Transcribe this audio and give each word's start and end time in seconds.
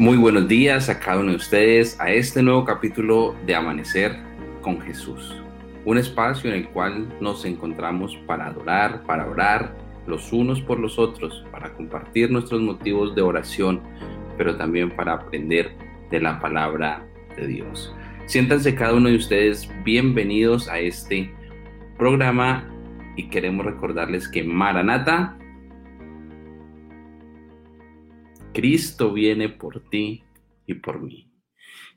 Muy 0.00 0.16
buenos 0.16 0.48
días 0.48 0.88
a 0.88 0.98
cada 0.98 1.20
uno 1.20 1.32
de 1.32 1.36
ustedes 1.36 2.00
a 2.00 2.10
este 2.10 2.42
nuevo 2.42 2.64
capítulo 2.64 3.36
de 3.44 3.54
Amanecer 3.54 4.16
con 4.62 4.80
Jesús. 4.80 5.36
Un 5.84 5.98
espacio 5.98 6.50
en 6.50 6.56
el 6.56 6.68
cual 6.70 7.06
nos 7.20 7.44
encontramos 7.44 8.16
para 8.26 8.46
adorar, 8.46 9.02
para 9.02 9.26
orar 9.26 9.76
los 10.06 10.32
unos 10.32 10.62
por 10.62 10.80
los 10.80 10.98
otros, 10.98 11.44
para 11.52 11.74
compartir 11.74 12.30
nuestros 12.30 12.62
motivos 12.62 13.14
de 13.14 13.20
oración, 13.20 13.82
pero 14.38 14.56
también 14.56 14.90
para 14.90 15.12
aprender 15.12 15.76
de 16.10 16.18
la 16.18 16.40
palabra 16.40 17.06
de 17.36 17.46
Dios. 17.46 17.94
Siéntanse 18.24 18.74
cada 18.74 18.94
uno 18.94 19.10
de 19.10 19.16
ustedes 19.16 19.68
bienvenidos 19.84 20.66
a 20.70 20.78
este 20.78 21.30
programa 21.98 22.66
y 23.16 23.28
queremos 23.28 23.66
recordarles 23.66 24.30
que 24.30 24.44
Maranata 24.44 25.36
Cristo 28.52 29.12
viene 29.12 29.48
por 29.48 29.88
ti 29.88 30.22
y 30.66 30.74
por 30.74 31.00
mí. 31.00 31.30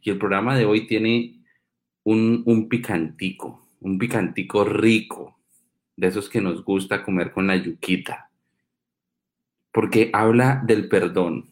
Y 0.01 0.09
el 0.09 0.17
programa 0.17 0.55
de 0.57 0.65
hoy 0.65 0.87
tiene 0.87 1.43
un, 2.03 2.43
un 2.45 2.69
picantico, 2.69 3.69
un 3.79 3.97
picantico 3.97 4.63
rico, 4.63 5.39
de 5.95 6.07
esos 6.07 6.29
que 6.29 6.41
nos 6.41 6.63
gusta 6.63 7.03
comer 7.03 7.31
con 7.31 7.47
la 7.47 7.55
yuquita, 7.55 8.31
porque 9.71 10.09
habla 10.13 10.61
del 10.65 10.87
perdón. 10.89 11.49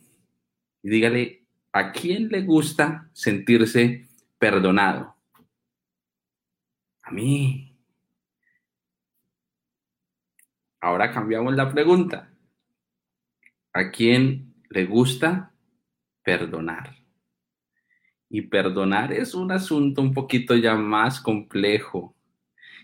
Y 0.83 0.89
dígale, 0.89 1.45
¿a 1.71 1.91
quién 1.91 2.29
le 2.29 2.41
gusta 2.41 3.09
sentirse 3.13 4.07
perdonado? 4.39 5.15
A 7.03 7.11
mí. 7.11 7.77
Ahora 10.79 11.11
cambiamos 11.11 11.55
la 11.55 11.71
pregunta. 11.71 12.33
¿A 13.73 13.91
quién 13.91 14.50
le 14.71 14.85
gusta 14.85 15.53
perdonar. 16.23 16.95
Y 18.29 18.43
perdonar 18.43 19.11
es 19.11 19.35
un 19.35 19.51
asunto 19.51 20.01
un 20.01 20.13
poquito 20.13 20.55
ya 20.55 20.75
más 20.75 21.19
complejo. 21.19 22.15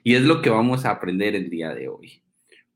Y 0.04 0.16
es 0.16 0.24
lo 0.24 0.42
que 0.42 0.50
vamos 0.50 0.86
a 0.86 0.92
aprender 0.92 1.36
el 1.36 1.50
día 1.50 1.74
de 1.74 1.88
hoy. 1.88 2.22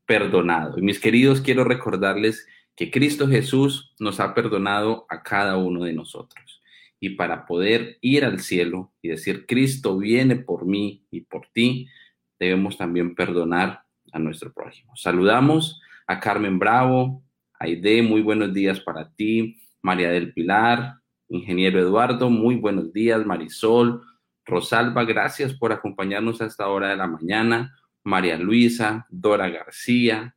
Perdonado. 0.06 0.80
Y 0.80 0.82
mis 0.82 1.00
queridos, 1.00 1.42
quiero 1.42 1.66
recordarles 1.66 2.48
que 2.76 2.90
Cristo 2.90 3.28
Jesús 3.28 3.94
nos 4.00 4.22
ha 4.22 4.34
perdonado 4.34 5.06
a 5.10 5.22
cada 5.22 5.58
uno 5.58 5.84
de 5.84 5.94
nosotros. 5.94 6.62
Y 7.00 7.12
para 7.12 7.46
poder 7.46 7.98
ir 8.00 8.24
al 8.24 8.40
cielo 8.40 8.94
y 9.02 9.10
decir, 9.10 9.46
Cristo 9.46 9.98
viene 9.98 10.38
por 10.38 10.66
mí 10.66 11.06
y 11.12 11.22
por 11.22 11.48
ti, 11.52 11.90
debemos 12.40 12.78
también 12.78 13.16
perdonar 13.16 13.84
a 14.14 14.20
nuestro 14.20 14.54
prójimo. 14.54 14.96
Saludamos 14.96 15.82
a 16.08 16.20
Carmen 16.20 16.60
Bravo, 16.60 17.24
Aide, 17.64 18.02
muy 18.02 18.24
buenos 18.24 18.52
días 18.56 18.80
para 18.80 19.08
ti. 19.12 19.62
María 19.84 20.10
del 20.10 20.34
Pilar, 20.34 20.96
ingeniero 21.30 21.80
Eduardo, 21.80 22.28
muy 22.32 22.56
buenos 22.56 22.92
días. 22.92 23.24
Marisol, 23.24 24.02
Rosalba, 24.46 25.04
gracias 25.04 25.54
por 25.54 25.72
acompañarnos 25.72 26.42
a 26.42 26.48
esta 26.48 26.68
hora 26.70 26.90
de 26.90 26.96
la 26.96 27.06
mañana. 27.06 27.78
María 28.04 28.36
Luisa, 28.38 29.06
Dora 29.10 29.48
García, 29.48 30.36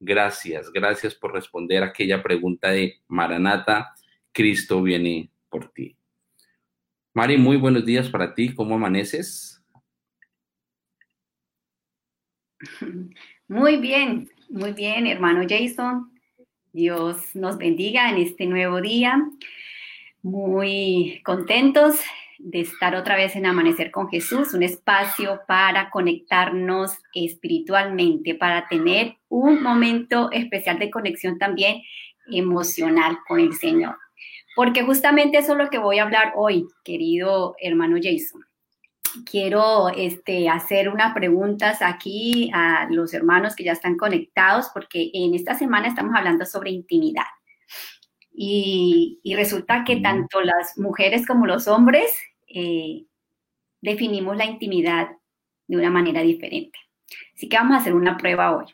gracias, 0.00 0.72
gracias 0.72 1.14
por 1.14 1.32
responder 1.32 1.84
aquella 1.84 2.20
pregunta 2.24 2.70
de 2.70 2.96
Maranata, 3.06 3.94
Cristo 4.32 4.82
viene 4.82 5.30
por 5.48 5.72
ti. 5.72 5.96
Mari, 7.12 7.38
muy 7.38 7.56
buenos 7.56 7.86
días 7.86 8.08
para 8.08 8.34
ti, 8.34 8.52
¿cómo 8.52 8.74
amaneces? 8.74 9.64
Muy 13.46 13.76
bien, 13.76 14.28
muy 14.48 14.72
bien, 14.72 15.06
hermano 15.06 15.46
Jason. 15.48 16.13
Dios 16.74 17.36
nos 17.36 17.56
bendiga 17.56 18.10
en 18.10 18.16
este 18.16 18.46
nuevo 18.46 18.80
día. 18.80 19.22
Muy 20.22 21.22
contentos 21.24 22.00
de 22.40 22.62
estar 22.62 22.96
otra 22.96 23.14
vez 23.14 23.36
en 23.36 23.46
Amanecer 23.46 23.92
con 23.92 24.08
Jesús, 24.08 24.54
un 24.54 24.64
espacio 24.64 25.42
para 25.46 25.88
conectarnos 25.90 26.98
espiritualmente, 27.14 28.34
para 28.34 28.66
tener 28.66 29.14
un 29.28 29.62
momento 29.62 30.32
especial 30.32 30.80
de 30.80 30.90
conexión 30.90 31.38
también 31.38 31.80
emocional 32.26 33.18
con 33.28 33.38
el 33.38 33.52
Señor. 33.52 33.96
Porque 34.56 34.82
justamente 34.82 35.38
eso 35.38 35.52
es 35.52 35.58
lo 35.58 35.70
que 35.70 35.78
voy 35.78 36.00
a 36.00 36.02
hablar 36.02 36.32
hoy, 36.34 36.66
querido 36.82 37.54
hermano 37.60 37.98
Jason 38.02 38.44
quiero 39.28 39.88
este, 39.90 40.48
hacer 40.48 40.88
unas 40.88 41.14
preguntas 41.14 41.82
aquí 41.82 42.50
a 42.52 42.88
los 42.90 43.14
hermanos 43.14 43.54
que 43.54 43.64
ya 43.64 43.72
están 43.72 43.96
conectados, 43.96 44.70
porque 44.72 45.10
en 45.12 45.34
esta 45.34 45.54
semana 45.54 45.88
estamos 45.88 46.14
hablando 46.14 46.44
sobre 46.44 46.70
intimidad. 46.70 47.24
Y, 48.32 49.20
resulta 49.36 49.84
que 49.84 49.96
tanto 49.96 50.40
las 50.40 50.76
mujeres 50.76 51.26
como 51.26 51.46
los 51.46 51.68
hombres 51.68 52.12
eh, 52.48 53.04
definimos 53.80 54.36
la 54.36 54.44
intimidad 54.44 55.10
de 55.66 55.76
una 55.76 55.90
manera 55.90 56.22
diferente. 56.22 56.78
Así 57.34 57.48
que 57.48 57.56
vamos 57.56 57.76
a 57.76 57.80
hacer 57.80 57.94
una 57.94 58.16
prueba 58.16 58.56
hoy. 58.56 58.66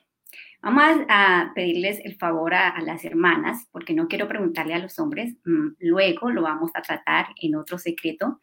Vamos 0.62 0.84
a, 1.08 1.52
pedirles 1.54 2.00
el 2.04 2.16
favor 2.16 2.54
a, 2.54 2.80
las 2.82 3.04
hermanas, 3.04 3.66
porque 3.72 3.94
no 3.94 4.08
quiero 4.08 4.28
preguntarle 4.28 4.74
a 4.74 4.78
los 4.78 4.98
hombres, 4.98 5.34
mm, 5.44 5.68
luego 5.80 6.30
lo 6.30 6.42
vamos 6.42 6.70
a 6.74 6.82
tratar 6.82 7.28
en 7.40 7.56
otro 7.56 7.78
secreto. 7.78 8.40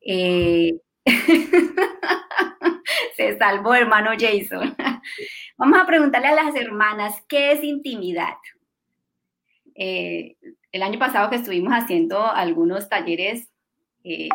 Eh, 0.00 0.80
Se 3.16 3.38
salvó, 3.38 3.74
hermano 3.74 4.10
Jason. 4.18 4.76
Vamos 5.58 5.78
a 5.78 5.86
preguntarle 5.86 6.28
a 6.28 6.34
las 6.34 6.54
hermanas, 6.54 7.22
¿qué 7.28 7.52
es 7.52 7.64
intimidad? 7.64 8.36
Eh, 9.74 10.36
el 10.72 10.82
año 10.82 10.98
pasado 10.98 11.30
que 11.30 11.36
estuvimos 11.36 11.72
haciendo 11.72 12.30
algunos 12.30 12.88
talleres, 12.88 13.50
eh, 14.04 14.28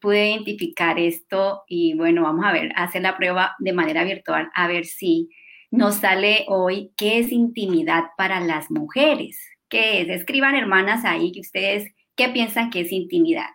pude 0.00 0.30
identificar 0.30 0.98
esto 0.98 1.64
y 1.66 1.94
bueno, 1.94 2.22
vamos 2.22 2.44
a 2.44 2.52
ver, 2.52 2.72
hacer 2.76 3.02
la 3.02 3.16
prueba 3.16 3.56
de 3.58 3.72
manera 3.72 4.04
virtual, 4.04 4.50
a 4.54 4.68
ver 4.68 4.84
si 4.84 5.30
nos 5.70 5.96
sale 5.96 6.44
hoy 6.48 6.92
qué 6.96 7.18
es 7.18 7.32
intimidad 7.32 8.04
para 8.16 8.40
las 8.40 8.70
mujeres. 8.70 9.40
¿Qué 9.68 10.00
es? 10.00 10.08
Escriban 10.08 10.54
hermanas 10.54 11.04
ahí 11.04 11.32
que 11.32 11.40
ustedes, 11.40 11.92
¿qué 12.16 12.28
piensan 12.28 12.70
que 12.70 12.80
es 12.80 12.92
intimidad? 12.92 13.50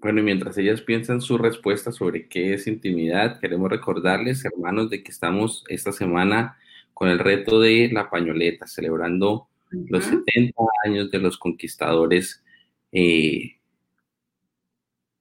Bueno, 0.00 0.20
y 0.20 0.22
mientras 0.22 0.56
ellas 0.56 0.80
piensan 0.80 1.20
su 1.20 1.36
respuesta 1.36 1.92
sobre 1.92 2.26
qué 2.26 2.54
es 2.54 2.66
intimidad, 2.66 3.38
queremos 3.38 3.70
recordarles, 3.70 4.44
hermanos, 4.44 4.88
de 4.88 5.02
que 5.02 5.10
estamos 5.10 5.62
esta 5.68 5.92
semana 5.92 6.56
con 6.94 7.08
el 7.08 7.18
reto 7.18 7.60
de 7.60 7.90
la 7.92 8.08
pañoleta, 8.08 8.66
celebrando 8.66 9.48
los 9.70 10.04
70 10.04 10.54
años 10.84 11.10
de 11.10 11.18
los 11.18 11.36
conquistadores, 11.38 12.42
eh, 12.92 13.58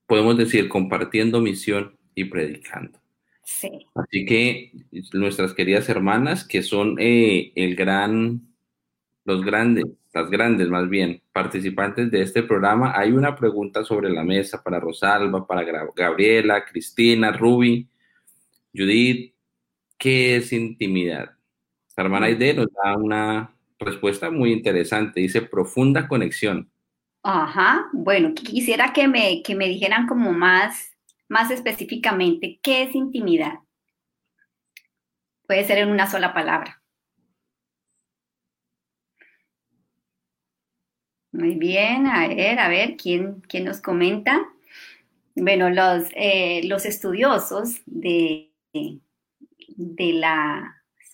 podemos 0.07 0.37
decir, 0.37 0.69
compartiendo 0.69 1.41
misión 1.41 1.97
y 2.15 2.25
predicando. 2.25 2.99
Sí. 3.43 3.69
Así 3.95 4.25
que 4.25 4.71
nuestras 5.13 5.53
queridas 5.53 5.89
hermanas, 5.89 6.47
que 6.47 6.63
son 6.63 6.95
eh, 6.99 7.51
el 7.55 7.75
gran, 7.75 8.47
los 9.25 9.43
grandes, 9.43 9.85
las 10.13 10.29
grandes 10.29 10.67
más 10.69 10.89
bien, 10.89 11.21
participantes 11.31 12.09
de 12.09 12.21
este 12.21 12.43
programa, 12.43 12.93
hay 12.95 13.11
una 13.11 13.35
pregunta 13.35 13.83
sobre 13.83 14.09
la 14.09 14.23
mesa 14.23 14.63
para 14.63 14.79
Rosalba, 14.79 15.45
para 15.45 15.63
Gabriela, 15.95 16.65
Cristina, 16.65 17.31
Ruby, 17.31 17.87
Judith. 18.73 19.33
¿Qué 19.97 20.37
es 20.37 20.53
intimidad? 20.53 21.31
Hermana 21.95 22.27
Aide 22.27 22.53
nos 22.53 22.67
da 22.71 22.95
una 22.95 23.53
respuesta 23.77 24.31
muy 24.31 24.53
interesante. 24.53 25.19
Dice 25.19 25.41
profunda 25.41 26.07
conexión. 26.07 26.71
Ajá, 27.21 27.89
bueno, 27.91 28.33
quisiera 28.33 28.93
que 28.93 29.07
me, 29.07 29.43
que 29.43 29.55
me 29.55 29.67
dijeran 29.67 30.07
como 30.07 30.31
más, 30.31 30.95
más 31.27 31.51
específicamente, 31.51 32.59
¿qué 32.63 32.83
es 32.83 32.95
intimidad? 32.95 33.59
Puede 35.45 35.65
ser 35.65 35.79
en 35.79 35.89
una 35.89 36.09
sola 36.09 36.33
palabra. 36.33 36.78
Muy 41.39 41.55
bien, 41.55 42.05
a 42.05 42.27
ver, 42.27 42.59
a 42.59 42.67
ver, 42.67 42.97
¿quién, 42.97 43.39
quién 43.47 43.63
nos 43.63 43.79
comenta? 43.79 44.45
Bueno, 45.35 45.69
los, 45.69 46.03
eh, 46.13 46.59
los 46.65 46.85
estudiosos 46.85 47.81
de, 47.85 48.51
de 48.73 50.13
las 50.13 50.65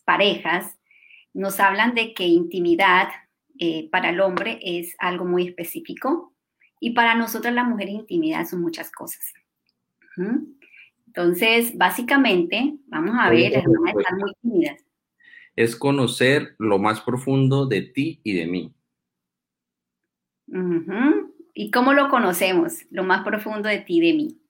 parejas 0.04 0.80
nos 1.31 1.60
hablan 1.60 1.94
de 1.94 2.16
que 2.16 2.25
intimidad 2.25 3.10
eh, 3.60 3.88
para 3.92 4.10
el 4.10 4.19
hombre 4.19 4.57
es 4.63 4.95
algo 4.98 5.25
muy 5.25 5.48
específico 5.48 6.33
y 6.80 6.95
para 6.95 7.13
nosotros 7.13 7.54
la 7.54 7.63
mujer 7.63 7.89
intimidad 7.89 8.48
son 8.48 8.62
muchas 8.62 8.92
cosas. 8.92 9.31
Entonces, 11.06 11.78
básicamente, 11.78 12.74
vamos 12.88 13.13
a 13.16 13.30
ver, 13.30 13.51
las 13.51 13.63
muy 13.63 14.33
tímidas. 14.42 14.83
Es 15.56 15.75
conocer 15.75 16.56
lo 16.57 16.80
más 16.80 17.00
profundo 17.01 17.68
de 17.68 17.81
ti 17.83 18.21
y 18.24 18.33
de 18.33 18.48
mí. 18.48 18.74
¿Y 21.53 21.71
cómo 21.71 21.94
lo 21.94 22.09
conocemos? 22.09 22.86
Lo 22.92 23.03
más 23.03 23.24
profundo 23.24 23.69
de 23.69 23.80
ti, 23.80 24.00
de 24.00 24.13
mí. 24.13 24.42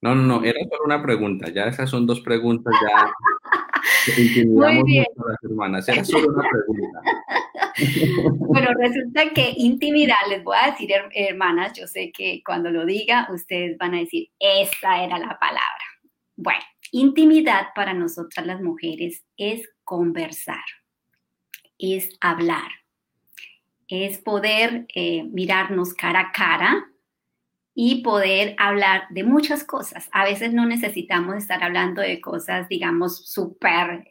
No, 0.00 0.14
no, 0.14 0.22
no, 0.22 0.44
era 0.44 0.60
solo 0.68 0.84
una 0.84 1.02
pregunta. 1.02 1.50
Ya 1.50 1.64
esas 1.64 1.88
son 1.88 2.06
dos 2.06 2.20
preguntas 2.20 2.74
ya. 2.82 3.10
Muy 4.46 4.82
bien. 4.84 5.06
Las 5.16 5.42
hermanas. 5.42 5.88
Era 5.88 6.04
solo 6.04 6.28
una 6.28 6.48
pregunta. 6.48 7.00
bueno, 8.38 8.68
resulta 8.78 9.30
que 9.30 9.54
intimidad, 9.56 10.16
les 10.28 10.44
voy 10.44 10.56
a 10.60 10.70
decir, 10.70 10.90
hermanas, 11.14 11.72
yo 11.72 11.86
sé 11.86 12.12
que 12.12 12.42
cuando 12.44 12.70
lo 12.70 12.84
diga, 12.84 13.28
ustedes 13.32 13.76
van 13.78 13.94
a 13.94 14.00
decir, 14.00 14.28
esa 14.38 15.02
era 15.02 15.18
la 15.18 15.38
palabra. 15.38 15.84
Bueno, 16.36 16.60
intimidad 16.92 17.68
para 17.74 17.94
nosotras 17.94 18.46
las 18.46 18.60
mujeres 18.60 19.24
es 19.36 19.68
conversar, 19.84 20.64
es 21.78 22.16
hablar, 22.20 22.70
es 23.88 24.18
poder 24.18 24.86
eh, 24.94 25.24
mirarnos 25.24 25.94
cara 25.94 26.20
a 26.20 26.32
cara 26.32 26.86
y 27.74 28.02
poder 28.02 28.54
hablar 28.58 29.04
de 29.10 29.24
muchas 29.24 29.64
cosas. 29.64 30.08
A 30.12 30.24
veces 30.24 30.52
no 30.52 30.64
necesitamos 30.64 31.36
estar 31.36 31.62
hablando 31.62 32.00
de 32.00 32.20
cosas, 32.20 32.68
digamos, 32.68 33.28
súper 33.28 34.06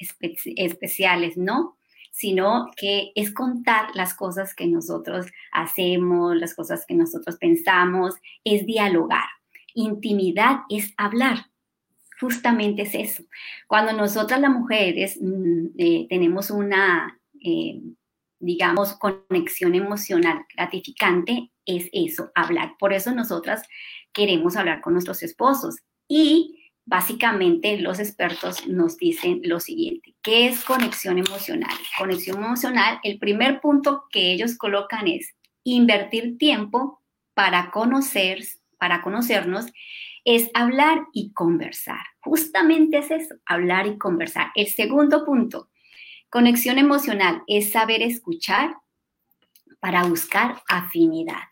especiales, 0.58 1.38
¿no? 1.38 1.78
Sino 2.12 2.70
que 2.76 3.12
es 3.16 3.34
contar 3.34 3.88
las 3.96 4.14
cosas 4.14 4.54
que 4.54 4.68
nosotros 4.68 5.28
hacemos, 5.52 6.36
las 6.36 6.54
cosas 6.54 6.86
que 6.86 6.94
nosotros 6.94 7.38
pensamos, 7.38 8.16
es 8.44 8.66
dialogar. 8.66 9.30
Intimidad 9.74 10.60
es 10.70 10.94
hablar. 10.98 11.48
Justamente 12.20 12.84
es 12.84 12.94
eso. 12.94 13.24
Cuando 13.68 13.94
nosotras 13.94 14.42
las 14.42 14.52
mujeres 14.52 15.18
mm, 15.22 15.68
eh, 15.78 16.06
tenemos 16.10 16.52
una, 16.52 17.20
eh, 17.42 17.82
digamos, 18.44 18.94
conexión 18.94 19.74
emocional 19.74 20.46
gratificante, 20.56 21.52
es 21.66 21.90
eso, 21.94 22.32
hablar. 22.36 22.76
Por 22.78 22.92
eso 22.94 23.14
nosotras 23.14 23.64
queremos 24.12 24.58
hablar 24.58 24.82
con 24.82 24.94
nuestros 24.94 25.24
esposos. 25.24 25.78
Y 26.08 26.60
básicamente 26.86 27.78
los 27.80 28.00
expertos 28.00 28.68
nos 28.68 28.98
dicen 28.98 29.42
lo 29.46 29.62
siguiente, 29.62 30.16
¿qué 30.22 30.48
es 30.48 30.64
conexión 30.66 31.18
emocional? 31.18 31.76
Conexión 31.98 32.44
emocional, 32.44 33.00
el 33.04 33.18
primer 33.18 33.62
punto 33.62 34.04
que 34.12 34.34
ellos 34.34 34.58
colocan 34.58 35.08
es 35.08 35.34
invertir 35.64 36.38
tiempo 36.38 37.02
para 37.34 37.72
conocer, 37.72 38.40
para 38.78 39.02
conocernos, 39.02 39.68
es 40.26 40.50
hablar 40.54 41.06
y 41.14 41.32
conversar. 41.32 42.02
Justamente 42.20 42.98
es 42.98 43.12
eso, 43.12 43.36
hablar 43.46 43.88
y 43.88 43.98
conversar. 43.98 44.52
El 44.56 44.68
segundo 44.68 45.26
punto, 45.26 45.70
conexión 46.34 46.80
emocional, 46.80 47.44
es 47.46 47.70
saber 47.74 48.02
escuchar 48.02 48.78
para 49.80 50.04
buscar 50.06 50.64
afinidad. 50.68 51.44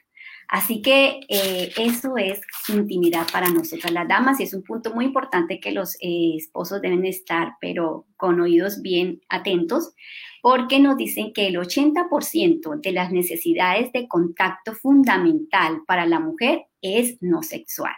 Así 0.48 0.81
que 0.81 1.19
eh, 1.30 1.72
eso 1.78 2.18
es 2.18 2.42
intimidad 2.68 3.28
para 3.31 3.48
nosotras 3.50 3.94
las 3.94 4.07
damas 4.07 4.39
y 4.39 4.44
es 4.44 4.56
un 4.56 4.63
punto 4.63 4.92
muy 4.92 5.06
importante 5.06 5.60
que 5.60 5.72
los 5.72 5.98
eh, 6.01 6.33
esposos 6.36 6.81
deben 6.81 7.06
estar, 7.06 7.54
pero 7.62 8.07
con 8.18 8.42
oídos 8.42 8.81
bien 8.81 9.22
atentos, 9.30 9.94
porque 10.42 10.80
nos 10.80 10.98
dicen 10.98 11.31
que 11.31 11.45
el 11.45 11.57
80% 11.57 12.81
de 12.81 12.92
las 12.92 13.12
necesidades 13.12 13.92
de 13.92 14.07
contacto 14.07 14.74
fundamental 14.74 15.83
para 15.86 16.07
la 16.07 16.19
mujer 16.19 16.63
es 16.81 17.22
no 17.22 17.44
sexual. 17.44 17.94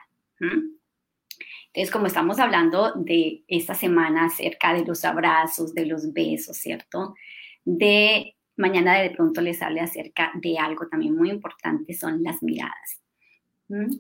Entonces, 1.73 1.91
como 1.91 2.05
estamos 2.05 2.37
hablando 2.37 2.93
de 2.95 3.43
esta 3.47 3.73
semana 3.73 4.25
acerca 4.25 4.73
de 4.73 4.85
los 4.85 5.03
abrazos, 5.05 5.73
de 5.73 5.87
los 5.87 6.13
besos, 6.13 6.57
¿cierto? 6.57 7.15
De 7.65 8.35
mañana 8.55 8.99
de 8.99 9.09
pronto 9.09 9.41
les 9.41 9.59
hable 9.63 9.81
acerca 9.81 10.31
de 10.35 10.59
algo 10.59 10.87
también 10.87 11.15
muy 11.15 11.31
importante, 11.31 11.95
son 11.95 12.21
las 12.21 12.43
miradas. 12.43 13.01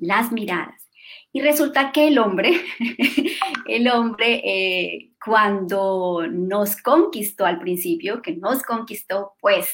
Las 0.01 0.31
miradas. 0.31 0.87
Y 1.31 1.41
resulta 1.41 1.91
que 1.91 2.09
el 2.09 2.19
hombre, 2.19 2.61
el 3.67 3.87
hombre 3.87 4.41
eh, 4.45 5.11
cuando 5.23 6.27
nos 6.29 6.79
conquistó 6.79 7.45
al 7.45 7.59
principio, 7.59 8.21
que 8.21 8.35
nos 8.35 8.61
conquistó, 8.61 9.33
pues 9.39 9.73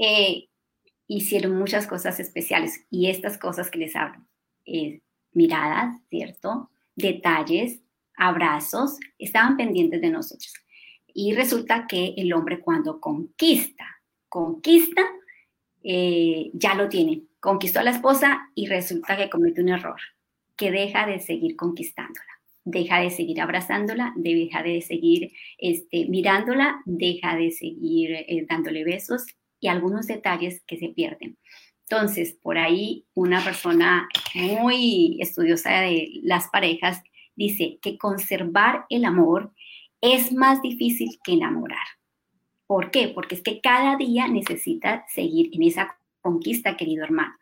eh, 0.00 0.48
hicieron 1.06 1.54
muchas 1.58 1.86
cosas 1.86 2.18
especiales. 2.18 2.86
Y 2.90 3.10
estas 3.10 3.36
cosas 3.36 3.70
que 3.70 3.78
les 3.78 3.94
hablo, 3.94 4.24
eh, 4.64 5.02
miradas, 5.32 6.00
¿cierto? 6.08 6.70
Detalles, 6.96 7.80
abrazos, 8.16 8.98
estaban 9.18 9.56
pendientes 9.56 10.00
de 10.00 10.10
nosotros. 10.10 10.52
Y 11.14 11.34
resulta 11.34 11.86
que 11.86 12.14
el 12.16 12.32
hombre 12.32 12.60
cuando 12.60 13.00
conquista, 13.00 13.84
conquista, 14.28 15.02
eh, 15.82 16.50
ya 16.52 16.74
lo 16.74 16.88
tiene. 16.88 17.22
Conquistó 17.38 17.80
a 17.80 17.84
la 17.84 17.92
esposa 17.92 18.50
y 18.54 18.66
resulta 18.66 19.16
que 19.16 19.30
comete 19.30 19.62
un 19.62 19.68
error, 19.68 20.00
que 20.56 20.72
deja 20.72 21.06
de 21.06 21.20
seguir 21.20 21.54
conquistándola, 21.54 22.40
deja 22.64 23.00
de 23.00 23.10
seguir 23.10 23.40
abrazándola, 23.40 24.12
deja 24.16 24.64
de 24.64 24.82
seguir 24.82 25.30
este, 25.58 26.06
mirándola, 26.06 26.82
deja 26.86 27.36
de 27.36 27.52
seguir 27.52 28.10
eh, 28.12 28.46
dándole 28.48 28.82
besos 28.82 29.26
y 29.60 29.68
algunos 29.68 30.06
detalles 30.06 30.62
que 30.66 30.76
se 30.76 30.88
pierden. 30.88 31.38
Entonces, 31.88 32.36
por 32.42 32.58
ahí 32.58 33.06
una 33.14 33.44
persona 33.44 34.08
muy 34.34 35.18
estudiosa 35.20 35.70
de 35.82 36.20
las 36.22 36.48
parejas 36.48 37.02
dice 37.36 37.78
que 37.80 37.96
conservar 37.96 38.86
el 38.88 39.04
amor 39.04 39.52
es 40.00 40.32
más 40.32 40.60
difícil 40.62 41.18
que 41.22 41.34
enamorar. 41.34 41.86
¿Por 42.66 42.90
qué? 42.90 43.08
Porque 43.08 43.36
es 43.36 43.42
que 43.42 43.60
cada 43.60 43.96
día 43.96 44.26
necesitas 44.26 45.04
seguir 45.12 45.50
en 45.52 45.62
esa 45.62 45.96
conquista, 46.20 46.76
querido 46.76 47.04
hermano. 47.04 47.34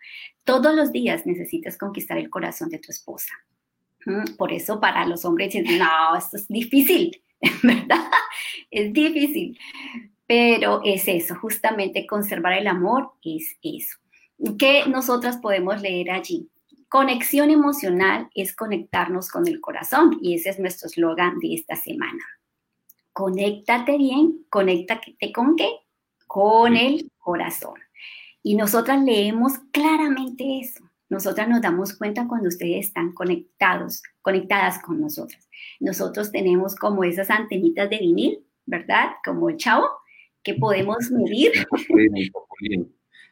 Todos 0.44 0.74
los 0.74 0.92
días 0.92 1.24
necesitas 1.24 1.78
conquistar 1.78 2.18
el 2.18 2.28
corazón 2.28 2.68
de 2.68 2.78
tu 2.78 2.90
esposa. 2.90 3.32
¿Mm? 4.04 4.36
Por 4.36 4.52
eso 4.52 4.78
para 4.78 5.06
los 5.06 5.24
hombres 5.24 5.54
dicen, 5.54 5.78
no, 5.78 6.16
esto 6.16 6.36
es 6.36 6.46
difícil, 6.48 7.22
¿verdad? 7.62 8.10
Es 8.70 8.92
difícil. 8.92 9.58
Pero 10.26 10.82
es 10.84 11.08
eso, 11.08 11.34
justamente 11.36 12.06
conservar 12.06 12.52
el 12.54 12.66
amor 12.66 13.12
es 13.22 13.56
eso. 13.62 14.03
¿Qué 14.58 14.84
nosotras 14.86 15.38
podemos 15.38 15.80
leer 15.80 16.10
allí? 16.10 16.50
Conexión 16.88 17.50
emocional 17.50 18.28
es 18.34 18.54
conectarnos 18.54 19.28
con 19.28 19.48
el 19.48 19.60
corazón 19.60 20.18
y 20.20 20.34
ese 20.34 20.50
es 20.50 20.58
nuestro 20.58 20.88
eslogan 20.88 21.38
de 21.38 21.54
esta 21.54 21.76
semana 21.76 22.24
conéctate 23.14 23.96
bien, 23.96 24.44
conéctate 24.50 25.32
con 25.32 25.56
qué? 25.56 25.70
Con 26.26 26.76
el 26.76 27.10
corazón. 27.18 27.74
Y 28.42 28.56
nosotras 28.56 29.02
leemos 29.02 29.54
claramente 29.70 30.60
eso. 30.60 30.84
Nosotras 31.08 31.48
nos 31.48 31.62
damos 31.62 31.96
cuenta 31.96 32.26
cuando 32.26 32.48
ustedes 32.48 32.86
están 32.86 33.12
conectados, 33.12 34.02
conectadas 34.20 34.82
con 34.82 35.00
nosotras. 35.00 35.48
Nosotros 35.78 36.32
tenemos 36.32 36.74
como 36.74 37.04
esas 37.04 37.30
antenitas 37.30 37.88
de 37.88 37.98
vinil, 37.98 38.44
¿verdad? 38.66 39.12
Como 39.24 39.48
el 39.48 39.56
chavo, 39.58 39.86
que 40.42 40.54
podemos 40.54 41.10
medir. 41.12 41.52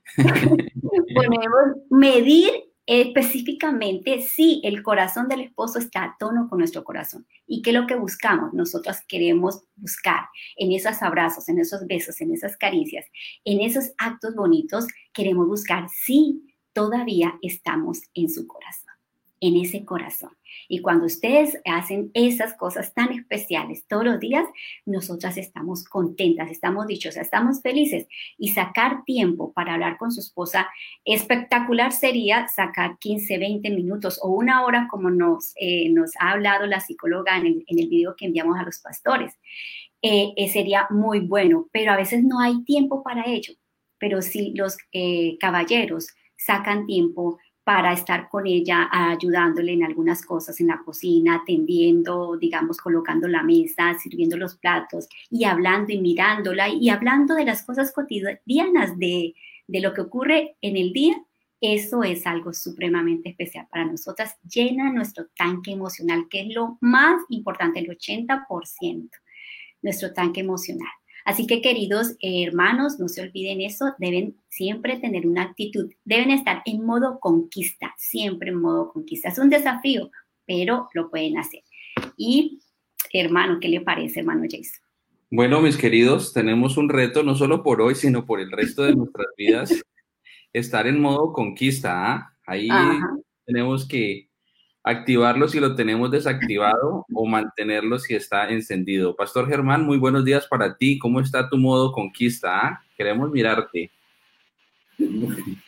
podemos 1.15 1.63
medir 1.91 2.51
específicamente 2.87 4.23
si 4.23 4.61
el 4.65 4.83
corazón 4.83 5.29
del 5.29 5.41
esposo 5.41 5.79
está 5.79 6.05
a 6.05 6.17
tono 6.19 6.49
con 6.49 6.59
nuestro 6.59 6.83
corazón. 6.83 7.27
¿Y 7.47 7.63
qué 7.63 7.71
es 7.71 7.77
lo 7.77 7.87
que 7.87 7.95
buscamos? 7.95 8.53
Nosotras 8.53 9.05
queremos 9.07 9.63
buscar 9.77 10.25
en 10.57 10.73
esos 10.73 11.01
abrazos, 11.03 11.49
en 11.49 11.61
esos 11.61 11.87
besos, 11.87 12.21
en 12.21 12.33
esas 12.33 12.57
caricias, 12.57 13.07
en 13.45 13.61
esos 13.61 13.93
actos 13.99 14.35
bonitos, 14.35 14.87
queremos 15.13 15.47
buscar 15.47 15.89
si 15.89 16.43
todavía 16.73 17.39
estamos 17.43 18.01
en 18.15 18.29
su 18.29 18.47
corazón 18.47 18.82
en 19.43 19.57
ese 19.57 19.85
corazón. 19.85 20.31
Y 20.69 20.81
cuando 20.81 21.07
ustedes 21.07 21.61
hacen 21.65 22.11
esas 22.15 22.55
cosas 22.55 22.95
tan 22.95 23.13
especiales 23.13 23.85
todos 23.89 24.05
los 24.05 24.21
días, 24.21 24.45
nosotras 24.87 25.37
estamos 25.37 25.85
contentas, 25.85 26.51
estamos 26.51 26.87
dichosas, 26.87 27.25
estamos 27.25 27.61
felices. 27.61 28.07
Y 28.39 28.51
sacar 28.51 29.05
tiempo 29.05 29.53
para 29.53 29.75
hablar 29.75 29.99
con 29.99 30.13
su 30.13 30.21
esposa, 30.21 30.69
espectacular 31.05 31.93
sería 31.93 32.47
sacar 32.49 32.99
15, 32.99 33.37
20 33.39 33.71
minutos 33.71 34.21
o 34.23 34.29
una 34.29 34.65
hora 34.65 34.87
como 34.89 35.11
nos, 35.11 35.53
eh, 35.57 35.89
nos 35.91 36.13
ha 36.21 36.31
hablado 36.31 36.67
la 36.67 36.81
psicóloga 36.81 37.37
en 37.37 37.47
el, 37.47 37.65
en 37.67 37.79
el 37.81 37.89
video 37.89 38.15
que 38.17 38.27
enviamos 38.27 38.57
a 38.59 38.63
los 38.63 38.79
pastores. 38.79 39.35
Eh, 40.03 40.33
eh, 40.37 40.49
sería 40.49 40.87
muy 40.91 41.19
bueno, 41.21 41.69
pero 41.73 41.93
a 41.93 41.97
veces 41.97 42.23
no 42.23 42.39
hay 42.39 42.63
tiempo 42.63 43.03
para 43.03 43.27
ello. 43.27 43.55
Pero 43.99 44.23
si 44.23 44.53
los 44.53 44.77
caballeros 45.41 46.09
sacan 46.37 46.87
tiempo, 46.87 47.39
para 47.65 47.93
estar 47.93 48.29
con 48.29 48.47
ella 48.47 48.89
ayudándole 48.91 49.73
en 49.73 49.85
algunas 49.85 50.25
cosas 50.25 50.61
en 50.61 50.67
la 50.67 50.83
cocina, 50.85 51.37
atendiendo, 51.43 52.37
digamos, 52.37 52.79
colocando 52.79 53.29
la 53.29 53.43
mesa, 53.43 53.97
sirviendo 53.99 54.37
los 54.37 54.57
platos 54.57 55.09
y 55.31 55.45
hablando 55.45 55.93
y 55.93 56.01
mirándola 56.01 56.69
y 56.69 56.91
hablando 56.91 57.35
de 57.35 57.45
las 57.45 57.63
cosas 57.63 57.93
cotidianas 57.93 58.99
de, 58.99 59.35
de 59.69 59.81
lo 59.81 59.95
que 59.95 60.01
ocurre 60.01 60.57
en 60.61 60.77
el 60.77 60.93
día. 60.93 61.15
Eso 61.61 62.03
es 62.03 62.27
algo 62.27 62.53
supremamente 62.53 63.29
especial 63.29 63.69
para 63.71 63.85
nosotras, 63.85 64.37
llena 64.43 64.93
nuestro 64.93 65.27
tanque 65.37 65.71
emocional, 65.71 66.27
que 66.29 66.41
es 66.41 66.53
lo 66.53 66.77
más 66.81 67.23
importante, 67.29 67.79
el 67.79 67.87
80%, 67.87 69.11
nuestro 69.83 70.13
tanque 70.13 70.41
emocional. 70.41 70.91
Así 71.25 71.47
que 71.47 71.61
queridos 71.61 72.17
hermanos, 72.21 72.99
no 72.99 73.09
se 73.09 73.23
olviden 73.23 73.61
eso, 73.61 73.95
deben 73.99 74.37
siempre 74.49 74.99
tener 74.99 75.27
una 75.27 75.43
actitud, 75.43 75.93
deben 76.05 76.31
estar 76.31 76.63
en 76.65 76.85
modo 76.85 77.21
conquista, 77.21 77.95
siempre 77.97 78.51
en 78.51 78.61
modo 78.61 78.93
conquista. 78.93 79.29
Es 79.29 79.39
un 79.39 79.51
desafío, 79.51 80.11
pero 80.47 80.89
lo 80.95 81.11
pueden 81.11 81.39
hacer. 81.39 81.63
Y 82.17 82.61
hermano, 83.13 83.59
¿qué 83.61 83.69
le 83.69 83.81
parece, 83.81 84.21
hermano 84.21 84.43
Jason? 84.51 84.83
Bueno, 85.31 85.61
mis 85.63 85.77
queridos, 85.77 86.33
tenemos 86.33 86.77
un 86.77 86.89
reto 86.89 87.23
no 87.23 87.35
solo 87.35 87.63
por 87.63 87.81
hoy, 87.81 87.95
sino 87.95 88.27
por 88.27 88.41
el 88.41 88.51
resto 88.53 88.83
de 88.83 88.95
nuestras 88.95 89.29
vidas. 89.37 89.71
Estar 90.53 90.87
en 90.87 91.01
modo 91.01 91.33
conquista, 91.33 92.13
¿ah? 92.13 92.37
Ahí 92.47 92.69
tenemos 93.47 93.89
que 93.89 94.29
activarlo 94.85 95.49
si 95.49 95.61
lo 95.61 95.75
tenemos 95.75 96.11
desactivado 96.11 97.07
o 97.13 97.27
mantenerlo 97.27 97.99
si 97.99 98.15
está 98.15 98.51
encendido. 98.51 99.15
Pastor 99.15 99.49
Germán, 99.49 99.85
muy 99.85 99.99
buenos 99.99 100.25
días 100.25 100.47
para 100.47 100.77
ti. 100.77 100.99
¿Cómo 100.99 101.21
está 101.21 101.49
tu 101.49 101.57
modo 101.57 101.93
conquista? 101.93 102.67
¿ah? 102.67 102.83
Queremos 102.97 103.31
mirarte. 103.31 103.91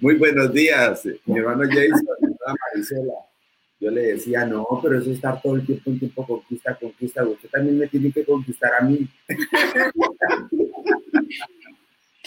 Muy 0.00 0.14
buenos 0.14 0.52
días, 0.52 1.08
mi 1.26 1.38
hermano 1.38 1.64
Jason, 1.64 2.06
Marisela. 2.72 3.14
Yo 3.80 3.90
le 3.90 4.02
decía, 4.02 4.44
no, 4.44 4.64
pero 4.80 4.98
eso 4.98 5.10
es 5.10 5.16
estar 5.16 5.42
todo 5.42 5.56
el 5.56 5.66
tiempo 5.66 5.90
en 5.90 5.98
tiempo 5.98 6.24
conquista, 6.24 6.76
conquista. 6.76 7.24
Usted 7.24 7.48
también 7.48 7.78
me 7.78 7.88
tiene 7.88 8.12
que 8.12 8.24
conquistar 8.24 8.70
a 8.80 8.84
mí. 8.84 9.08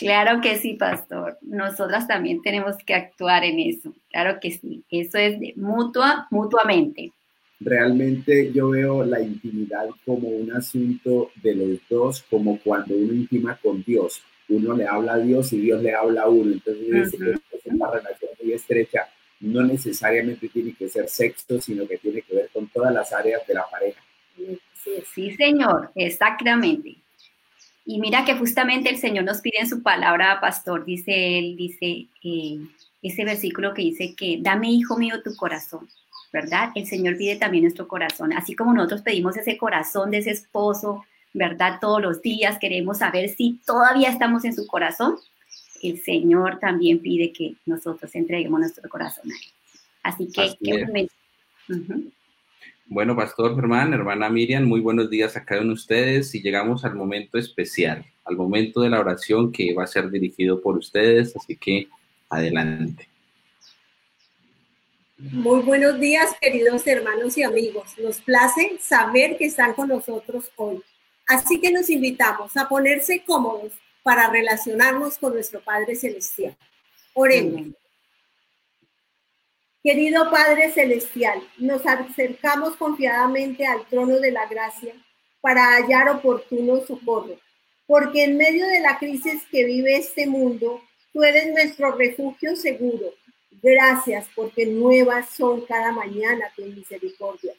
Claro 0.01 0.41
que 0.41 0.57
sí, 0.57 0.73
pastor. 0.73 1.37
Nosotras 1.41 2.07
también 2.07 2.41
tenemos 2.41 2.75
que 2.83 2.95
actuar 2.95 3.43
en 3.43 3.59
eso. 3.59 3.93
Claro 4.09 4.39
que 4.41 4.49
sí. 4.49 4.83
Eso 4.89 5.19
es 5.19 5.39
de 5.39 5.53
mutua, 5.55 6.27
mutuamente. 6.31 7.11
Realmente 7.59 8.51
yo 8.51 8.71
veo 8.71 9.05
la 9.05 9.21
intimidad 9.21 9.87
como 10.03 10.27
un 10.27 10.51
asunto 10.53 11.29
de 11.43 11.53
los 11.53 11.79
dos, 11.87 12.23
como 12.31 12.57
cuando 12.63 12.95
uno 12.95 13.13
intima 13.13 13.59
con 13.61 13.83
Dios. 13.83 14.23
Uno 14.49 14.75
le 14.75 14.87
habla 14.87 15.13
a 15.13 15.19
Dios 15.19 15.53
y 15.53 15.59
Dios 15.59 15.83
le 15.83 15.93
habla 15.93 16.23
a 16.23 16.29
uno. 16.29 16.51
Entonces 16.51 17.13
es 17.13 17.65
una 17.65 17.91
relación 17.91 18.31
muy 18.41 18.53
estrecha. 18.53 19.07
No 19.39 19.61
necesariamente 19.61 20.49
tiene 20.49 20.73
que 20.73 20.89
ser 20.89 21.07
sexo, 21.09 21.61
sino 21.61 21.87
que 21.87 21.99
tiene 21.99 22.23
que 22.23 22.35
ver 22.35 22.49
con 22.51 22.67
todas 22.69 22.91
las 22.91 23.13
áreas 23.13 23.45
de 23.45 23.53
la 23.53 23.69
pareja. 23.69 24.01
Sí, 24.73 25.03
sí 25.13 25.35
señor, 25.35 25.91
exactamente. 25.93 26.95
Y 27.85 27.99
mira 27.99 28.25
que 28.25 28.35
justamente 28.35 28.89
el 28.89 28.97
Señor 28.97 29.23
nos 29.23 29.41
pide 29.41 29.59
en 29.59 29.69
su 29.69 29.81
palabra, 29.81 30.39
pastor, 30.39 30.85
dice 30.85 31.39
él, 31.39 31.55
dice 31.55 32.07
eh, 32.23 32.59
ese 33.01 33.25
versículo 33.25 33.73
que 33.73 33.81
dice 33.81 34.13
que 34.15 34.37
dame, 34.39 34.69
hijo 34.69 34.97
mío, 34.97 35.21
tu 35.23 35.35
corazón, 35.35 35.87
¿verdad? 36.31 36.69
El 36.75 36.85
Señor 36.85 37.17
pide 37.17 37.37
también 37.37 37.63
nuestro 37.63 37.87
corazón, 37.87 38.33
así 38.33 38.55
como 38.55 38.73
nosotros 38.73 39.01
pedimos 39.01 39.35
ese 39.37 39.57
corazón 39.57 40.11
de 40.11 40.19
ese 40.19 40.31
esposo, 40.31 41.03
¿verdad? 41.33 41.79
Todos 41.81 42.01
los 42.01 42.21
días 42.21 42.59
queremos 42.59 42.99
saber 42.99 43.29
si 43.29 43.59
todavía 43.65 44.09
estamos 44.09 44.45
en 44.45 44.55
su 44.55 44.67
corazón. 44.67 45.17
El 45.81 45.99
Señor 46.01 46.59
también 46.59 46.99
pide 46.99 47.31
que 47.31 47.55
nosotros 47.65 48.13
entreguemos 48.13 48.59
nuestro 48.59 48.87
corazón 48.89 49.31
a 49.31 49.35
Él. 49.35 49.51
Así 50.03 50.31
que, 50.31 50.55
qué 50.63 50.85
momento. 50.85 51.13
Bueno, 52.93 53.15
Pastor 53.15 53.55
Germán, 53.55 53.93
hermana 53.93 54.27
Miriam, 54.27 54.65
muy 54.65 54.81
buenos 54.81 55.09
días 55.09 55.37
a 55.37 55.45
cada 55.45 55.61
uno 55.61 55.69
de 55.69 55.75
ustedes 55.75 56.35
y 56.35 56.41
llegamos 56.41 56.83
al 56.83 56.93
momento 56.93 57.37
especial, 57.37 58.05
al 58.25 58.35
momento 58.35 58.81
de 58.81 58.89
la 58.89 58.99
oración 58.99 59.49
que 59.49 59.73
va 59.73 59.85
a 59.85 59.87
ser 59.87 60.11
dirigido 60.11 60.61
por 60.61 60.75
ustedes, 60.75 61.33
así 61.37 61.55
que 61.55 61.87
adelante. 62.29 63.07
Muy 65.17 65.61
buenos 65.61 66.01
días, 66.01 66.35
queridos 66.41 66.85
hermanos 66.85 67.37
y 67.37 67.43
amigos. 67.43 67.95
Nos 67.97 68.19
place 68.19 68.77
saber 68.81 69.37
que 69.37 69.45
están 69.45 69.73
con 69.73 69.87
nosotros 69.87 70.51
hoy. 70.57 70.83
Así 71.29 71.61
que 71.61 71.71
nos 71.71 71.89
invitamos 71.89 72.57
a 72.57 72.67
ponerse 72.67 73.23
cómodos 73.25 73.71
para 74.03 74.29
relacionarnos 74.29 75.17
con 75.17 75.31
nuestro 75.31 75.61
Padre 75.61 75.95
Celestial. 75.95 76.57
Oremos. 77.13 77.67
Querido 79.83 80.29
Padre 80.29 80.71
Celestial, 80.71 81.41
nos 81.57 81.83
acercamos 81.87 82.75
confiadamente 82.75 83.65
al 83.65 83.83
trono 83.87 84.19
de 84.19 84.31
la 84.31 84.45
gracia 84.45 84.93
para 85.41 85.75
hallar 85.75 86.07
oportuno 86.07 86.81
socorro, 86.85 87.39
porque 87.87 88.25
en 88.25 88.37
medio 88.37 88.67
de 88.67 88.79
la 88.79 88.99
crisis 88.99 89.41
que 89.51 89.65
vive 89.65 89.95
este 89.95 90.27
mundo, 90.27 90.83
tú 91.11 91.23
eres 91.23 91.51
nuestro 91.51 91.93
refugio 91.93 92.55
seguro. 92.55 93.07
Gracias 93.49 94.27
porque 94.35 94.67
nuevas 94.67 95.29
son 95.29 95.61
cada 95.61 95.91
mañana 95.91 96.53
tu 96.55 96.63
misericordia. 96.63 97.53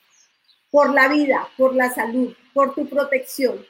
Por 0.70 0.94
la 0.94 1.08
vida, 1.08 1.48
por 1.56 1.74
la 1.74 1.92
salud, 1.92 2.32
por 2.54 2.72
tu 2.76 2.88
protección, 2.88 3.66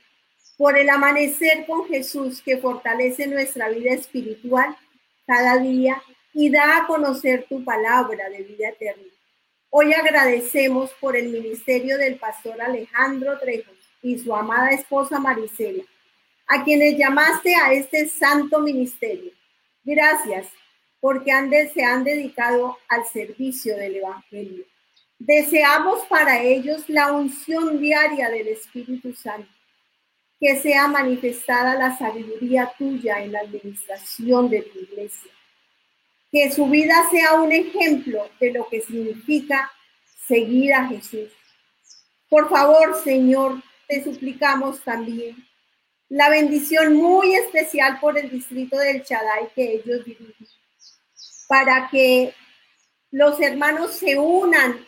por 0.58 0.76
el 0.76 0.90
amanecer 0.90 1.64
con 1.66 1.88
Jesús 1.88 2.42
que 2.42 2.58
fortalece 2.58 3.26
nuestra 3.28 3.70
vida 3.70 3.94
espiritual 3.94 4.76
cada 5.26 5.56
día 5.56 6.02
y 6.34 6.50
da 6.50 6.78
a 6.78 6.86
conocer 6.86 7.46
tu 7.48 7.64
palabra 7.64 8.28
de 8.30 8.42
vida 8.42 8.68
eterna. 8.68 9.04
Hoy 9.70 9.92
agradecemos 9.92 10.90
por 11.00 11.16
el 11.16 11.28
ministerio 11.28 11.98
del 11.98 12.16
pastor 12.16 12.60
Alejandro 12.60 13.38
Trejo 13.38 13.72
y 14.02 14.18
su 14.18 14.34
amada 14.34 14.70
esposa 14.70 15.18
Marisela, 15.18 15.84
a 16.46 16.64
quienes 16.64 16.96
llamaste 16.96 17.54
a 17.54 17.72
este 17.72 18.08
santo 18.08 18.60
ministerio. 18.60 19.32
Gracias 19.84 20.48
porque 21.00 21.32
se 21.74 21.84
han 21.84 22.04
dedicado 22.04 22.78
al 22.88 23.04
servicio 23.06 23.76
del 23.76 23.96
Evangelio. 23.96 24.64
Deseamos 25.18 26.00
para 26.06 26.42
ellos 26.42 26.88
la 26.88 27.12
unción 27.12 27.80
diaria 27.80 28.28
del 28.28 28.48
Espíritu 28.48 29.12
Santo, 29.14 29.50
que 30.38 30.56
sea 30.60 30.88
manifestada 30.88 31.74
la 31.76 31.96
sabiduría 31.96 32.72
tuya 32.76 33.22
en 33.22 33.32
la 33.32 33.40
administración 33.40 34.48
de 34.48 34.62
tu 34.62 34.78
iglesia 34.78 35.30
que 36.32 36.50
su 36.50 36.66
vida 36.66 36.94
sea 37.10 37.34
un 37.34 37.52
ejemplo 37.52 38.26
de 38.40 38.52
lo 38.52 38.66
que 38.68 38.80
significa 38.80 39.70
seguir 40.26 40.72
a 40.72 40.88
Jesús. 40.88 41.30
Por 42.30 42.48
favor, 42.48 42.98
Señor, 43.04 43.62
te 43.86 44.02
suplicamos 44.02 44.80
también 44.80 45.36
la 46.08 46.30
bendición 46.30 46.94
muy 46.94 47.34
especial 47.34 48.00
por 48.00 48.18
el 48.18 48.30
distrito 48.30 48.78
del 48.78 49.04
Chaday 49.04 49.48
que 49.54 49.74
ellos 49.74 50.04
dirigen, 50.06 50.48
para 51.48 51.88
que 51.90 52.34
los 53.10 53.38
hermanos 53.38 53.92
se 53.92 54.18
unan 54.18 54.86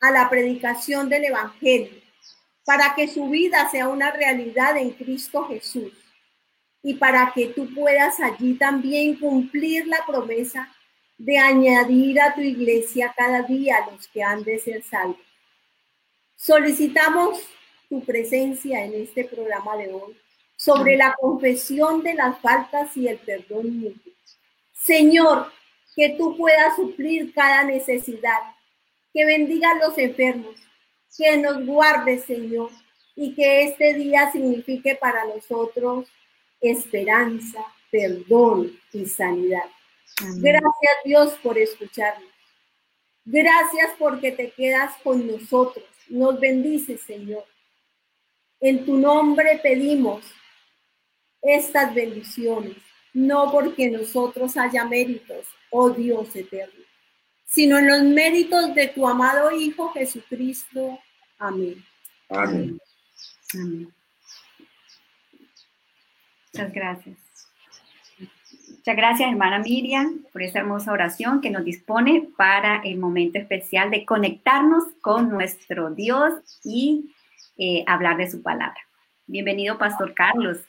a 0.00 0.10
la 0.10 0.28
predicación 0.28 1.08
del 1.08 1.26
Evangelio, 1.26 2.02
para 2.64 2.96
que 2.96 3.06
su 3.06 3.28
vida 3.28 3.70
sea 3.70 3.88
una 3.88 4.10
realidad 4.10 4.76
en 4.76 4.90
Cristo 4.90 5.46
Jesús 5.46 5.92
y 6.84 6.94
para 6.94 7.32
que 7.34 7.46
tú 7.46 7.74
puedas 7.74 8.20
allí 8.20 8.54
también 8.54 9.16
cumplir 9.16 9.86
la 9.86 10.04
promesa 10.06 10.70
de 11.16 11.38
añadir 11.38 12.20
a 12.20 12.34
tu 12.34 12.42
iglesia 12.42 13.14
cada 13.16 13.40
día 13.42 13.88
los 13.90 14.06
que 14.08 14.22
han 14.22 14.44
de 14.44 14.58
ser 14.58 14.82
salvos. 14.82 15.16
Solicitamos 16.36 17.40
tu 17.88 18.04
presencia 18.04 18.84
en 18.84 18.94
este 19.02 19.24
programa 19.24 19.78
de 19.78 19.94
hoy 19.94 20.14
sobre 20.56 20.98
la 20.98 21.14
confesión 21.18 22.02
de 22.02 22.12
las 22.12 22.38
faltas 22.40 22.94
y 22.98 23.08
el 23.08 23.16
perdón. 23.16 23.98
Señor, 24.74 25.50
que 25.96 26.10
tú 26.18 26.36
puedas 26.36 26.76
suplir 26.76 27.32
cada 27.32 27.64
necesidad, 27.64 28.40
que 29.14 29.24
bendiga 29.24 29.70
a 29.70 29.86
los 29.86 29.96
enfermos, 29.96 30.56
que 31.16 31.38
nos 31.38 31.64
guarde, 31.64 32.18
Señor, 32.18 32.70
y 33.16 33.34
que 33.34 33.62
este 33.62 33.94
día 33.94 34.30
signifique 34.32 34.96
para 34.96 35.24
nosotros 35.24 36.08
esperanza, 36.70 37.64
perdón 37.90 38.78
y 38.92 39.06
sanidad. 39.06 39.70
Gracias 40.36 40.94
Dios 41.04 41.34
por 41.42 41.58
escucharnos. 41.58 42.30
Gracias 43.24 43.92
porque 43.98 44.32
te 44.32 44.50
quedas 44.50 44.96
con 45.02 45.26
nosotros. 45.26 45.84
Nos 46.08 46.38
bendices, 46.38 47.00
Señor. 47.00 47.44
En 48.60 48.84
tu 48.84 48.96
nombre 48.96 49.60
pedimos 49.62 50.24
estas 51.42 51.94
bendiciones, 51.94 52.76
no 53.12 53.50
porque 53.50 53.90
nosotros 53.90 54.56
haya 54.56 54.84
méritos, 54.84 55.46
oh 55.70 55.90
Dios 55.90 56.34
eterno, 56.34 56.84
sino 57.44 57.78
en 57.78 57.88
los 57.88 58.02
méritos 58.02 58.74
de 58.74 58.88
tu 58.88 59.06
amado 59.06 59.50
Hijo 59.50 59.90
Jesucristo. 59.90 60.98
Amén. 61.38 61.84
Amén. 62.28 62.78
Amén. 63.54 63.94
Muchas 66.54 66.72
gracias. 66.72 67.16
Muchas 68.68 68.96
gracias, 68.96 69.28
hermana 69.28 69.58
Miriam, 69.58 70.20
por 70.32 70.40
esa 70.40 70.60
hermosa 70.60 70.92
oración 70.92 71.40
que 71.40 71.50
nos 71.50 71.64
dispone 71.64 72.28
para 72.38 72.80
el 72.84 72.96
momento 72.96 73.40
especial 73.40 73.90
de 73.90 74.04
conectarnos 74.04 74.84
con 75.00 75.30
nuestro 75.30 75.90
Dios 75.90 76.60
y 76.62 77.12
eh, 77.58 77.82
hablar 77.88 78.18
de 78.18 78.30
su 78.30 78.40
palabra. 78.40 78.78
Bienvenido, 79.26 79.78
Pastor 79.78 80.14
Carlos. 80.14 80.64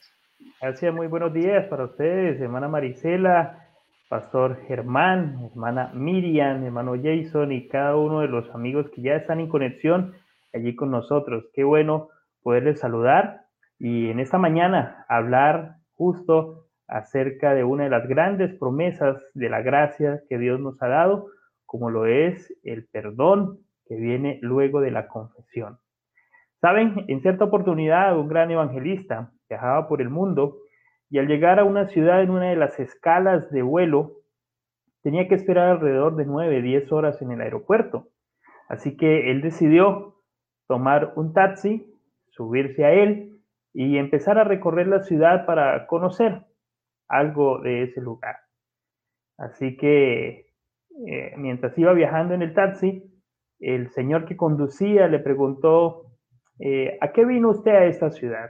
Gracias, 0.60 0.92
muy 0.92 1.06
buenos 1.06 1.32
días 1.32 1.66
para 1.66 1.84
ustedes, 1.84 2.40
hermana 2.40 2.66
Marisela, 2.66 3.64
Pastor 4.08 4.60
Germán, 4.66 5.38
hermana 5.52 5.92
Miriam, 5.94 6.64
hermano 6.64 6.94
Jason 7.00 7.52
y 7.52 7.68
cada 7.68 7.94
uno 7.94 8.22
de 8.22 8.28
los 8.28 8.52
amigos 8.52 8.90
que 8.92 9.02
ya 9.02 9.14
están 9.14 9.38
en 9.38 9.48
conexión 9.48 10.16
allí 10.52 10.74
con 10.74 10.90
nosotros. 10.90 11.44
Qué 11.54 11.62
bueno 11.62 12.08
poderles 12.42 12.80
saludar 12.80 13.45
y 13.78 14.10
en 14.10 14.20
esta 14.20 14.38
mañana 14.38 15.04
hablar 15.08 15.76
justo 15.94 16.66
acerca 16.88 17.54
de 17.54 17.64
una 17.64 17.84
de 17.84 17.90
las 17.90 18.06
grandes 18.08 18.54
promesas 18.58 19.16
de 19.34 19.48
la 19.48 19.60
gracia 19.62 20.22
que 20.28 20.38
Dios 20.38 20.60
nos 20.60 20.80
ha 20.82 20.88
dado, 20.88 21.26
como 21.64 21.90
lo 21.90 22.06
es 22.06 22.54
el 22.62 22.86
perdón 22.86 23.58
que 23.86 23.96
viene 23.96 24.38
luego 24.42 24.80
de 24.80 24.90
la 24.90 25.08
confesión. 25.08 25.78
Saben, 26.60 27.04
en 27.08 27.20
cierta 27.20 27.44
oportunidad 27.44 28.18
un 28.18 28.28
gran 28.28 28.50
evangelista 28.50 29.32
viajaba 29.48 29.88
por 29.88 30.00
el 30.00 30.10
mundo 30.10 30.58
y 31.10 31.18
al 31.18 31.28
llegar 31.28 31.58
a 31.58 31.64
una 31.64 31.86
ciudad 31.88 32.22
en 32.22 32.30
una 32.30 32.50
de 32.50 32.56
las 32.56 32.80
escalas 32.80 33.50
de 33.50 33.62
vuelo, 33.62 34.12
tenía 35.02 35.28
que 35.28 35.34
esperar 35.34 35.68
alrededor 35.68 36.16
de 36.16 36.24
9, 36.24 36.62
10 36.62 36.90
horas 36.92 37.22
en 37.22 37.30
el 37.30 37.40
aeropuerto. 37.40 38.08
Así 38.68 38.96
que 38.96 39.30
él 39.30 39.42
decidió 39.42 40.16
tomar 40.66 41.12
un 41.14 41.32
taxi, 41.32 41.86
subirse 42.30 42.84
a 42.84 42.92
él 42.92 43.35
y 43.78 43.98
empezar 43.98 44.38
a 44.38 44.44
recorrer 44.44 44.86
la 44.86 45.02
ciudad 45.02 45.44
para 45.44 45.86
conocer 45.86 46.46
algo 47.08 47.60
de 47.60 47.82
ese 47.82 48.00
lugar. 48.00 48.36
Así 49.36 49.76
que 49.76 50.46
eh, 51.06 51.34
mientras 51.36 51.76
iba 51.76 51.92
viajando 51.92 52.32
en 52.32 52.40
el 52.40 52.54
taxi, 52.54 53.04
el 53.60 53.90
señor 53.90 54.24
que 54.24 54.34
conducía 54.34 55.08
le 55.08 55.18
preguntó, 55.18 56.06
eh, 56.58 56.96
¿a 57.02 57.12
qué 57.12 57.26
vino 57.26 57.50
usted 57.50 57.72
a 57.72 57.84
esta 57.84 58.10
ciudad? 58.10 58.48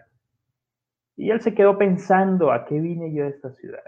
Y 1.17 1.31
él 1.31 1.41
se 1.41 1.57
quedó 1.57 1.77
pensando, 1.77 2.53
¿a 2.53 2.65
qué 2.65 2.79
vine 2.79 3.13
yo 3.13 3.25
a 3.25 3.29
esta 3.29 3.51
ciudad? 3.51 3.83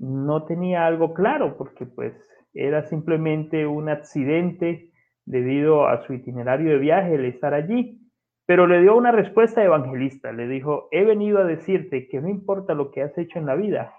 No 0.00 0.44
tenía 0.44 0.86
algo 0.86 1.14
claro 1.14 1.56
porque 1.56 1.86
pues 1.86 2.14
era 2.52 2.82
simplemente 2.82 3.64
un 3.64 3.88
accidente 3.88 4.90
debido 5.24 5.86
a 5.86 6.04
su 6.04 6.14
itinerario 6.14 6.70
de 6.70 6.78
viaje 6.78 7.14
el 7.14 7.26
estar 7.26 7.54
allí. 7.54 8.03
Pero 8.46 8.66
le 8.66 8.82
dio 8.82 8.96
una 8.96 9.10
respuesta 9.10 9.64
evangelista. 9.64 10.32
Le 10.32 10.46
dijo, 10.46 10.88
he 10.90 11.04
venido 11.04 11.38
a 11.38 11.44
decirte 11.44 12.08
que 12.08 12.20
no 12.20 12.28
importa 12.28 12.74
lo 12.74 12.90
que 12.90 13.02
has 13.02 13.16
hecho 13.16 13.38
en 13.38 13.46
la 13.46 13.54
vida, 13.54 13.94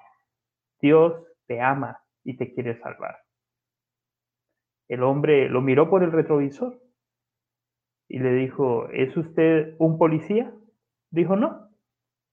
Dios 0.82 1.14
te 1.48 1.62
ama 1.62 2.00
y 2.24 2.38
te 2.38 2.54
quiere 2.54 2.80
salvar. 2.80 3.18
El 4.88 5.04
hombre 5.04 5.50
lo 5.50 5.62
miró 5.62 5.90
por 5.90 6.04
el 6.04 6.12
retrovisor 6.12 6.80
y 8.08 8.20
le 8.20 8.34
dijo, 8.34 8.88
¿es 8.90 9.16
usted 9.18 9.75
un 9.80 9.98
policía? 9.98 10.54
Dijo, 11.10 11.36
no, 11.36 11.70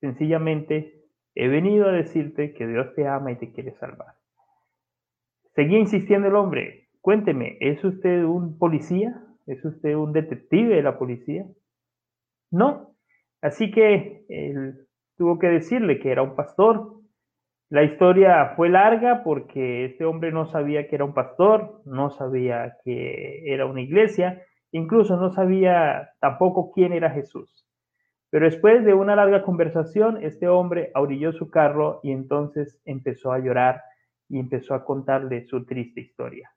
sencillamente 0.00 1.02
he 1.35 1.49
venido 1.49 1.88
a 1.88 1.92
decirte 1.92 2.52
que 2.52 2.66
Dios 2.66 2.95
te 2.95 3.09
ama 3.09 3.33
y 3.33 3.37
te 3.37 3.52
quiere 3.52 3.73
salvar. 3.78 4.16
Seguía 5.54 5.78
insistiendo 5.78 6.28
el 6.28 6.35
hombre, 6.35 6.88
cuénteme, 7.00 7.57
¿es 7.61 7.83
usted 7.85 8.25
un 8.25 8.59
policía? 8.59 9.23
¿Es 9.47 9.64
usted 9.64 9.95
un 9.95 10.12
detective 10.12 10.76
de 10.76 10.83
la 10.83 10.99
policía? 10.99 11.47
No. 12.52 12.94
Así 13.40 13.73
que 13.73 14.25
él 14.28 14.87
tuvo 15.16 15.38
que 15.38 15.49
decirle 15.49 15.99
que 15.99 16.12
era 16.12 16.23
un 16.23 16.37
pastor. 16.37 17.00
La 17.71 17.82
historia 17.82 18.52
fue 18.54 18.68
larga 18.68 19.25
porque 19.25 19.87
este 19.87 20.04
hombre 20.04 20.30
no 20.30 20.47
sabía 20.47 20.87
que 20.87 20.94
era 20.94 21.04
un 21.04 21.14
pastor, 21.14 21.80
no 21.87 22.11
sabía 22.11 22.76
que 22.85 23.42
era 23.47 23.66
una 23.66 23.80
iglesia, 23.80 24.42
incluso 24.71 25.16
no 25.16 25.30
sabía 25.30 26.11
tampoco 26.21 26.71
quién 26.73 26.92
era 26.92 27.11
Jesús. 27.11 27.66
Pero 28.30 28.44
después 28.44 28.85
de 28.85 28.94
una 28.94 29.16
larga 29.16 29.42
conversación, 29.42 30.23
este 30.23 30.49
hombre 30.49 30.90
aurilló 30.94 31.32
su 31.32 31.50
carro 31.50 32.00
y 32.02 32.12
entonces 32.12 32.80
empezó 32.85 33.32
a 33.32 33.38
llorar 33.38 33.82
y 34.28 34.38
empezó 34.38 34.75
a 34.75 34.85
contarle 34.85 35.44
su 35.47 35.64
triste 35.64 36.00
historia. 36.00 36.50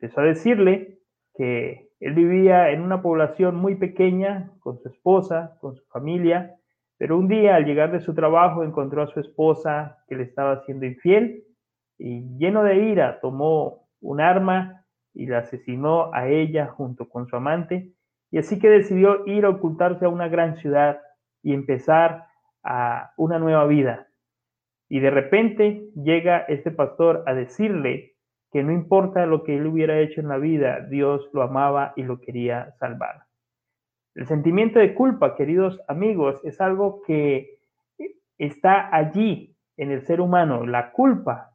Empezó 0.00 0.20
a 0.20 0.24
decirle 0.24 0.98
que 1.34 1.87
él 2.00 2.14
vivía 2.14 2.70
en 2.70 2.82
una 2.82 3.02
población 3.02 3.56
muy 3.56 3.74
pequeña 3.74 4.52
con 4.60 4.78
su 4.78 4.88
esposa, 4.88 5.56
con 5.60 5.74
su 5.74 5.84
familia, 5.86 6.54
pero 6.96 7.16
un 7.16 7.28
día 7.28 7.56
al 7.56 7.64
llegar 7.64 7.92
de 7.92 8.00
su 8.00 8.14
trabajo 8.14 8.64
encontró 8.64 9.02
a 9.02 9.06
su 9.08 9.20
esposa 9.20 9.98
que 10.08 10.16
le 10.16 10.24
estaba 10.24 10.64
siendo 10.64 10.86
infiel 10.86 11.44
y 11.98 12.36
lleno 12.38 12.62
de 12.62 12.76
ira 12.76 13.20
tomó 13.20 13.88
un 14.00 14.20
arma 14.20 14.84
y 15.14 15.26
la 15.26 15.38
asesinó 15.38 16.12
a 16.14 16.28
ella 16.28 16.68
junto 16.68 17.08
con 17.08 17.26
su 17.26 17.36
amante 17.36 17.92
y 18.30 18.38
así 18.38 18.58
que 18.58 18.68
decidió 18.68 19.26
ir 19.26 19.44
a 19.44 19.50
ocultarse 19.50 20.04
a 20.04 20.08
una 20.08 20.28
gran 20.28 20.56
ciudad 20.56 21.00
y 21.42 21.54
empezar 21.54 22.26
a 22.62 23.12
una 23.16 23.38
nueva 23.38 23.66
vida. 23.66 24.08
Y 24.88 25.00
de 25.00 25.10
repente 25.10 25.88
llega 25.94 26.38
este 26.40 26.70
pastor 26.70 27.24
a 27.26 27.34
decirle 27.34 28.16
que 28.50 28.62
no 28.62 28.72
importa 28.72 29.26
lo 29.26 29.44
que 29.44 29.56
él 29.56 29.66
hubiera 29.66 29.98
hecho 29.98 30.20
en 30.20 30.28
la 30.28 30.38
vida, 30.38 30.80
Dios 30.88 31.28
lo 31.32 31.42
amaba 31.42 31.92
y 31.96 32.02
lo 32.02 32.20
quería 32.20 32.72
salvar. 32.78 33.24
El 34.14 34.26
sentimiento 34.26 34.78
de 34.78 34.94
culpa, 34.94 35.36
queridos 35.36 35.80
amigos, 35.86 36.40
es 36.44 36.60
algo 36.60 37.02
que 37.06 37.60
está 38.38 38.94
allí 38.94 39.54
en 39.76 39.92
el 39.92 40.04
ser 40.06 40.20
humano. 40.20 40.66
La 40.66 40.92
culpa 40.92 41.50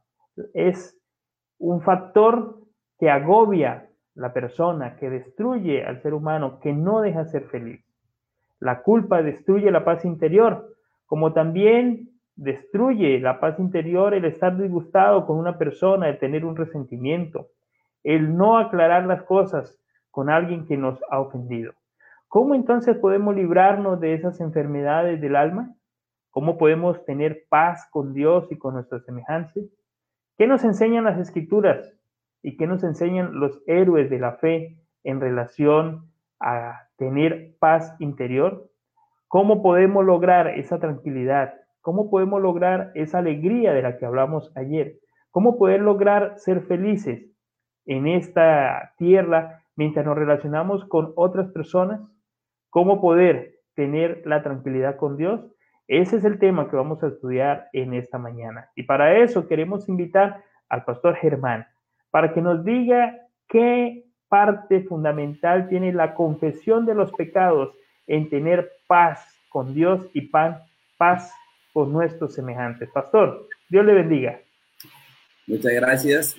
es 0.54 0.98
un 1.58 1.82
factor 1.82 2.60
que 2.98 3.10
agobia 3.10 3.90
la 4.14 4.32
persona, 4.32 4.96
que 4.96 5.10
destruye 5.10 5.84
al 5.84 6.00
ser 6.00 6.14
humano, 6.14 6.60
que 6.60 6.72
no 6.72 7.00
deja 7.00 7.24
ser 7.24 7.44
feliz. 7.48 7.84
La 8.60 8.82
culpa 8.82 9.22
destruye 9.22 9.70
la 9.70 9.84
paz 9.84 10.04
interior, 10.04 10.74
como 11.06 11.32
también 11.32 12.13
destruye 12.36 13.20
la 13.20 13.40
paz 13.40 13.58
interior 13.58 14.14
el 14.14 14.24
estar 14.24 14.56
disgustado 14.56 15.26
con 15.26 15.38
una 15.38 15.58
persona, 15.58 16.08
el 16.08 16.18
tener 16.18 16.44
un 16.44 16.56
resentimiento, 16.56 17.48
el 18.02 18.36
no 18.36 18.58
aclarar 18.58 19.06
las 19.06 19.22
cosas 19.22 19.78
con 20.10 20.30
alguien 20.30 20.66
que 20.66 20.76
nos 20.76 21.00
ha 21.10 21.20
ofendido. 21.20 21.72
¿Cómo 22.28 22.54
entonces 22.54 22.96
podemos 22.96 23.34
librarnos 23.34 24.00
de 24.00 24.14
esas 24.14 24.40
enfermedades 24.40 25.20
del 25.20 25.36
alma? 25.36 25.74
¿Cómo 26.30 26.58
podemos 26.58 27.04
tener 27.04 27.44
paz 27.48 27.88
con 27.90 28.12
Dios 28.12 28.50
y 28.50 28.58
con 28.58 28.74
nuestros 28.74 29.04
semejantes? 29.04 29.70
¿Qué 30.36 30.48
nos 30.48 30.64
enseñan 30.64 31.04
las 31.04 31.18
escrituras 31.18 31.96
y 32.42 32.56
qué 32.56 32.66
nos 32.66 32.82
enseñan 32.82 33.38
los 33.38 33.62
héroes 33.68 34.10
de 34.10 34.18
la 34.18 34.32
fe 34.32 34.76
en 35.04 35.20
relación 35.20 36.10
a 36.40 36.88
tener 36.96 37.54
paz 37.60 37.94
interior? 38.00 38.68
¿Cómo 39.28 39.62
podemos 39.62 40.04
lograr 40.04 40.58
esa 40.58 40.80
tranquilidad, 40.80 41.54
¿Cómo 41.84 42.08
podemos 42.08 42.40
lograr 42.40 42.92
esa 42.94 43.18
alegría 43.18 43.74
de 43.74 43.82
la 43.82 43.98
que 43.98 44.06
hablamos 44.06 44.50
ayer? 44.56 44.94
¿Cómo 45.30 45.58
poder 45.58 45.82
lograr 45.82 46.32
ser 46.38 46.62
felices 46.62 47.26
en 47.84 48.06
esta 48.06 48.94
tierra 48.96 49.62
mientras 49.76 50.06
nos 50.06 50.16
relacionamos 50.16 50.86
con 50.86 51.12
otras 51.14 51.50
personas? 51.52 52.00
¿Cómo 52.70 53.02
poder 53.02 53.56
tener 53.74 54.22
la 54.24 54.42
tranquilidad 54.42 54.96
con 54.96 55.18
Dios? 55.18 55.42
Ese 55.86 56.16
es 56.16 56.24
el 56.24 56.38
tema 56.38 56.70
que 56.70 56.76
vamos 56.76 57.02
a 57.02 57.08
estudiar 57.08 57.68
en 57.74 57.92
esta 57.92 58.16
mañana. 58.16 58.70
Y 58.74 58.84
para 58.84 59.18
eso 59.18 59.46
queremos 59.46 59.86
invitar 59.86 60.42
al 60.70 60.86
pastor 60.86 61.16
Germán 61.16 61.66
para 62.10 62.32
que 62.32 62.40
nos 62.40 62.64
diga 62.64 63.14
qué 63.46 64.06
parte 64.30 64.84
fundamental 64.84 65.68
tiene 65.68 65.92
la 65.92 66.14
confesión 66.14 66.86
de 66.86 66.94
los 66.94 67.12
pecados 67.12 67.76
en 68.06 68.30
tener 68.30 68.70
paz 68.86 69.22
con 69.50 69.74
Dios 69.74 70.00
y 70.14 70.22
pan, 70.22 70.62
paz 70.96 71.30
por 71.74 71.88
nuestros 71.88 72.32
semejantes. 72.32 72.88
Pastor, 72.94 73.48
Dios 73.68 73.84
le 73.84 73.94
bendiga. 73.94 74.40
Muchas 75.46 75.72
gracias. 75.72 76.36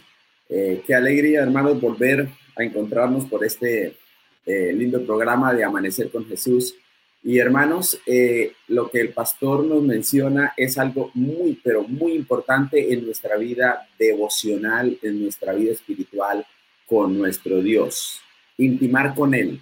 Eh, 0.48 0.82
qué 0.88 0.96
alegría, 0.96 1.44
hermanos, 1.44 1.80
volver 1.80 2.30
a 2.56 2.64
encontrarnos 2.64 3.26
por 3.26 3.44
este 3.44 3.98
eh, 4.46 4.74
lindo 4.74 5.06
programa 5.06 5.54
de 5.54 5.66
Amanecer 5.66 6.10
con 6.10 6.26
Jesús. 6.26 6.76
Y 7.22 7.38
hermanos, 7.38 8.00
eh, 8.06 8.54
lo 8.70 8.90
que 8.90 9.02
el 9.02 9.10
pastor 9.10 9.66
nos 9.66 9.84
menciona 9.84 10.54
es 10.56 10.78
algo 10.78 11.12
muy, 11.16 11.60
pero 11.62 11.84
muy 11.84 12.14
importante 12.14 12.94
en 12.94 13.06
nuestra 13.06 13.36
vida 13.36 13.90
devocional, 14.00 14.98
en 15.02 15.22
nuestra 15.22 15.52
vida 15.52 15.74
espiritual 15.74 16.46
con 16.88 17.18
nuestro 17.18 17.62
Dios. 17.62 18.22
Intimar 18.58 19.14
con 19.14 19.34
Él. 19.34 19.60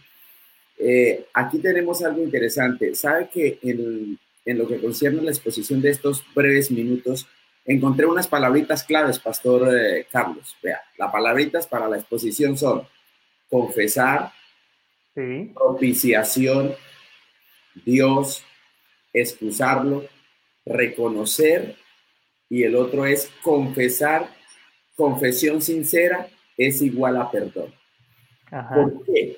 aquí 1.33 1.57
tenemos 1.59 2.03
algo 2.03 2.21
interesante. 2.21 2.93
¿Sabe 2.93 3.29
que 3.33 3.57
en, 3.63 4.19
en 4.45 4.57
lo 4.57 4.67
que 4.67 4.79
concierne 4.79 5.19
a 5.19 5.23
la 5.23 5.31
exposición 5.31 5.81
de 5.81 5.89
estos 5.89 6.23
breves 6.33 6.69
minutos, 6.71 7.27
encontré 7.65 8.05
unas 8.05 8.27
palabritas 8.27 8.83
claves, 8.83 9.19
Pastor 9.19 9.73
eh, 9.75 10.07
Carlos. 10.11 10.55
Vea, 10.61 10.81
las 10.97 11.11
palabritas 11.11 11.67
para 11.67 11.87
la 11.87 11.97
exposición 11.97 12.57
son 12.57 12.87
confesar, 13.49 14.31
propiciación, 15.53 16.73
Dios, 17.85 18.43
excusarlo, 19.13 20.05
reconocer, 20.65 21.75
y 22.49 22.63
el 22.63 22.75
otro 22.75 23.05
es 23.05 23.31
confesar, 23.41 24.29
confesión 24.95 25.61
sincera 25.61 26.27
es 26.57 26.81
igual 26.81 27.17
a 27.17 27.31
perdón. 27.31 27.73
¿Por 28.49 29.03
qué? 29.05 29.37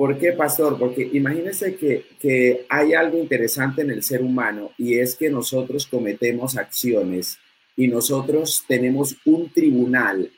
¿Por 0.00 0.16
qué, 0.16 0.32
pastor? 0.32 0.78
Porque 0.78 1.10
imagínense 1.12 1.76
que, 1.76 2.06
que 2.18 2.64
hay 2.70 2.94
algo 2.94 3.18
interesante 3.18 3.82
en 3.82 3.90
el 3.90 4.02
ser 4.02 4.22
humano 4.22 4.72
y 4.78 4.98
es 4.98 5.14
que 5.14 5.28
nosotros 5.28 5.86
cometemos 5.86 6.56
acciones 6.56 7.36
y 7.76 7.86
nosotros 7.86 8.64
tenemos 8.66 9.14
un 9.26 9.52
tribunal 9.52 10.32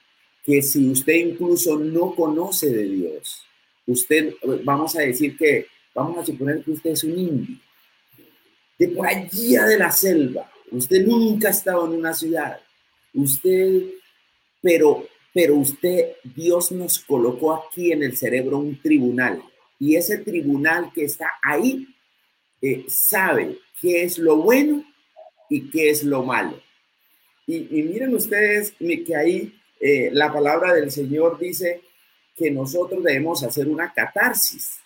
que 0.44 0.62
si 0.62 0.90
usted 0.90 1.12
incluso 1.12 1.78
no 1.78 2.12
conoce 2.12 2.70
de 2.70 2.82
Dios, 2.82 3.44
usted, 3.86 4.34
vamos 4.64 4.96
a 4.96 5.02
decir 5.02 5.36
que, 5.36 5.68
vamos 5.94 6.18
a 6.18 6.26
suponer 6.26 6.64
que 6.64 6.72
usted 6.72 6.90
es 6.90 7.04
un 7.04 7.16
indio, 7.16 7.56
de 8.80 8.88
por 8.88 9.06
allá 9.06 9.66
de 9.66 9.78
la 9.78 9.92
selva, 9.92 10.50
usted 10.72 11.06
nunca 11.06 11.46
ha 11.46 11.52
estado 11.52 11.86
en 11.86 12.00
una 12.00 12.14
ciudad, 12.14 12.58
usted, 13.14 13.80
pero, 14.60 15.06
pero 15.32 15.54
usted, 15.54 16.14
Dios 16.34 16.72
nos 16.72 16.98
colocó 16.98 17.54
aquí 17.54 17.92
en 17.92 18.02
el 18.02 18.16
cerebro 18.16 18.58
un 18.58 18.76
tribunal 18.82 19.40
y 19.82 19.96
ese 19.96 20.18
tribunal 20.18 20.92
que 20.94 21.02
está 21.02 21.28
ahí 21.42 21.88
eh, 22.60 22.84
sabe 22.86 23.58
qué 23.80 24.04
es 24.04 24.16
lo 24.16 24.36
bueno 24.36 24.84
y 25.50 25.68
qué 25.70 25.90
es 25.90 26.04
lo 26.04 26.22
malo. 26.22 26.56
Y, 27.48 27.82
miren 27.82 28.14
ustedes 28.14 28.74
que 28.78 29.16
ahí 29.16 29.52
eh, 29.80 30.10
la 30.12 30.32
palabra 30.32 30.72
del 30.72 30.92
Señor 30.92 31.36
dice 31.36 31.80
que 32.36 32.48
nosotros 32.52 33.02
debemos 33.02 33.42
hacer 33.42 33.66
una 33.66 33.92
catarsis. 33.92 34.78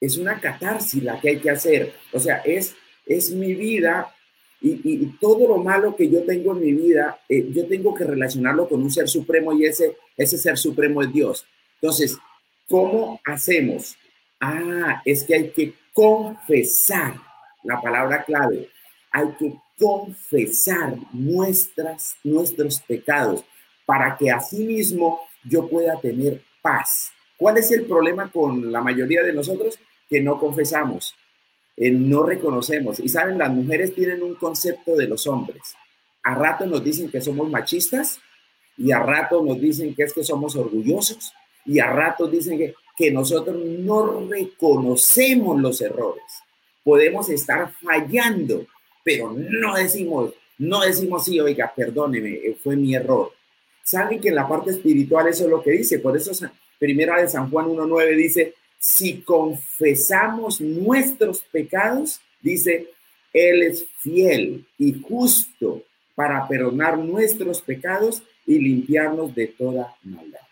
Es 0.00 0.16
una 0.16 0.40
catarsis 0.40 1.04
la 1.04 1.20
que 1.20 1.28
hay 1.28 1.38
que 1.38 1.50
hacer. 1.50 1.94
O 2.12 2.18
sea, 2.18 2.38
es, 2.38 2.74
es 3.06 3.30
mi 3.30 3.54
vida 3.54 4.12
y, 4.60 5.06
todo 5.20 5.46
lo 5.46 5.58
malo 5.58 5.94
que 5.94 6.10
yo 6.10 6.24
tengo 6.24 6.56
en 6.56 6.64
mi 6.64 6.72
vida, 6.72 7.20
eh, 7.28 7.48
yo 7.52 7.64
tengo 7.68 7.94
que 7.94 8.02
relacionarlo 8.02 8.68
con 8.68 8.82
un 8.82 8.90
ser 8.90 9.08
supremo 9.08 9.52
y 9.52 9.66
ese, 9.66 9.96
ese 10.16 10.36
ser 10.36 10.58
supremo 10.58 11.00
es 11.00 11.12
Dios. 11.12 11.46
Entonces, 11.80 12.18
¿cómo 12.68 13.20
hacemos? 13.24 13.96
Ah, 14.40 15.02
es 15.04 15.24
que 15.24 15.34
hay 15.34 15.50
que 15.50 15.74
confesar, 15.92 17.14
la 17.62 17.80
palabra 17.80 18.24
clave, 18.24 18.70
hay 19.12 19.28
que 19.38 19.54
confesar 19.78 20.94
nuestras, 21.12 22.16
nuestros 22.24 22.80
pecados 22.80 23.44
para 23.84 24.16
que 24.16 24.32
mismo 24.52 25.20
yo 25.44 25.68
pueda 25.68 26.00
tener 26.00 26.42
paz. 26.62 27.10
¿Cuál 27.36 27.58
es 27.58 27.70
el 27.72 27.86
problema 27.86 28.30
con 28.30 28.70
la 28.70 28.80
mayoría 28.80 29.22
de 29.22 29.32
nosotros? 29.32 29.78
Que 30.08 30.20
no 30.20 30.38
confesamos, 30.38 31.14
eh, 31.76 31.90
no 31.90 32.22
reconocemos. 32.22 33.00
Y 33.00 33.08
saben, 33.08 33.38
las 33.38 33.50
mujeres 33.50 33.94
tienen 33.94 34.22
un 34.22 34.34
concepto 34.34 34.94
de 34.94 35.08
los 35.08 35.26
hombres. 35.26 35.74
A 36.22 36.34
rato 36.34 36.66
nos 36.66 36.84
dicen 36.84 37.10
que 37.10 37.20
somos 37.20 37.50
machistas 37.50 38.20
y 38.76 38.92
a 38.92 38.98
rato 38.98 39.42
nos 39.42 39.60
dicen 39.60 39.94
que 39.94 40.02
es 40.02 40.12
que 40.12 40.22
somos 40.22 40.54
orgullosos 40.56 41.32
y 41.64 41.78
a 41.78 41.86
rato 41.90 42.26
dicen 42.26 42.58
que, 42.58 42.74
que 43.00 43.10
nosotros 43.10 43.56
no 43.56 44.28
reconocemos 44.28 45.58
los 45.58 45.80
errores. 45.80 46.22
Podemos 46.84 47.30
estar 47.30 47.72
fallando, 47.82 48.66
pero 49.02 49.34
no 49.34 49.74
decimos, 49.74 50.34
no 50.58 50.82
decimos 50.82 51.24
sí, 51.24 51.40
oiga, 51.40 51.72
perdóneme, 51.74 52.28
eh, 52.34 52.58
fue 52.62 52.76
mi 52.76 52.94
error. 52.94 53.32
Saben 53.82 54.20
que 54.20 54.28
en 54.28 54.34
la 54.34 54.46
parte 54.46 54.72
espiritual 54.72 55.28
eso 55.28 55.44
es 55.44 55.50
lo 55.50 55.62
que 55.62 55.70
dice, 55.70 55.98
por 55.98 56.14
eso 56.14 56.30
primera 56.78 57.18
de 57.18 57.30
San 57.30 57.50
Juan 57.50 57.68
1.9 57.68 58.16
dice, 58.16 58.54
si 58.78 59.22
confesamos 59.22 60.60
nuestros 60.60 61.40
pecados, 61.40 62.20
dice, 62.42 62.90
Él 63.32 63.62
es 63.62 63.86
fiel 64.00 64.66
y 64.76 65.00
justo 65.00 65.84
para 66.14 66.46
perdonar 66.46 66.98
nuestros 66.98 67.62
pecados 67.62 68.22
y 68.46 68.58
limpiarnos 68.58 69.34
de 69.34 69.46
toda 69.46 69.96
maldad. 70.02 70.49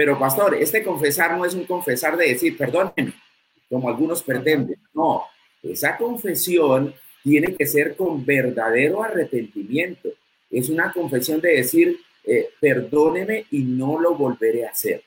Pero 0.00 0.18
pastor, 0.18 0.54
este 0.54 0.82
confesar 0.82 1.36
no 1.36 1.44
es 1.44 1.52
un 1.52 1.66
confesar 1.66 2.16
de 2.16 2.28
decir, 2.28 2.56
perdónenme, 2.56 3.12
como 3.68 3.86
algunos 3.86 4.22
pretenden. 4.22 4.78
No, 4.94 5.24
esa 5.62 5.98
confesión 5.98 6.94
tiene 7.22 7.54
que 7.54 7.66
ser 7.66 7.96
con 7.96 8.24
verdadero 8.24 9.02
arrepentimiento. 9.02 10.08
Es 10.50 10.70
una 10.70 10.90
confesión 10.90 11.38
de 11.42 11.56
decir, 11.56 12.00
eh, 12.24 12.48
perdóneme 12.58 13.44
y 13.50 13.58
no 13.58 14.00
lo 14.00 14.14
volveré 14.14 14.66
a 14.66 14.70
hacer. 14.70 15.02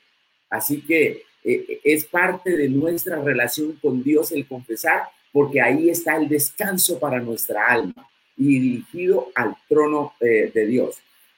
Así 0.51 0.81
que 0.81 1.23
eh, 1.43 1.79
es 1.83 2.05
parte 2.05 2.55
de 2.55 2.69
nuestra 2.69 3.19
relación 3.19 3.79
con 3.81 4.03
Dios 4.03 4.31
el 4.31 4.45
confesar, 4.45 5.05
porque 5.31 5.59
ahí 5.59 5.89
está 5.89 6.17
el 6.17 6.29
descanso 6.29 6.99
para 6.99 7.19
nuestra 7.19 7.65
alma 7.65 8.07
y 8.37 8.59
dirigido 8.59 9.29
al 9.33 9.55
trono 9.67 10.13
eh, 10.19 10.51
de 10.53 10.67
Dios. 10.67 10.97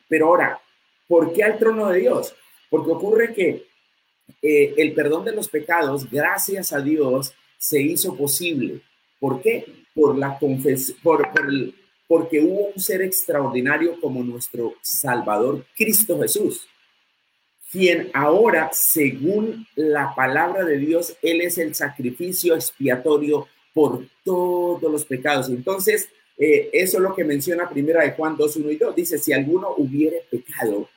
Pero 0.10 0.28
ahora, 0.28 0.60
¿por 1.08 1.32
qué 1.32 1.42
al 1.46 1.58
trono 1.58 1.88
de 1.88 2.02
Dios? 2.02 2.36
Porque 2.70 2.92
ocurre 2.92 3.34
que 3.34 3.66
el 4.42 4.94
perdón 4.94 5.26
de 5.26 5.34
los 5.34 5.48
pecados, 5.48 6.10
gracias 6.10 6.74
a 6.74 6.82
Dios, 6.82 7.34
se 7.58 7.82
hizo 7.82 8.16
posible. 8.16 8.82
¿Por 9.20 9.42
qué? 9.42 9.66
Por 9.94 10.18
la 10.18 10.38
confesión, 10.38 10.98
por, 11.02 11.28
porque 12.08 12.40
hubo 12.40 12.68
un 12.68 12.80
ser 12.80 13.02
extraordinario 13.02 14.00
como 14.00 14.24
nuestro 14.24 14.76
Salvador 14.82 15.66
Cristo 15.76 16.20
Jesús, 16.20 16.68
quien 17.72 18.10
ahora, 18.14 18.70
según 18.72 19.68
la 19.76 20.14
palabra 20.16 20.64
de 20.64 20.78
Dios, 20.78 21.18
Él 21.22 21.42
es 21.42 21.58
el 21.58 21.74
sacrificio 21.74 22.56
expiatorio 22.56 23.48
por 23.74 24.06
todos 24.24 24.92
los 24.92 25.06
pecados. 25.06 25.50
Entonces, 25.50 26.08
eh, 26.38 26.70
eso 26.72 26.98
es 26.98 27.04
lo 27.04 27.16
que 27.16 27.24
menciona 27.24 27.70
primera 27.70 28.04
de 28.04 28.12
Juan 28.12 28.38
2, 28.38 28.56
1 28.58 28.72
y 28.72 28.78
2. 28.78 28.96
Dice, 28.96 29.18
si 29.18 29.34
alguno 29.34 29.74
hubiere 29.78 30.24
pecado, 30.30 30.88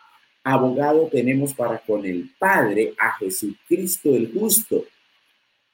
abogado 0.44 1.08
tenemos 1.10 1.54
para 1.54 1.78
con 1.78 2.04
el 2.04 2.30
Padre 2.38 2.94
a 2.98 3.12
Jesucristo 3.18 4.10
el 4.10 4.32
justo. 4.32 4.84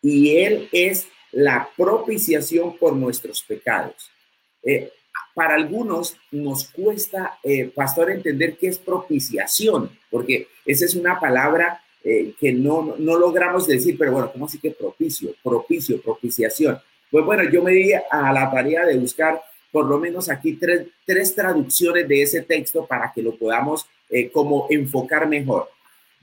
Y 0.02 0.36
Él 0.36 0.68
es 0.72 1.08
la 1.32 1.68
propiciación 1.76 2.76
por 2.76 2.94
nuestros 2.94 3.42
pecados. 3.42 4.10
Eh, 4.62 4.92
para 5.34 5.54
algunos 5.54 6.16
nos 6.30 6.68
cuesta, 6.68 7.38
eh, 7.42 7.70
pastor, 7.74 8.10
entender 8.10 8.56
qué 8.56 8.68
es 8.68 8.78
propiciación, 8.78 9.90
porque 10.10 10.48
esa 10.64 10.84
es 10.84 10.94
una 10.94 11.18
palabra 11.18 11.82
eh, 12.04 12.34
que 12.38 12.52
no, 12.52 12.94
no, 12.98 13.18
logramos 13.18 13.66
decir, 13.66 13.96
pero 13.98 14.12
bueno, 14.12 14.30
¿cómo 14.30 14.46
así 14.46 14.58
que 14.58 14.70
propicio? 14.70 15.34
Propicio, 15.42 16.00
propiciación. 16.00 16.78
Pues 17.10 17.24
bueno, 17.24 17.42
yo 17.50 17.62
me 17.62 17.72
di 17.72 17.92
a 17.92 18.32
la 18.32 18.50
tarea 18.50 18.84
de 18.86 18.98
buscar 18.98 19.42
por 19.72 19.86
lo 19.86 19.98
menos 19.98 20.28
aquí 20.28 20.52
tres, 20.52 20.86
tres 21.04 21.34
traducciones 21.34 22.06
de 22.06 22.22
ese 22.22 22.42
texto 22.42 22.86
para 22.86 23.12
que 23.12 23.22
lo 23.22 23.36
podamos 23.36 23.86
como 24.32 24.66
enfocar 24.70 25.28
mejor. 25.28 25.68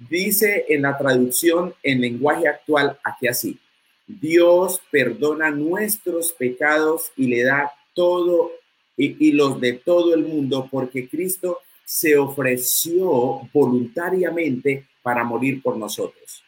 Dice 0.09 0.65
en 0.69 0.83
la 0.83 0.97
traducción 0.97 1.73
en 1.83 2.01
lenguaje 2.01 2.47
actual 2.47 2.97
aquí 3.03 3.27
así, 3.27 3.59
Dios 4.07 4.81
perdona 4.91 5.51
nuestros 5.51 6.33
pecados 6.33 7.11
y 7.15 7.27
le 7.27 7.43
da 7.43 7.71
todo 7.93 8.51
y, 8.97 9.31
los 9.31 9.59
de 9.59 9.73
todo 9.73 10.13
el 10.13 10.23
mundo 10.23 10.67
porque 10.69 11.07
Cristo 11.07 11.59
se 11.85 12.17
ofreció 12.17 13.41
voluntariamente 13.53 14.87
para 15.01 15.23
morir 15.23 15.61
por 15.61 15.77
nosotros. 15.77 16.43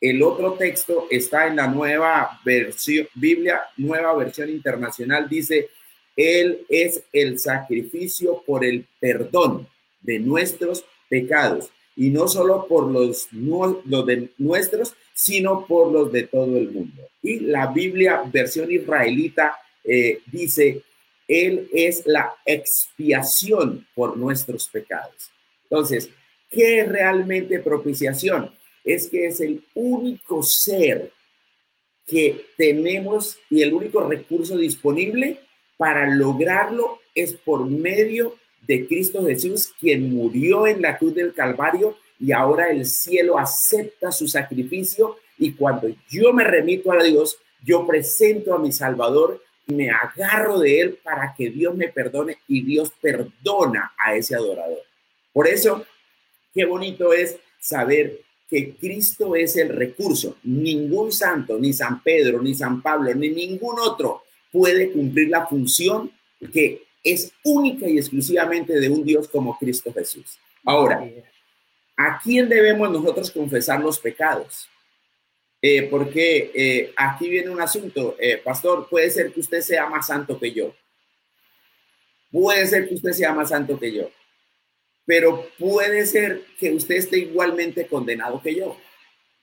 El 0.00 0.22
otro 0.22 0.54
texto 0.54 1.06
está 1.10 1.46
en 1.46 1.56
la 1.56 1.66
nueva 1.66 2.40
versión, 2.44 3.06
Biblia, 3.14 3.60
nueva 3.76 4.14
versión 4.14 4.48
internacional, 4.48 5.28
dice, 5.28 5.68
Él 6.16 6.64
es 6.70 7.02
el 7.12 7.38
sacrificio 7.38 8.42
por 8.46 8.64
el 8.64 8.86
perdón 8.98 9.68
de 10.00 10.18
nuestros 10.18 10.84
pecados, 11.08 11.70
y 11.96 12.10
no 12.10 12.28
solo 12.28 12.66
por 12.66 12.90
los, 12.90 13.28
de 13.30 14.28
nuestros, 14.38 14.94
sino 15.12 15.66
por 15.66 15.92
los 15.92 16.10
de 16.12 16.22
todo 16.24 16.56
el 16.56 16.70
mundo. 16.70 17.08
Y 17.22 17.40
la 17.40 17.66
Biblia, 17.66 18.22
versión 18.32 18.70
israelita, 18.70 19.58
eh, 19.84 20.20
dice, 20.26 20.82
Él 21.28 21.68
es 21.72 22.06
la 22.06 22.34
expiación 22.46 23.86
por 23.94 24.16
nuestros 24.16 24.68
pecados. 24.68 25.30
Entonces, 25.64 26.10
¿qué 26.50 26.80
es 26.80 26.88
realmente 26.88 27.58
propiciación? 27.60 28.50
Es 28.84 29.08
que 29.08 29.26
es 29.26 29.40
el 29.40 29.62
único 29.74 30.42
ser 30.42 31.12
que 32.06 32.46
tenemos 32.56 33.38
y 33.50 33.62
el 33.62 33.72
único 33.72 34.00
recurso 34.08 34.56
disponible 34.56 35.40
para 35.76 36.08
lograrlo 36.08 36.98
es 37.14 37.34
por 37.34 37.66
medio 37.66 38.36
de 38.66 38.86
Cristo 38.86 39.24
Jesús, 39.24 39.72
quien 39.80 40.14
murió 40.14 40.66
en 40.66 40.82
la 40.82 40.98
cruz 40.98 41.14
del 41.14 41.32
Calvario 41.32 41.96
y 42.18 42.32
ahora 42.32 42.70
el 42.70 42.84
cielo 42.84 43.38
acepta 43.38 44.12
su 44.12 44.28
sacrificio 44.28 45.16
y 45.38 45.52
cuando 45.52 45.88
yo 46.10 46.32
me 46.32 46.44
remito 46.44 46.92
a 46.92 47.02
Dios, 47.02 47.38
yo 47.64 47.86
presento 47.86 48.54
a 48.54 48.58
mi 48.58 48.72
Salvador 48.72 49.42
y 49.66 49.74
me 49.74 49.90
agarro 49.90 50.58
de 50.58 50.80
él 50.80 50.98
para 51.02 51.34
que 51.36 51.48
Dios 51.50 51.74
me 51.74 51.88
perdone 51.88 52.38
y 52.46 52.62
Dios 52.62 52.92
perdona 53.00 53.92
a 53.98 54.14
ese 54.14 54.34
adorador. 54.34 54.80
Por 55.32 55.48
eso, 55.48 55.84
qué 56.52 56.64
bonito 56.64 57.12
es 57.12 57.36
saber 57.58 58.20
que 58.50 58.74
Cristo 58.74 59.36
es 59.36 59.56
el 59.56 59.68
recurso. 59.68 60.36
Ningún 60.42 61.12
santo, 61.12 61.58
ni 61.58 61.72
San 61.72 62.02
Pedro, 62.02 62.42
ni 62.42 62.54
San 62.54 62.82
Pablo, 62.82 63.14
ni 63.14 63.30
ningún 63.30 63.78
otro 63.78 64.24
puede 64.50 64.90
cumplir 64.90 65.28
la 65.28 65.46
función 65.46 66.10
que 66.52 66.82
es 67.02 67.32
única 67.44 67.88
y 67.88 67.98
exclusivamente 67.98 68.78
de 68.78 68.88
un 68.88 69.04
Dios 69.04 69.28
como 69.28 69.58
Cristo 69.58 69.92
Jesús. 69.92 70.38
Ahora, 70.64 71.02
¿A 72.02 72.18
quién 72.18 72.48
debemos 72.48 72.90
nosotros 72.90 73.30
confesar 73.30 73.78
los 73.80 73.98
pecados? 73.98 74.70
Eh, 75.60 75.82
porque 75.90 76.50
eh, 76.54 76.94
aquí 76.96 77.28
viene 77.28 77.50
un 77.50 77.60
asunto, 77.60 78.16
eh, 78.18 78.38
pastor, 78.38 78.88
puede 78.88 79.10
ser 79.10 79.30
que 79.30 79.40
usted 79.40 79.60
sea 79.60 79.86
más 79.86 80.06
santo 80.06 80.40
que 80.40 80.50
yo. 80.50 80.74
Puede 82.32 82.66
ser 82.68 82.88
que 82.88 82.94
usted 82.94 83.12
sea 83.12 83.34
más 83.34 83.50
santo 83.50 83.78
que 83.78 83.92
yo. 83.92 84.10
Pero 85.04 85.46
puede 85.58 86.06
ser 86.06 86.42
que 86.58 86.72
usted 86.72 86.94
esté 86.94 87.18
igualmente 87.18 87.86
condenado 87.86 88.40
que 88.40 88.54
yo. 88.54 88.78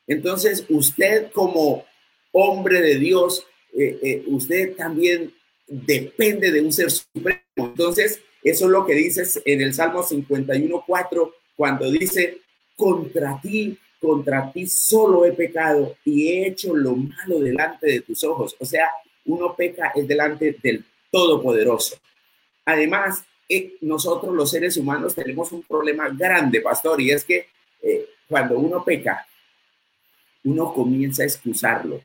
Entonces, 0.08 0.66
usted 0.68 1.32
como 1.32 1.86
hombre 2.32 2.82
de 2.82 2.98
Dios, 2.98 3.46
usted 4.26 4.76
también 4.76 5.32
depende 5.68 6.52
de 6.52 6.62
un 6.62 6.72
ser 6.72 6.90
supremo. 6.92 7.42
Entonces, 7.56 8.22
eso 8.44 8.66
es 8.66 8.72
lo 8.72 8.86
que 8.86 8.94
dice 8.94 9.24
en 9.46 9.62
el 9.62 9.74
Salmo 9.74 10.04
51.4, 10.04 11.34
cuando 11.56 11.92
dice, 11.92 12.42
contra 12.76 13.40
ti 13.42 13.78
contra 14.00 14.52
ti 14.52 14.68
solo 14.68 15.26
he 15.26 15.34
pecado 15.34 15.98
y 16.06 16.28
he 16.28 16.48
hecho 16.48 16.76
lo 16.76 16.96
malo 16.96 17.40
delante 17.40 17.88
de 17.88 18.02
tus 18.02 18.24
ojos. 18.24 18.56
O 18.60 18.66
sea, 18.66 18.90
uno 19.26 19.56
peca 19.56 19.92
es 19.96 20.08
delante 20.08 20.58
del 20.62 20.86
Todopoderoso. 21.12 21.98
Además, 22.66 23.24
eh, 23.50 23.76
nosotros 23.82 24.34
los 24.36 24.50
seres 24.50 24.78
humanos 24.78 25.16
tenemos 25.16 25.52
un 25.52 25.64
problema 25.64 26.10
grande, 26.10 26.62
pastor, 26.62 27.02
y 27.02 27.12
es 27.12 27.24
que 27.24 27.48
eh, 27.82 28.06
cuando 28.28 28.60
uno 28.60 28.84
peca, 28.84 29.26
uno 30.44 30.74
comienza 30.74 31.24
a 31.24 31.26
excusarlo, 31.26 32.02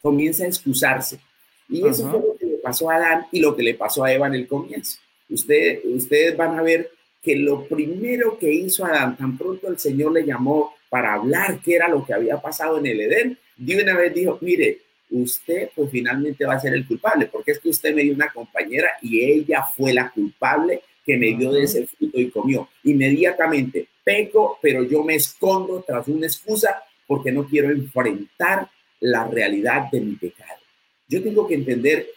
comienza 0.00 0.44
a 0.44 0.48
excusarse. 0.48 1.20
Y 1.68 1.86
eso 1.86 2.10
fue 2.10 2.20
pasó 2.66 2.90
a 2.90 2.96
Adán 2.96 3.26
y 3.30 3.38
lo 3.38 3.54
que 3.54 3.62
le 3.62 3.74
pasó 3.74 4.02
a 4.02 4.12
Eva 4.12 4.26
en 4.26 4.34
el 4.34 4.48
comienzo. 4.48 4.98
Usted, 5.28 5.82
ustedes 5.84 6.36
van 6.36 6.58
a 6.58 6.62
ver 6.62 6.90
que 7.22 7.36
lo 7.36 7.64
primero 7.64 8.36
que 8.38 8.52
hizo 8.52 8.84
Adán, 8.84 9.16
tan 9.16 9.38
pronto 9.38 9.68
el 9.68 9.78
Señor 9.78 10.10
le 10.10 10.26
llamó 10.26 10.74
para 10.88 11.14
hablar 11.14 11.60
qué 11.64 11.76
era 11.76 11.86
lo 11.86 12.04
que 12.04 12.12
había 12.12 12.40
pasado 12.40 12.78
en 12.78 12.86
el 12.86 13.00
Edén, 13.02 13.38
de 13.56 13.80
una 13.80 13.96
vez 13.96 14.12
dijo, 14.12 14.38
mire, 14.40 14.80
usted 15.10 15.70
pues 15.76 15.92
finalmente 15.92 16.44
va 16.44 16.54
a 16.54 16.60
ser 16.60 16.74
el 16.74 16.84
culpable, 16.88 17.26
porque 17.26 17.52
es 17.52 17.60
que 17.60 17.68
usted 17.68 17.94
me 17.94 18.02
dio 18.02 18.14
una 18.14 18.32
compañera 18.32 18.90
y 19.00 19.20
ella 19.20 19.62
fue 19.76 19.92
la 19.92 20.10
culpable 20.10 20.82
que 21.04 21.16
me 21.16 21.36
dio 21.36 21.52
de 21.52 21.62
ese 21.62 21.86
fruto 21.86 22.18
y 22.18 22.30
comió. 22.30 22.68
Inmediatamente 22.82 23.86
peco, 24.02 24.58
pero 24.60 24.82
yo 24.82 25.04
me 25.04 25.14
escondo 25.14 25.84
tras 25.86 26.08
una 26.08 26.26
excusa 26.26 26.82
porque 27.06 27.30
no 27.30 27.46
quiero 27.46 27.70
enfrentar 27.70 28.68
la 28.98 29.28
realidad 29.28 29.88
de 29.92 30.00
mi 30.00 30.16
pecado. 30.16 30.60
Yo 31.08 31.22
tengo 31.22 31.46
que 31.46 31.54
entender 31.54 32.08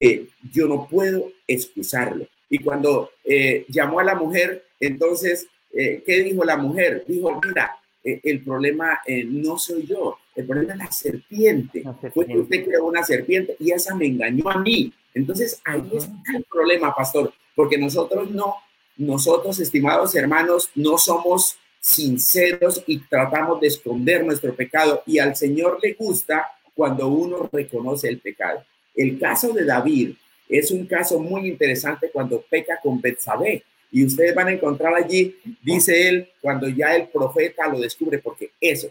que 0.00 0.28
yo 0.50 0.66
no 0.66 0.88
puedo 0.88 1.30
excusarlo. 1.46 2.26
Y 2.48 2.58
cuando 2.58 3.10
eh, 3.22 3.66
llamó 3.68 4.00
a 4.00 4.04
la 4.04 4.14
mujer, 4.14 4.64
entonces, 4.80 5.46
eh, 5.72 6.02
¿qué 6.04 6.22
dijo 6.22 6.42
la 6.44 6.56
mujer? 6.56 7.04
Dijo, 7.06 7.38
mira, 7.46 7.76
eh, 8.02 8.20
el 8.24 8.42
problema 8.42 8.98
no 9.26 9.58
soy 9.58 9.86
yo, 9.86 10.16
el 10.34 10.46
problema 10.46 10.72
es 10.72 10.78
la 10.78 10.90
serpiente. 10.90 11.84
Fue 12.14 12.26
que 12.26 12.38
usted 12.38 12.64
creó 12.64 12.86
una 12.86 13.04
serpiente 13.04 13.54
y 13.60 13.70
esa 13.70 13.94
me 13.94 14.06
engañó 14.06 14.50
a 14.50 14.58
mí. 14.58 14.92
Entonces, 15.12 15.60
ahí 15.64 15.82
está 15.92 16.36
el 16.36 16.44
problema, 16.44 16.94
pastor, 16.94 17.32
porque 17.54 17.76
nosotros 17.76 18.30
no, 18.30 18.54
nosotros, 18.96 19.60
estimados 19.60 20.14
hermanos, 20.14 20.70
no 20.74 20.96
somos 20.96 21.58
sinceros 21.78 22.82
y 22.86 22.98
tratamos 23.00 23.60
de 23.60 23.68
esconder 23.68 24.24
nuestro 24.24 24.54
pecado 24.54 25.02
y 25.06 25.18
al 25.18 25.34
Señor 25.34 25.78
le 25.82 25.94
gusta 25.94 26.46
cuando 26.74 27.08
uno 27.08 27.48
reconoce 27.52 28.08
el 28.08 28.18
pecado. 28.18 28.64
El 29.00 29.18
caso 29.18 29.52
de 29.52 29.64
David 29.64 30.12
es 30.48 30.70
un 30.70 30.86
caso 30.86 31.18
muy 31.18 31.48
interesante 31.48 32.10
cuando 32.12 32.42
peca 32.42 32.78
con 32.82 33.00
Betsabé 33.00 33.62
y 33.92 34.04
ustedes 34.04 34.34
van 34.34 34.48
a 34.48 34.52
encontrar 34.52 34.94
allí, 34.94 35.36
dice 35.62 36.08
él, 36.08 36.28
cuando 36.40 36.68
ya 36.68 36.94
el 36.94 37.08
profeta 37.08 37.68
lo 37.68 37.80
descubre, 37.80 38.18
porque 38.18 38.50
eso, 38.60 38.88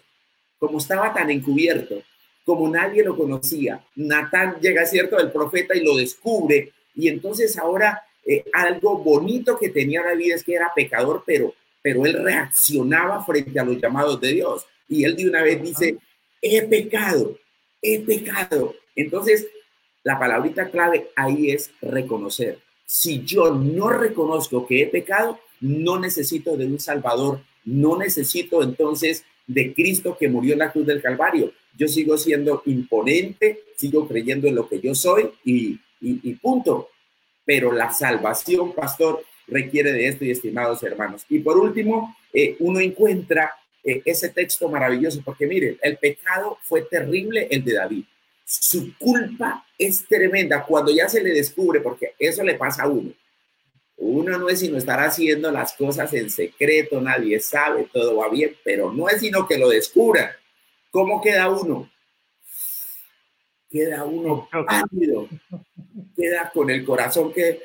como 0.58 0.78
estaba 0.78 1.14
tan 1.14 1.30
encubierto, 1.30 2.02
como 2.44 2.68
nadie 2.68 3.04
lo 3.04 3.16
conocía, 3.16 3.84
Natán 3.96 4.58
llega, 4.60 4.86
cierto, 4.86 5.20
el 5.20 5.32
profeta 5.32 5.76
y 5.76 5.84
lo 5.84 5.96
descubre 5.96 6.72
y 6.96 7.08
entonces 7.08 7.58
ahora 7.58 8.02
eh, 8.26 8.44
algo 8.54 8.98
bonito 8.98 9.58
que 9.58 9.70
tenía 9.70 10.04
David 10.04 10.34
es 10.34 10.44
que 10.44 10.56
era 10.56 10.72
pecador, 10.76 11.24
pero 11.26 11.54
pero 11.82 12.06
él 12.06 12.22
reaccionaba 12.24 13.24
frente 13.24 13.60
a 13.60 13.64
los 13.64 13.82
llamados 13.82 14.20
de 14.20 14.34
Dios. 14.34 14.66
Y 14.88 15.04
él 15.04 15.16
de 15.16 15.30
una 15.30 15.44
vez 15.44 15.62
dice, 15.62 15.98
he 16.42 16.62
pecado, 16.64 17.38
he 17.82 18.00
pecado. 18.00 18.76
Entonces, 18.96 19.48
la 20.04 20.18
palabrita 20.18 20.70
clave 20.70 21.10
ahí 21.16 21.52
es 21.52 21.72
reconocer. 21.82 22.60
Si 22.86 23.24
yo 23.24 23.54
no 23.54 23.90
reconozco 23.90 24.66
que 24.66 24.82
he 24.82 24.88
pecado, 24.88 25.40
no 25.62 26.00
necesito 26.00 26.58
de 26.58 26.66
un 26.66 26.80
Salvador, 26.80 27.42
no 27.66 27.98
necesito 27.98 28.64
entonces 28.64 29.24
de 29.46 29.74
Cristo 29.74 30.18
que 30.18 30.30
murió 30.30 30.54
en 30.54 30.60
la 30.60 30.72
cruz 30.72 30.86
del 30.86 31.02
Calvario. 31.02 31.52
Yo 31.78 31.88
sigo 31.88 32.18
siendo 32.18 32.62
imponente, 32.66 33.64
sigo 33.76 34.08
creyendo 34.08 34.48
en 34.48 34.56
lo 34.56 34.68
que 34.68 34.80
yo 34.80 34.96
soy 34.96 35.32
y, 35.44 35.80
punto. 36.42 36.90
Pero 37.46 37.72
la 37.72 37.92
salvación, 37.92 38.74
pastor, 38.74 39.24
requiere 39.48 39.92
de 39.92 40.08
esto 40.08 40.24
y 40.24 40.32
estimados 40.32 40.84
hermanos. 40.84 41.26
Y 41.30 41.40
por 41.40 41.58
último, 41.58 42.16
eh, 42.32 42.56
uno 42.60 42.80
encuentra 42.80 43.52
eh, 43.84 44.02
ese 44.06 44.30
texto 44.30 44.70
maravilloso, 44.70 45.22
porque 45.24 45.48
miren, 45.48 45.78
el 45.82 45.98
pecado 45.98 46.58
fue 46.64 46.84
terrible 46.84 47.48
el 47.50 47.64
de 47.64 47.74
David. 47.74 48.04
Su 48.52 48.98
culpa 48.98 49.64
es 49.78 50.08
tremenda 50.08 50.66
cuando 50.66 50.92
ya 50.92 51.08
se 51.08 51.22
le 51.22 51.30
descubre, 51.30 51.82
porque 51.82 52.16
eso 52.18 52.44
le 52.44 52.56
pasa 52.56 52.84
a 52.84 52.88
uno. 52.88 53.14
Uno 53.98 54.40
no 54.40 54.50
es 54.50 54.60
sino 54.60 54.76
estar 54.76 55.00
haciendo 55.00 55.52
las 55.52 55.74
cosas 55.74 56.12
en 56.16 56.32
secreto, 56.32 57.00
nadie 57.00 57.40
sabe, 57.42 57.88
todo 57.94 58.16
va 58.16 58.30
bien, 58.30 58.56
pero 58.64 58.92
no 58.92 59.08
es 59.08 59.20
sino 59.20 59.48
que 59.48 59.60
lo 59.60 59.70
descubra. 59.70 60.36
¿Cómo 60.90 61.22
queda 61.22 61.48
uno? 61.48 61.92
Queda 63.70 64.04
uno 64.04 64.50
pálido, 64.66 65.30
queda 66.16 66.50
con 66.52 66.72
el 66.72 66.84
corazón 66.84 67.32
que 67.32 67.62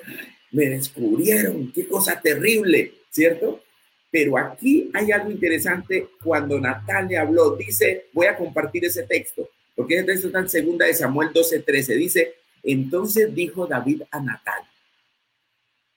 me 0.51 0.67
descubrieron, 0.67 1.73
qué 1.73 1.89
cosa 1.89 2.21
terrible, 2.21 2.93
¿cierto? 3.09 3.63
Pero 4.11 4.37
aquí 4.37 4.91
hay 4.93 5.13
algo 5.13 5.31
interesante 5.31 6.09
cuando 6.23 6.61
Natalia 6.61 7.23
habló, 7.23 7.57
dice, 7.57 8.09
voy 8.13 8.27
a 8.27 8.37
compartir 8.37 8.85
ese 8.85 9.05
texto, 9.05 9.49
porque 9.75 9.97
ese 9.97 10.05
texto 10.05 10.27
está 10.29 10.41
en 10.41 10.49
segunda 10.49 10.87
de 10.87 10.95
Samuel 10.95 11.31
12:13, 11.33 11.97
dice, 11.97 12.35
entonces 12.63 13.35
dijo 13.35 13.67
David 13.67 14.03
a 14.11 14.21
Natal, 14.21 14.63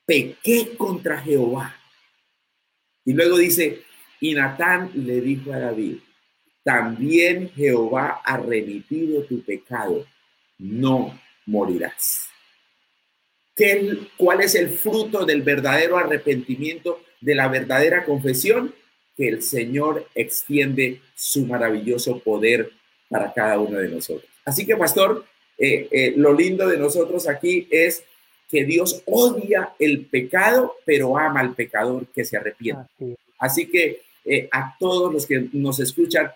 pequé 0.05 0.75
contra 0.77 1.19
Jehová. 1.19 1.75
Y 3.05 3.13
luego 3.13 3.37
dice, 3.37 3.83
y 4.19 4.33
Natán 4.33 4.91
le 4.93 5.21
dijo 5.21 5.53
a 5.53 5.59
David, 5.59 5.97
también 6.63 7.49
Jehová 7.51 8.21
ha 8.25 8.37
remitido 8.37 9.23
tu 9.23 9.41
pecado, 9.43 10.05
no 10.57 11.17
morirás. 11.45 12.27
¿Cuál 14.17 14.41
es 14.41 14.53
el 14.53 14.69
fruto 14.69 15.25
del 15.25 15.41
verdadero 15.41 15.97
arrepentimiento, 15.97 17.01
de 17.21 17.35
la 17.35 17.47
verdadera 17.47 18.05
confesión? 18.05 18.75
Que 19.15 19.29
el 19.29 19.41
Señor 19.41 20.07
extiende 20.13 21.01
su 21.15 21.45
maravilloso 21.45 22.19
poder 22.19 22.71
para 23.09 23.33
cada 23.33 23.59
uno 23.59 23.79
de 23.79 23.89
nosotros. 23.89 24.29
Así 24.45 24.65
que, 24.65 24.75
pastor, 24.75 25.25
eh, 25.57 25.87
eh, 25.91 26.13
lo 26.15 26.33
lindo 26.33 26.67
de 26.67 26.77
nosotros 26.77 27.27
aquí 27.27 27.67
es 27.71 28.03
que 28.49 28.63
Dios 28.63 29.01
odia 29.05 29.73
el 29.79 30.05
pecado, 30.05 30.75
pero 30.85 31.17
ama 31.17 31.41
al 31.41 31.53
pecador 31.53 32.07
que 32.07 32.23
se 32.23 32.37
arrepiente. 32.37 32.87
Así 33.39 33.67
que 33.67 34.01
eh, 34.23 34.47
a 34.51 34.75
todos 34.79 35.11
los 35.11 35.25
que 35.25 35.49
nos 35.53 35.79
escuchan, 35.79 36.31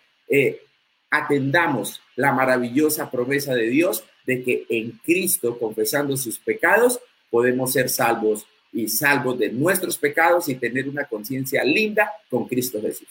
atendamos 1.10 2.02
la 2.16 2.32
maravillosa 2.32 3.12
promesa 3.12 3.54
de 3.54 3.68
Dios 3.68 4.06
de 4.26 4.42
que 4.44 4.66
en 4.70 4.92
Cristo, 5.04 5.60
confesando 5.60 6.16
sus 6.16 6.40
pecados, 6.40 7.02
podemos 7.30 7.74
ser 7.74 7.90
salvos 7.90 8.46
y 8.72 8.88
salvos 8.88 9.38
de 9.38 9.52
nuestros 9.52 9.98
pecados 9.98 10.48
y 10.48 10.56
tener 10.56 10.88
una 10.88 11.04
conciencia 11.06 11.66
linda 11.66 12.10
con 12.30 12.48
Cristo 12.48 12.82
Jesús. 12.82 13.10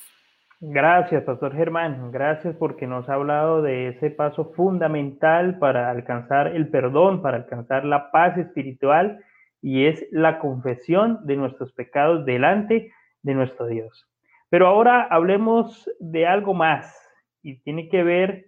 Gracias, 0.62 1.24
Pastor 1.24 1.56
Germán. 1.56 2.10
Gracias 2.12 2.54
porque 2.54 2.86
nos 2.86 3.08
ha 3.08 3.14
hablado 3.14 3.62
de 3.62 3.88
ese 3.88 4.10
paso 4.10 4.52
fundamental 4.52 5.58
para 5.58 5.90
alcanzar 5.90 6.48
el 6.48 6.68
perdón, 6.68 7.22
para 7.22 7.38
alcanzar 7.38 7.86
la 7.86 8.10
paz 8.10 8.36
espiritual 8.36 9.24
y 9.62 9.86
es 9.86 10.06
la 10.10 10.38
confesión 10.38 11.24
de 11.24 11.36
nuestros 11.36 11.72
pecados 11.72 12.26
delante 12.26 12.92
de 13.22 13.34
nuestro 13.34 13.68
Dios. 13.68 14.06
Pero 14.50 14.66
ahora 14.66 15.04
hablemos 15.04 15.90
de 15.98 16.26
algo 16.26 16.52
más 16.52 16.94
y 17.42 17.62
tiene 17.62 17.88
que 17.88 18.02
ver 18.02 18.44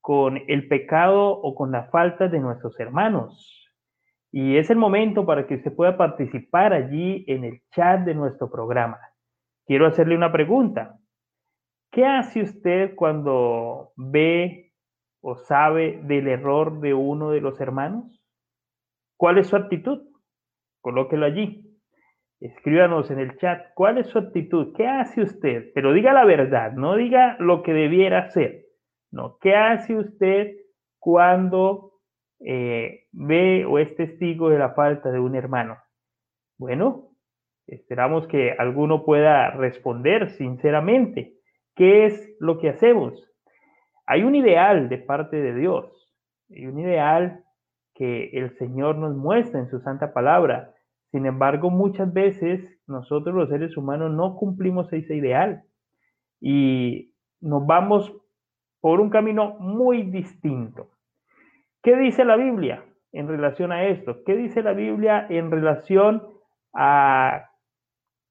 con 0.00 0.42
el 0.48 0.66
pecado 0.66 1.30
o 1.30 1.54
con 1.54 1.70
la 1.70 1.84
falta 1.90 2.26
de 2.26 2.40
nuestros 2.40 2.78
hermanos. 2.80 3.70
Y 4.32 4.56
es 4.56 4.68
el 4.68 4.78
momento 4.78 5.24
para 5.24 5.46
que 5.46 5.54
usted 5.54 5.72
pueda 5.72 5.96
participar 5.96 6.72
allí 6.72 7.24
en 7.28 7.44
el 7.44 7.62
chat 7.70 8.00
de 8.00 8.14
nuestro 8.14 8.50
programa. 8.50 8.98
Quiero 9.64 9.86
hacerle 9.86 10.16
una 10.16 10.32
pregunta. 10.32 10.98
¿Qué 11.92 12.06
hace 12.06 12.40
usted 12.40 12.94
cuando 12.94 13.92
ve 13.96 14.72
o 15.20 15.36
sabe 15.36 16.00
del 16.04 16.26
error 16.26 16.80
de 16.80 16.94
uno 16.94 17.30
de 17.30 17.42
los 17.42 17.60
hermanos? 17.60 18.24
¿Cuál 19.18 19.36
es 19.36 19.48
su 19.48 19.56
actitud? 19.56 20.00
Colóquelo 20.80 21.26
allí. 21.26 21.78
Escríbanos 22.40 23.10
en 23.10 23.18
el 23.18 23.36
chat 23.36 23.74
cuál 23.74 23.98
es 23.98 24.06
su 24.06 24.18
actitud, 24.18 24.74
qué 24.74 24.86
hace 24.86 25.20
usted, 25.20 25.70
pero 25.74 25.92
diga 25.92 26.14
la 26.14 26.24
verdad, 26.24 26.72
no 26.72 26.96
diga 26.96 27.36
lo 27.38 27.62
que 27.62 27.74
debiera 27.74 28.20
hacer. 28.20 28.64
No, 29.12 29.36
¿qué 29.38 29.54
hace 29.54 29.94
usted 29.94 30.56
cuando 30.98 31.92
eh, 32.40 33.04
ve 33.12 33.66
o 33.66 33.78
es 33.78 33.94
testigo 33.96 34.48
de 34.48 34.58
la 34.58 34.70
falta 34.70 35.12
de 35.12 35.20
un 35.20 35.36
hermano? 35.36 35.76
Bueno, 36.58 37.10
esperamos 37.66 38.26
que 38.28 38.52
alguno 38.52 39.04
pueda 39.04 39.50
responder 39.50 40.30
sinceramente. 40.30 41.31
¿Qué 41.74 42.06
es 42.06 42.36
lo 42.38 42.58
que 42.58 42.68
hacemos? 42.68 43.28
Hay 44.06 44.24
un 44.24 44.34
ideal 44.34 44.88
de 44.88 44.98
parte 44.98 45.36
de 45.36 45.54
Dios, 45.54 46.12
hay 46.50 46.66
un 46.66 46.78
ideal 46.78 47.44
que 47.94 48.30
el 48.32 48.56
Señor 48.58 48.96
nos 48.96 49.14
muestra 49.14 49.60
en 49.60 49.68
su 49.68 49.80
santa 49.80 50.12
palabra. 50.12 50.74
Sin 51.10 51.26
embargo, 51.26 51.70
muchas 51.70 52.12
veces 52.12 52.60
nosotros 52.86 53.34
los 53.34 53.48
seres 53.48 53.76
humanos 53.76 54.12
no 54.12 54.36
cumplimos 54.36 54.92
ese 54.92 55.14
ideal. 55.14 55.62
Y 56.40 57.12
nos 57.40 57.66
vamos 57.66 58.12
por 58.80 59.00
un 59.00 59.10
camino 59.10 59.56
muy 59.60 60.02
distinto. 60.02 60.88
¿Qué 61.82 61.96
dice 61.96 62.24
la 62.24 62.36
Biblia 62.36 62.84
en 63.12 63.28
relación 63.28 63.72
a 63.72 63.84
esto? 63.84 64.24
¿Qué 64.24 64.36
dice 64.36 64.62
la 64.62 64.72
Biblia 64.72 65.26
en 65.28 65.50
relación 65.50 66.22
a 66.74 67.50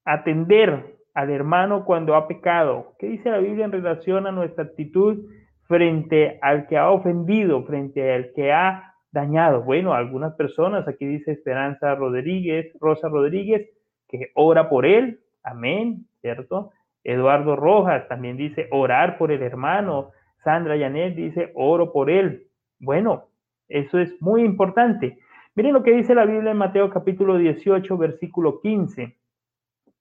atender 0.04 0.96
al 1.14 1.30
hermano 1.30 1.84
cuando 1.84 2.14
ha 2.14 2.28
pecado? 2.28 2.94
¿Qué 2.98 3.08
dice 3.08 3.30
la 3.30 3.38
Biblia 3.38 3.64
en 3.64 3.72
relación 3.72 4.26
a 4.26 4.32
nuestra 4.32 4.64
actitud 4.64 5.24
frente 5.68 6.38
al 6.42 6.66
que 6.66 6.76
ha 6.76 6.90
ofendido, 6.90 7.64
frente 7.64 8.12
al 8.12 8.32
que 8.34 8.52
ha 8.52 8.94
dañado? 9.10 9.62
Bueno, 9.62 9.94
algunas 9.94 10.34
personas, 10.34 10.86
aquí 10.88 11.06
dice 11.06 11.32
Esperanza 11.32 11.94
Rodríguez, 11.94 12.72
Rosa 12.80 13.08
Rodríguez, 13.08 13.68
que 14.08 14.30
ora 14.34 14.68
por 14.68 14.86
él, 14.86 15.20
amén, 15.42 16.06
¿cierto? 16.20 16.70
Eduardo 17.04 17.56
Rojas 17.56 18.06
también 18.08 18.36
dice 18.36 18.68
orar 18.70 19.18
por 19.18 19.32
el 19.32 19.42
hermano. 19.42 20.10
Sandra 20.44 20.76
Yanet 20.76 21.14
dice 21.14 21.50
oro 21.54 21.92
por 21.92 22.10
él. 22.10 22.46
Bueno, 22.78 23.24
eso 23.68 23.98
es 23.98 24.20
muy 24.20 24.44
importante. 24.44 25.18
Miren 25.54 25.74
lo 25.74 25.82
que 25.82 25.92
dice 25.92 26.14
la 26.14 26.24
Biblia 26.24 26.52
en 26.52 26.58
Mateo 26.58 26.90
capítulo 26.90 27.36
18, 27.36 27.96
versículo 27.96 28.60
15. 28.60 29.16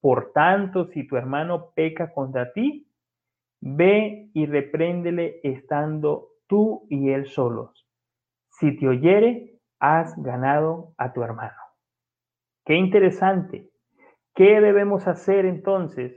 Por 0.01 0.31
tanto, 0.33 0.87
si 0.87 1.07
tu 1.07 1.15
hermano 1.15 1.71
peca 1.75 2.11
contra 2.11 2.51
ti, 2.51 2.87
ve 3.61 4.29
y 4.33 4.47
repréndele 4.47 5.39
estando 5.43 6.29
tú 6.47 6.87
y 6.89 7.11
él 7.11 7.27
solos. 7.27 7.87
Si 8.49 8.75
te 8.77 8.87
oyere, 8.87 9.59
has 9.79 10.15
ganado 10.21 10.93
a 10.97 11.13
tu 11.13 11.23
hermano. 11.23 11.57
Qué 12.65 12.75
interesante. 12.75 13.69
¿Qué 14.33 14.59
debemos 14.59 15.07
hacer 15.07 15.45
entonces 15.45 16.13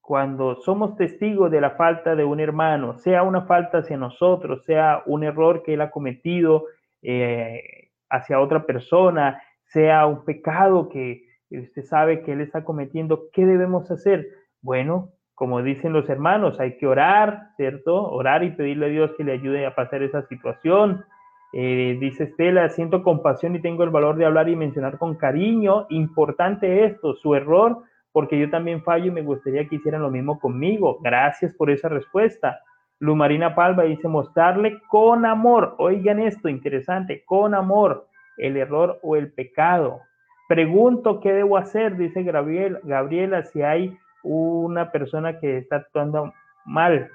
cuando 0.00 0.56
somos 0.56 0.96
testigos 0.96 1.50
de 1.50 1.60
la 1.60 1.72
falta 1.72 2.16
de 2.16 2.24
un 2.24 2.40
hermano, 2.40 2.96
sea 2.98 3.22
una 3.22 3.42
falta 3.42 3.78
hacia 3.78 3.98
nosotros, 3.98 4.64
sea 4.64 5.02
un 5.06 5.22
error 5.22 5.62
que 5.62 5.74
él 5.74 5.82
ha 5.82 5.90
cometido 5.90 6.64
eh, 7.02 7.90
hacia 8.08 8.40
otra 8.40 8.64
persona, 8.64 9.42
sea 9.64 10.06
un 10.06 10.24
pecado 10.24 10.88
que 10.88 11.27
usted 11.50 11.82
sabe 11.84 12.22
que 12.22 12.32
él 12.32 12.40
está 12.40 12.64
cometiendo, 12.64 13.30
¿qué 13.32 13.46
debemos 13.46 13.90
hacer? 13.90 14.28
Bueno, 14.60 15.10
como 15.34 15.62
dicen 15.62 15.92
los 15.92 16.08
hermanos, 16.08 16.60
hay 16.60 16.76
que 16.76 16.86
orar, 16.86 17.50
¿cierto? 17.56 18.10
Orar 18.10 18.44
y 18.44 18.50
pedirle 18.50 18.86
a 18.86 18.90
Dios 18.90 19.12
que 19.16 19.24
le 19.24 19.32
ayude 19.32 19.66
a 19.66 19.74
pasar 19.74 20.02
esa 20.02 20.22
situación. 20.22 21.04
Eh, 21.52 21.96
dice 22.00 22.24
Estela, 22.24 22.68
siento 22.68 23.02
compasión 23.02 23.54
y 23.54 23.62
tengo 23.62 23.84
el 23.84 23.90
valor 23.90 24.16
de 24.16 24.26
hablar 24.26 24.48
y 24.48 24.56
mencionar 24.56 24.98
con 24.98 25.14
cariño. 25.14 25.86
Importante 25.88 26.84
esto, 26.84 27.14
su 27.14 27.34
error 27.34 27.84
porque 28.12 28.38
yo 28.38 28.50
también 28.50 28.82
fallo 28.82 29.06
y 29.06 29.10
me 29.10 29.22
gustaría 29.22 29.68
que 29.68 29.76
hicieran 29.76 30.02
lo 30.02 30.10
mismo 30.10 30.40
conmigo. 30.40 30.98
Gracias 31.02 31.54
por 31.54 31.70
esa 31.70 31.88
respuesta. 31.88 32.60
Lumarina 32.98 33.54
Palva 33.54 33.84
dice 33.84 34.08
mostrarle 34.08 34.80
con 34.88 35.24
amor, 35.24 35.76
oigan 35.78 36.18
esto, 36.18 36.48
interesante, 36.48 37.22
con 37.24 37.54
amor, 37.54 38.08
el 38.36 38.56
error 38.56 38.98
o 39.02 39.14
el 39.14 39.32
pecado. 39.32 40.00
Pregunto 40.48 41.20
qué 41.20 41.32
debo 41.32 41.58
hacer, 41.58 41.96
dice 41.96 42.22
Gabriel, 42.22 42.80
Gabriela, 42.82 43.42
si 43.44 43.62
hay 43.62 43.96
una 44.22 44.90
persona 44.90 45.38
que 45.38 45.58
está 45.58 45.76
actuando 45.76 46.32
mal. 46.64 47.10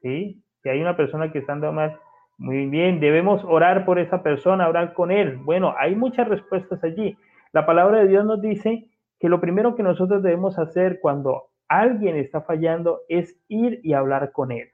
Si 0.00 0.42
hay 0.64 0.80
una 0.80 0.96
persona 0.96 1.30
que 1.30 1.40
está 1.40 1.52
andando 1.52 1.76
mal, 1.76 1.98
muy 2.38 2.66
bien, 2.66 3.00
debemos 3.00 3.44
orar 3.44 3.84
por 3.84 3.98
esa 3.98 4.22
persona, 4.22 4.68
orar 4.68 4.94
con 4.94 5.10
él. 5.10 5.36
Bueno, 5.36 5.74
hay 5.78 5.94
muchas 5.94 6.26
respuestas 6.26 6.82
allí. 6.82 7.16
La 7.52 7.66
palabra 7.66 7.98
de 7.98 8.08
Dios 8.08 8.24
nos 8.24 8.40
dice 8.40 8.88
que 9.20 9.28
lo 9.28 9.40
primero 9.40 9.76
que 9.76 9.82
nosotros 9.82 10.22
debemos 10.22 10.58
hacer 10.58 11.00
cuando 11.00 11.50
alguien 11.68 12.16
está 12.16 12.40
fallando 12.40 13.00
es 13.08 13.38
ir 13.48 13.80
y 13.82 13.92
hablar 13.92 14.32
con 14.32 14.52
él. 14.52 14.68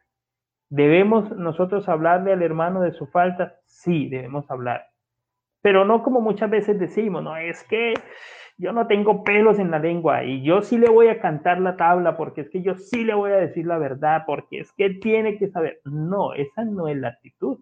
¿Debemos 0.69 1.37
nosotros 1.37 1.89
hablarle 1.89 2.33
al 2.33 2.43
hermano 2.43 2.83
de 2.83 2.93
su 2.93 3.09
falta? 3.09 3.57
Sí, 3.67 4.09
debemos 4.09 4.49
hablar. 4.49 4.90
Pero 5.63 5.85
no 5.85 6.03
como 6.03 6.21
muchas 6.21 6.51
veces 6.51 6.79
decimos, 6.79 7.23
no, 7.23 7.37
es 7.37 7.65
que 7.65 7.95
yo 8.57 8.73
no 8.73 8.87
tengo 8.87 9.25
pelos 9.25 9.59
en 9.59 9.71
la 9.71 9.79
lengua 9.79 10.25
y 10.25 10.43
yo 10.43 10.63
sí 10.63 10.79
le 10.79 10.89
voy 10.89 11.09
a 11.09 11.21
cantar 11.21 11.61
la 11.61 11.77
tabla 11.77 12.17
porque 12.17 12.43
es 12.43 12.51
que 12.51 12.63
yo 12.63 12.77
sí 12.77 13.05
le 13.05 13.15
voy 13.15 13.33
a 13.33 13.37
decir 13.37 13.67
la 13.67 13.79
verdad 13.79 14.25
porque 14.27 14.61
es 14.61 14.73
que 14.73 14.91
tiene 14.91 15.39
que 15.39 15.49
saber. 15.49 15.81
No, 15.85 16.35
esa 16.35 16.65
no 16.65 16.89
es 16.89 16.97
la 16.97 17.09
actitud. 17.09 17.59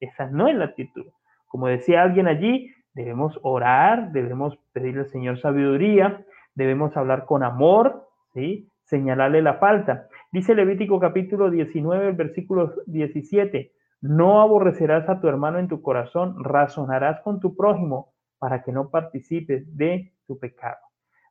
Esa 0.00 0.26
no 0.26 0.48
es 0.48 0.56
la 0.56 0.66
actitud. 0.66 1.06
Como 1.46 1.68
decía 1.68 2.02
alguien 2.02 2.26
allí, 2.26 2.74
Debemos 2.94 3.38
orar, 3.42 4.12
debemos 4.12 4.56
pedirle 4.72 5.00
al 5.00 5.08
Señor 5.08 5.40
sabiduría, 5.40 6.24
debemos 6.54 6.96
hablar 6.96 7.26
con 7.26 7.42
amor, 7.42 8.08
¿sí? 8.32 8.68
señalarle 8.84 9.42
la 9.42 9.54
falta. 9.54 10.06
Dice 10.30 10.54
Levítico 10.54 11.00
capítulo 11.00 11.50
19, 11.50 12.12
versículo 12.12 12.72
17, 12.86 13.72
no 14.04 14.42
aborrecerás 14.42 15.08
a 15.08 15.18
tu 15.18 15.28
hermano 15.28 15.58
en 15.58 15.66
tu 15.66 15.80
corazón, 15.80 16.36
razonarás 16.44 17.22
con 17.22 17.40
tu 17.40 17.56
prójimo 17.56 18.12
para 18.38 18.62
que 18.62 18.70
no 18.70 18.90
participes 18.90 19.64
de 19.78 20.12
tu 20.26 20.38
pecado. 20.38 20.76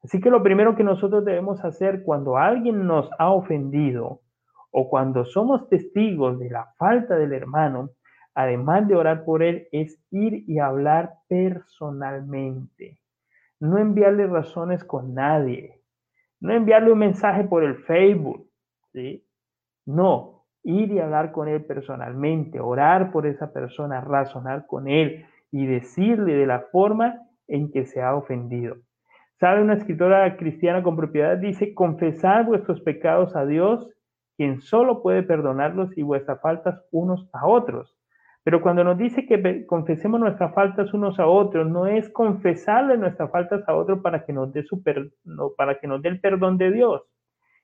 Así 0.03 0.19
que 0.19 0.31
lo 0.31 0.41
primero 0.41 0.75
que 0.75 0.83
nosotros 0.83 1.23
debemos 1.23 1.63
hacer 1.63 2.01
cuando 2.01 2.35
alguien 2.35 2.87
nos 2.87 3.11
ha 3.19 3.29
ofendido 3.29 4.21
o 4.71 4.89
cuando 4.89 5.23
somos 5.23 5.69
testigos 5.69 6.39
de 6.39 6.49
la 6.49 6.73
falta 6.79 7.15
del 7.15 7.33
hermano, 7.33 7.91
además 8.33 8.87
de 8.87 8.95
orar 8.95 9.23
por 9.23 9.43
él, 9.43 9.67
es 9.71 10.03
ir 10.09 10.43
y 10.47 10.57
hablar 10.57 11.13
personalmente. 11.27 12.97
No 13.59 13.77
enviarle 13.77 14.25
razones 14.25 14.83
con 14.83 15.13
nadie. 15.13 15.79
No 16.39 16.51
enviarle 16.51 16.91
un 16.91 16.99
mensaje 16.99 17.43
por 17.43 17.63
el 17.63 17.75
Facebook. 17.83 18.49
¿sí? 18.93 19.23
No, 19.85 20.32
ir 20.63 20.91
y 20.91 20.99
hablar 20.99 21.31
con 21.31 21.47
él 21.47 21.63
personalmente, 21.65 22.59
orar 22.59 23.11
por 23.11 23.27
esa 23.27 23.51
persona, 23.51 24.01
razonar 24.01 24.65
con 24.65 24.87
él 24.87 25.25
y 25.51 25.65
decirle 25.65 26.33
de 26.33 26.47
la 26.47 26.61
forma 26.71 27.19
en 27.47 27.71
que 27.71 27.85
se 27.85 28.01
ha 28.01 28.15
ofendido. 28.15 28.77
¿Sabe? 29.39 29.61
Una 29.61 29.73
escritora 29.73 30.37
cristiana 30.37 30.81
con 30.83 30.95
propiedad 30.95 31.37
dice, 31.37 31.73
confesad 31.73 32.45
vuestros 32.45 32.81
pecados 32.81 33.35
a 33.35 33.45
Dios, 33.45 33.89
quien 34.37 34.61
solo 34.61 35.01
puede 35.01 35.23
perdonarlos 35.23 35.95
y 35.97 36.01
vuestras 36.01 36.41
faltas 36.41 36.81
unos 36.91 37.29
a 37.33 37.45
otros. 37.45 37.97
Pero 38.43 38.61
cuando 38.61 38.83
nos 38.83 38.97
dice 38.97 39.25
que 39.25 39.65
confesemos 39.65 40.19
nuestras 40.19 40.53
faltas 40.53 40.93
unos 40.93 41.19
a 41.19 41.27
otros, 41.27 41.69
no 41.69 41.87
es 41.87 42.09
confesarle 42.09 42.97
nuestras 42.97 43.31
faltas 43.31 43.67
a 43.67 43.75
otro 43.75 44.01
para 44.01 44.25
que 44.25 44.33
nos 44.33 44.51
dé 44.51 44.65
para 45.57 45.79
que 45.79 45.87
nos 45.87 46.01
dé 46.01 46.09
el 46.09 46.19
perdón 46.19 46.57
de 46.57 46.71
Dios. 46.71 47.03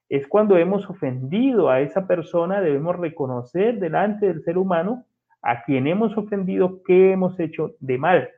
Es 0.09 0.27
cuando 0.27 0.57
hemos 0.57 0.89
ofendido 0.89 1.69
a 1.69 1.81
esa 1.81 2.07
persona, 2.07 2.61
debemos 2.61 2.97
reconocer 2.97 3.79
delante 3.79 4.27
del 4.27 4.43
ser 4.43 4.57
humano 4.57 5.05
a 5.41 5.63
quien 5.63 5.87
hemos 5.87 6.17
ofendido 6.17 6.81
qué 6.83 7.11
hemos 7.11 7.39
hecho 7.39 7.75
de 7.79 7.97
mal. 7.97 8.29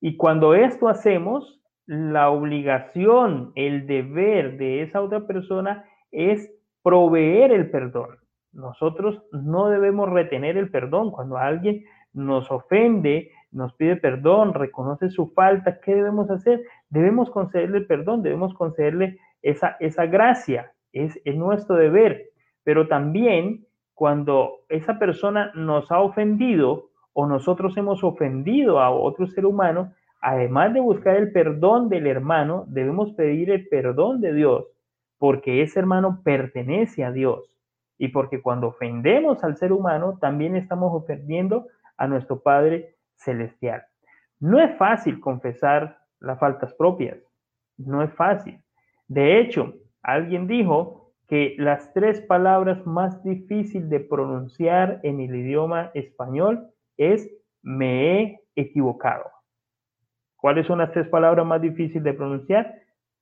Y 0.00 0.16
cuando 0.16 0.54
esto 0.54 0.88
hacemos, 0.88 1.60
la 1.86 2.30
obligación, 2.30 3.52
el 3.54 3.86
deber 3.86 4.58
de 4.58 4.82
esa 4.82 5.00
otra 5.00 5.26
persona 5.26 5.84
es 6.10 6.50
proveer 6.82 7.52
el 7.52 7.70
perdón. 7.70 8.18
Nosotros 8.52 9.22
no 9.32 9.68
debemos 9.68 10.10
retener 10.10 10.56
el 10.56 10.70
perdón. 10.70 11.10
Cuando 11.10 11.38
alguien 11.38 11.84
nos 12.12 12.50
ofende, 12.50 13.30
nos 13.50 13.74
pide 13.74 13.96
perdón, 13.96 14.54
reconoce 14.54 15.08
su 15.10 15.28
falta, 15.28 15.80
¿qué 15.80 15.94
debemos 15.94 16.30
hacer? 16.30 16.62
Debemos 16.90 17.30
concederle 17.30 17.82
perdón, 17.82 18.22
debemos 18.22 18.54
concederle 18.54 19.18
esa, 19.42 19.76
esa 19.80 20.06
gracia. 20.06 20.72
Es, 20.92 21.20
es 21.24 21.36
nuestro 21.36 21.76
deber. 21.76 22.30
Pero 22.64 22.88
también 22.88 23.66
cuando 23.94 24.60
esa 24.68 24.98
persona 24.98 25.50
nos 25.54 25.90
ha 25.90 26.00
ofendido 26.00 26.90
o 27.12 27.26
nosotros 27.26 27.76
hemos 27.76 28.04
ofendido 28.04 28.80
a 28.80 28.90
otro 28.90 29.26
ser 29.26 29.44
humano, 29.44 29.92
además 30.20 30.72
de 30.72 30.80
buscar 30.80 31.16
el 31.16 31.32
perdón 31.32 31.88
del 31.88 32.06
hermano, 32.06 32.64
debemos 32.68 33.12
pedir 33.14 33.50
el 33.50 33.68
perdón 33.68 34.20
de 34.20 34.32
Dios, 34.32 34.66
porque 35.18 35.62
ese 35.62 35.80
hermano 35.80 36.20
pertenece 36.22 37.04
a 37.04 37.10
Dios 37.10 37.58
y 37.98 38.08
porque 38.08 38.40
cuando 38.40 38.68
ofendemos 38.68 39.42
al 39.42 39.56
ser 39.56 39.72
humano, 39.72 40.16
también 40.20 40.54
estamos 40.54 40.92
ofendiendo 40.94 41.66
a 41.96 42.06
nuestro 42.06 42.40
Padre 42.40 42.94
Celestial. 43.16 43.82
No 44.38 44.60
es 44.60 44.76
fácil 44.78 45.18
confesar 45.18 45.98
las 46.20 46.38
faltas 46.38 46.72
propias, 46.74 47.18
no 47.76 48.02
es 48.02 48.12
fácil. 48.14 48.60
De 49.08 49.40
hecho, 49.40 49.74
alguien 50.02 50.46
dijo 50.46 51.12
que 51.26 51.54
las 51.58 51.92
tres 51.92 52.20
palabras 52.22 52.86
más 52.86 53.22
difíciles 53.24 53.88
de 53.90 54.00
pronunciar 54.00 55.00
en 55.02 55.20
el 55.20 55.34
idioma 55.34 55.90
español 55.94 56.68
es 56.96 57.30
me 57.62 58.22
he 58.22 58.40
equivocado. 58.54 59.24
¿Cuáles 60.36 60.66
son 60.66 60.78
las 60.78 60.92
tres 60.92 61.08
palabras 61.08 61.46
más 61.46 61.60
difíciles 61.60 62.04
de 62.04 62.14
pronunciar? 62.14 62.74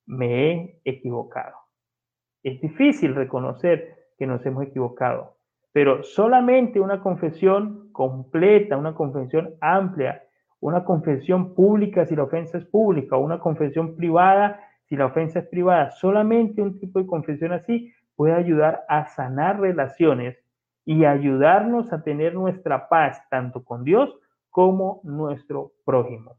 Me 0.05 0.53
he 0.53 0.81
equivocado. 0.85 1.55
Es 2.43 2.61
difícil 2.61 3.15
reconocer 3.15 3.95
que 4.17 4.27
nos 4.27 4.45
hemos 4.45 4.63
equivocado. 4.63 5.37
Pero 5.73 6.03
solamente 6.03 6.79
una 6.79 7.01
confesión 7.01 7.91
completa, 7.91 8.77
una 8.77 8.93
confesión 8.93 9.55
amplia, 9.61 10.23
una 10.59 10.83
confesión 10.83 11.53
pública 11.53 12.05
si 12.05 12.15
la 12.15 12.23
ofensa 12.23 12.57
es 12.57 12.65
pública, 12.65 13.17
una 13.17 13.39
confesión 13.39 13.95
privada 13.95 14.59
si 14.87 14.95
la 14.95 15.05
ofensa 15.05 15.39
es 15.39 15.47
privada, 15.47 15.91
solamente 15.91 16.61
un 16.61 16.79
tipo 16.79 16.99
de 16.99 17.07
confesión 17.07 17.51
así 17.51 17.93
puede 18.15 18.33
ayudar 18.33 18.85
a 18.87 19.05
sanar 19.07 19.59
relaciones 19.59 20.37
y 20.85 21.03
ayudarnos 21.03 21.91
a 21.91 22.03
tener 22.03 22.33
nuestra 22.33 22.87
paz 22.87 23.21
tanto 23.29 23.63
con 23.63 23.83
Dios 23.83 24.17
como 24.49 25.01
nuestro 25.03 25.73
prójimo. 25.85 26.37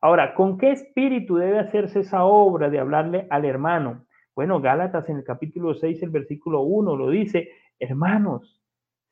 Ahora, 0.00 0.34
¿con 0.34 0.56
qué 0.56 0.72
espíritu 0.72 1.36
debe 1.36 1.58
hacerse 1.58 2.00
esa 2.00 2.24
obra 2.24 2.70
de 2.70 2.78
hablarle 2.78 3.26
al 3.28 3.44
hermano? 3.44 4.06
Bueno, 4.34 4.60
Gálatas 4.60 5.06
en 5.10 5.18
el 5.18 5.24
capítulo 5.24 5.74
6, 5.74 6.02
el 6.02 6.10
versículo 6.10 6.62
1 6.62 6.96
lo 6.96 7.10
dice, 7.10 7.50
hermanos, 7.78 8.62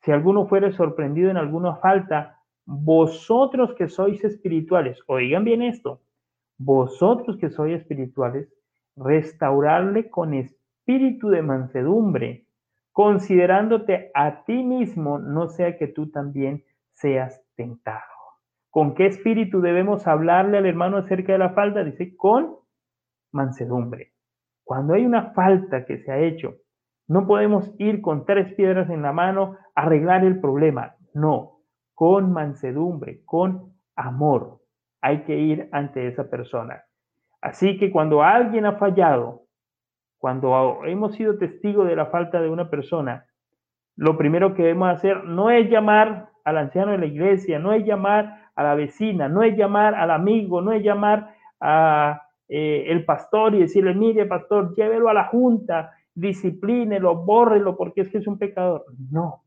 si 0.01 0.11
alguno 0.11 0.47
fuere 0.47 0.71
sorprendido 0.71 1.29
en 1.29 1.37
alguna 1.37 1.75
falta, 1.75 2.39
vosotros 2.65 3.75
que 3.75 3.87
sois 3.87 4.23
espirituales, 4.23 4.99
oigan 5.05 5.43
bien 5.43 5.61
esto, 5.61 6.01
vosotros 6.57 7.37
que 7.37 7.51
sois 7.51 7.79
espirituales, 7.79 8.51
restaurarle 8.99 10.09
con 10.09 10.33
espíritu 10.33 11.29
de 11.29 11.41
mansedumbre, 11.41 12.45
considerándote 12.91 14.11
a 14.13 14.43
ti 14.43 14.63
mismo, 14.63 15.19
no 15.19 15.47
sea 15.47 15.77
que 15.77 15.87
tú 15.87 16.11
también 16.11 16.63
seas 16.93 17.41
tentado. 17.55 18.01
¿Con 18.69 18.93
qué 18.93 19.07
espíritu 19.07 19.61
debemos 19.61 20.05
hablarle 20.05 20.57
al 20.57 20.65
hermano 20.65 20.97
acerca 20.97 21.31
de 21.31 21.39
la 21.39 21.51
falta? 21.51 21.83
Dice, 21.83 22.15
con 22.15 22.57
mansedumbre. 23.31 24.13
Cuando 24.63 24.93
hay 24.93 25.05
una 25.05 25.31
falta 25.31 25.85
que 25.85 25.97
se 25.99 26.11
ha 26.11 26.19
hecho, 26.19 26.55
no 27.07 27.25
podemos 27.25 27.73
ir 27.79 28.01
con 28.01 28.25
tres 28.25 28.53
piedras 28.53 28.89
en 28.89 29.01
la 29.01 29.11
mano 29.11 29.57
a 29.73 29.81
arreglar 29.81 30.23
el 30.23 30.39
problema. 30.39 30.95
No, 31.13 31.61
con 31.95 32.31
mansedumbre, 32.31 33.23
con 33.25 33.73
amor. 33.95 34.59
Hay 35.01 35.23
que 35.23 35.35
ir 35.35 35.69
ante 35.71 36.07
esa 36.07 36.29
persona. 36.29 36.83
Así 37.41 37.77
que 37.77 37.91
cuando 37.91 38.23
alguien 38.23 38.65
ha 38.65 38.73
fallado, 38.73 39.43
cuando 40.17 40.83
hemos 40.85 41.15
sido 41.15 41.37
testigos 41.37 41.87
de 41.87 41.95
la 41.95 42.07
falta 42.07 42.41
de 42.41 42.49
una 42.49 42.69
persona, 42.69 43.25
lo 43.95 44.17
primero 44.17 44.53
que 44.53 44.63
debemos 44.63 44.89
hacer 44.89 45.23
no 45.23 45.49
es 45.49 45.69
llamar 45.69 46.29
al 46.43 46.57
anciano 46.57 46.91
de 46.91 46.97
la 46.97 47.05
iglesia, 47.05 47.59
no 47.59 47.73
es 47.73 47.85
llamar 47.85 48.49
a 48.55 48.63
la 48.63 48.75
vecina, 48.75 49.29
no 49.29 49.43
es 49.43 49.55
llamar 49.57 49.95
al 49.95 50.11
amigo, 50.11 50.61
no 50.61 50.73
es 50.73 50.83
llamar 50.83 51.33
a 51.61 52.23
eh, 52.47 52.85
el 52.87 53.05
pastor 53.05 53.55
y 53.55 53.59
decirle, 53.59 53.93
mire 53.93 54.25
pastor, 54.25 54.75
llévelo 54.75 55.07
a 55.09 55.13
la 55.13 55.25
junta, 55.25 55.91
disciplínelo, 56.13 57.23
bórrelo 57.23 57.77
porque 57.77 58.01
es 58.01 58.09
que 58.09 58.17
es 58.17 58.27
un 58.27 58.37
pecador. 58.37 58.85
No, 59.11 59.43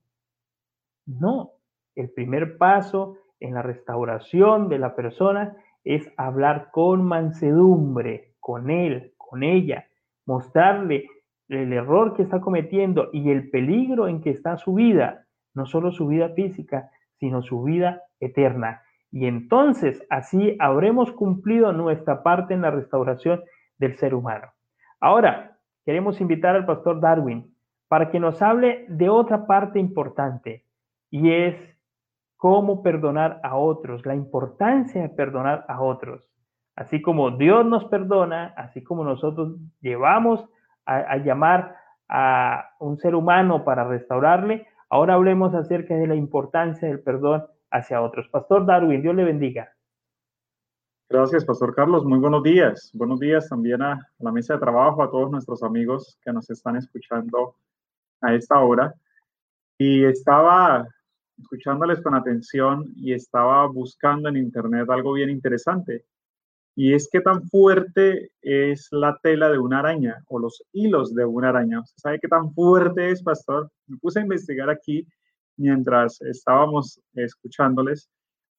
no. 1.07 1.51
El 1.95 2.11
primer 2.11 2.57
paso 2.57 3.17
en 3.41 3.55
la 3.55 3.63
restauración 3.63 4.69
de 4.69 4.79
la 4.79 4.95
persona 4.95 5.57
es 5.85 6.09
hablar 6.17 6.71
con 6.73 7.05
mansedumbre, 7.05 8.35
con 8.41 8.71
él, 8.71 9.13
con 9.17 9.43
ella, 9.43 9.87
mostrarle 10.27 11.07
el 11.49 11.73
error 11.73 12.15
que 12.15 12.23
está 12.23 12.41
cometiendo 12.41 13.11
y 13.13 13.31
el 13.31 13.51
peligro 13.51 14.09
en 14.09 14.21
que 14.21 14.31
está 14.31 14.57
su 14.57 14.75
vida, 14.75 15.27
no 15.55 15.67
solo 15.67 15.93
su 15.93 16.07
vida 16.07 16.31
física, 16.31 16.91
sino 17.19 17.43
su 17.43 17.63
vida 17.63 18.03
eterna. 18.21 18.83
Y 19.11 19.27
entonces 19.27 20.05
así 20.09 20.57
habremos 20.59 21.13
cumplido 21.13 21.73
nuestra 21.73 22.23
parte 22.23 22.55
en 22.55 22.63
la 22.63 22.71
restauración 22.71 23.43
del 23.79 23.97
ser 23.97 24.15
humano. 24.15 24.49
Ahora, 25.01 25.59
queremos 25.85 26.21
invitar 26.21 26.55
al 26.57 26.65
pastor 26.65 27.01
Darwin 27.01 27.55
para 27.89 28.11
que 28.11 28.21
nos 28.21 28.41
hable 28.41 28.87
de 28.89 29.09
otra 29.11 29.47
parte 29.47 29.79
importante 29.79 30.65
y 31.11 31.31
es 31.31 31.57
cómo 32.43 32.83
perdonar 32.83 33.39
a 33.45 33.57
otros, 33.57 34.05
la 34.05 34.17
importancia 34.17 35.01
de 35.01 35.09
perdonar 35.11 35.65
a 35.69 35.81
otros. 35.81 36.29
Así 36.75 37.01
como 37.01 37.31
Dios 37.31 37.65
nos 37.65 37.85
perdona, 37.85 38.53
así 38.57 38.83
como 38.83 39.05
nosotros 39.05 39.55
llevamos 39.81 40.45
a, 40.85 41.19
llamar 41.19 41.77
a 42.09 42.71
un 42.81 42.99
ser 42.99 43.15
humano 43.15 43.63
para 43.65 43.85
restaurarle, 43.85 44.67
ahora 44.91 45.15
hablemos 45.15 45.55
acerca 45.55 45.95
de 45.95 46.09
la 46.09 46.17
importancia 46.17 46.89
del 46.89 46.99
perdón 46.99 47.45
hacia 47.71 48.03
otros. 48.03 48.27
Pastor 48.29 48.67
Darwin, 48.67 49.03
Dios 49.03 49.15
le 49.15 49.23
bendiga. 49.23 49.73
Gracias, 51.09 51.45
Pastor 51.45 51.77
Carlos. 51.77 52.05
Muy 52.05 52.19
buenos 52.19 52.43
días. 52.43 52.91
Buenos 52.93 53.21
días 53.21 53.49
también 53.49 53.83
a 53.83 54.05
la 54.19 54.33
mesa 54.33 54.55
de 54.55 54.59
trabajo, 54.59 55.01
a 55.05 55.11
todos 55.13 55.31
nuestros 55.31 55.63
amigos 55.63 56.19
que 56.25 56.33
nos 56.33 56.51
están 56.51 56.75
escuchando 56.75 57.55
a 58.21 58.35
esta 58.35 58.59
hora. 58.59 58.93
Y 59.79 60.05
estaba 60.05 60.89
escuchándoles 61.39 62.01
con 62.01 62.15
atención 62.15 62.93
y 62.97 63.13
estaba 63.13 63.67
buscando 63.67 64.29
en 64.29 64.37
internet 64.37 64.89
algo 64.91 65.13
bien 65.13 65.31
interesante. 65.31 66.05
Y 66.75 66.95
es 66.95 67.09
que 67.11 67.21
tan 67.21 67.47
fuerte 67.49 68.31
es 68.41 68.89
la 68.93 69.19
tela 69.23 69.51
de 69.51 69.59
una 69.59 69.81
araña 69.81 70.23
o 70.29 70.39
los 70.39 70.63
hilos 70.73 71.15
de 71.15 71.25
una 71.25 71.51
araña. 71.51 71.83
¿Sabe 71.97 72.19
qué 72.19 72.29
tan 72.29 72.53
fuerte 72.55 73.11
es, 73.11 73.23
pastor? 73.23 73.71
Me 73.87 73.99
puse 73.99 74.21
a 74.21 74.23
investigar 74.23 74.71
aquí 74.71 75.07
mientras 75.57 76.21
estábamos 76.23 76.99
escuchándoles 77.15 78.09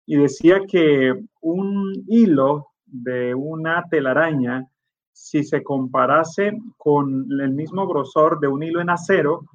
y 0.06 0.18
decía 0.18 0.62
que 0.68 1.14
un 1.42 2.04
hilo 2.08 2.68
de 2.86 3.34
una 3.34 3.84
telaraña, 3.90 4.68
si 5.12 5.44
se 5.44 5.64
comparase 5.64 6.58
con 6.78 7.28
el 7.40 7.52
mismo 7.52 7.88
grosor 7.88 8.40
de 8.40 8.48
un 8.48 8.64
hilo 8.64 8.82
en 8.82 8.90
acero, 8.90 9.46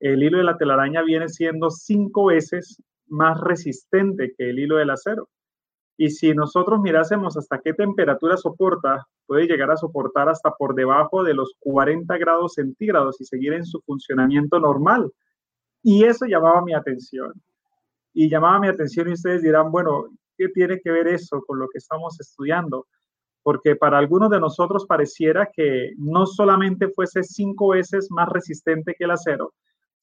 el 0.00 0.22
hilo 0.22 0.38
de 0.38 0.44
la 0.44 0.56
telaraña 0.56 1.02
viene 1.02 1.28
siendo 1.28 1.70
cinco 1.70 2.26
veces 2.26 2.82
más 3.06 3.40
resistente 3.40 4.34
que 4.36 4.50
el 4.50 4.58
hilo 4.58 4.76
del 4.76 4.90
acero. 4.90 5.28
Y 5.96 6.10
si 6.10 6.34
nosotros 6.34 6.80
mirásemos 6.80 7.36
hasta 7.36 7.60
qué 7.60 7.72
temperatura 7.72 8.36
soporta, 8.36 9.06
puede 9.26 9.46
llegar 9.46 9.70
a 9.70 9.76
soportar 9.76 10.28
hasta 10.28 10.50
por 10.50 10.74
debajo 10.74 11.22
de 11.22 11.34
los 11.34 11.54
40 11.60 12.16
grados 12.18 12.54
centígrados 12.54 13.20
y 13.20 13.24
seguir 13.24 13.52
en 13.52 13.64
su 13.64 13.80
funcionamiento 13.82 14.58
normal. 14.58 15.10
Y 15.82 16.04
eso 16.04 16.26
llamaba 16.26 16.62
mi 16.62 16.74
atención. 16.74 17.32
Y 18.12 18.28
llamaba 18.28 18.58
mi 18.58 18.68
atención 18.68 19.08
y 19.08 19.12
ustedes 19.12 19.42
dirán, 19.42 19.70
bueno, 19.70 20.08
¿qué 20.36 20.48
tiene 20.48 20.80
que 20.80 20.90
ver 20.90 21.06
eso 21.08 21.42
con 21.46 21.58
lo 21.58 21.68
que 21.68 21.78
estamos 21.78 22.18
estudiando? 22.20 22.86
Porque 23.42 23.76
para 23.76 23.98
algunos 23.98 24.30
de 24.30 24.40
nosotros 24.40 24.86
pareciera 24.86 25.50
que 25.54 25.92
no 25.96 26.26
solamente 26.26 26.88
fuese 26.88 27.22
cinco 27.22 27.68
veces 27.68 28.08
más 28.10 28.28
resistente 28.28 28.94
que 28.98 29.04
el 29.04 29.10
acero, 29.10 29.52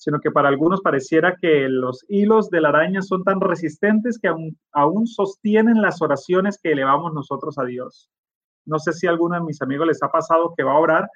sino 0.01 0.19
que 0.19 0.31
para 0.31 0.49
algunos 0.49 0.81
pareciera 0.81 1.37
que 1.39 1.69
los 1.69 2.03
hilos 2.09 2.49
de 2.49 2.59
la 2.59 2.69
araña 2.69 3.03
son 3.03 3.23
tan 3.23 3.39
resistentes 3.39 4.17
que 4.17 4.29
aún, 4.29 4.57
aún 4.71 5.05
sostienen 5.05 5.79
las 5.79 6.01
oraciones 6.01 6.59
que 6.59 6.71
elevamos 6.71 7.13
nosotros 7.13 7.59
a 7.59 7.65
Dios. 7.65 8.09
No 8.65 8.79
sé 8.79 8.93
si 8.93 9.05
a 9.05 9.11
alguno 9.11 9.35
de 9.35 9.43
mis 9.43 9.61
amigos 9.61 9.85
les 9.85 10.01
ha 10.01 10.09
pasado 10.09 10.55
que 10.57 10.63
va 10.63 10.71
a 10.71 10.79
orar 10.79 11.09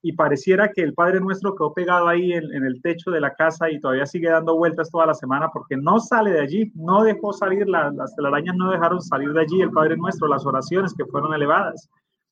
y 0.00 0.14
pareciera 0.14 0.70
que 0.74 0.80
el 0.80 0.94
Padre 0.94 1.20
Nuestro 1.20 1.54
quedó 1.54 1.74
pegado 1.74 2.08
ahí 2.08 2.32
en, 2.32 2.44
en, 2.54 2.64
el 2.64 2.80
techo 2.80 3.10
de 3.10 3.20
la 3.20 3.34
casa 3.34 3.70
y 3.70 3.78
todavía 3.78 4.06
sigue 4.06 4.30
dando 4.30 4.56
vueltas 4.56 4.90
toda 4.90 5.04
la 5.04 5.14
semana 5.14 5.50
porque 5.52 5.76
no 5.76 6.00
sale 6.00 6.30
de 6.30 6.40
allí, 6.40 6.72
no 6.74 7.04
dejó 7.04 7.34
salir, 7.34 7.68
las 7.68 8.16
telarañas 8.16 8.56
no 8.56 8.70
dejaron 8.70 9.02
salir 9.02 9.34
de 9.34 9.42
allí 9.42 9.60
el 9.60 9.72
Padre 9.72 9.98
Nuestro, 9.98 10.26
las 10.26 10.46
oraciones 10.46 10.94
que 10.94 11.04
fueron 11.04 11.34
elevadas. 11.34 11.90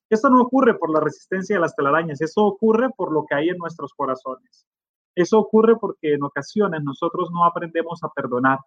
Esto 0.08 0.30
no 0.30 0.40
ocurre 0.40 0.78
por 0.78 0.90
la 0.90 1.00
resistencia 1.00 1.56
de 1.56 1.60
las 1.60 1.76
telarañas, 1.76 2.22
eso 2.22 2.42
ocurre 2.46 2.88
por 2.96 3.12
lo 3.12 3.26
que 3.26 3.34
hay 3.34 3.50
en 3.50 3.58
nuestros 3.58 3.92
corazones. 3.92 4.66
Eso 5.14 5.38
ocurre 5.38 5.76
porque 5.76 6.14
en 6.14 6.22
ocasiones 6.22 6.82
nosotros 6.82 7.30
no 7.32 7.44
aprendemos 7.44 8.02
a 8.02 8.08
perdonar, 8.08 8.58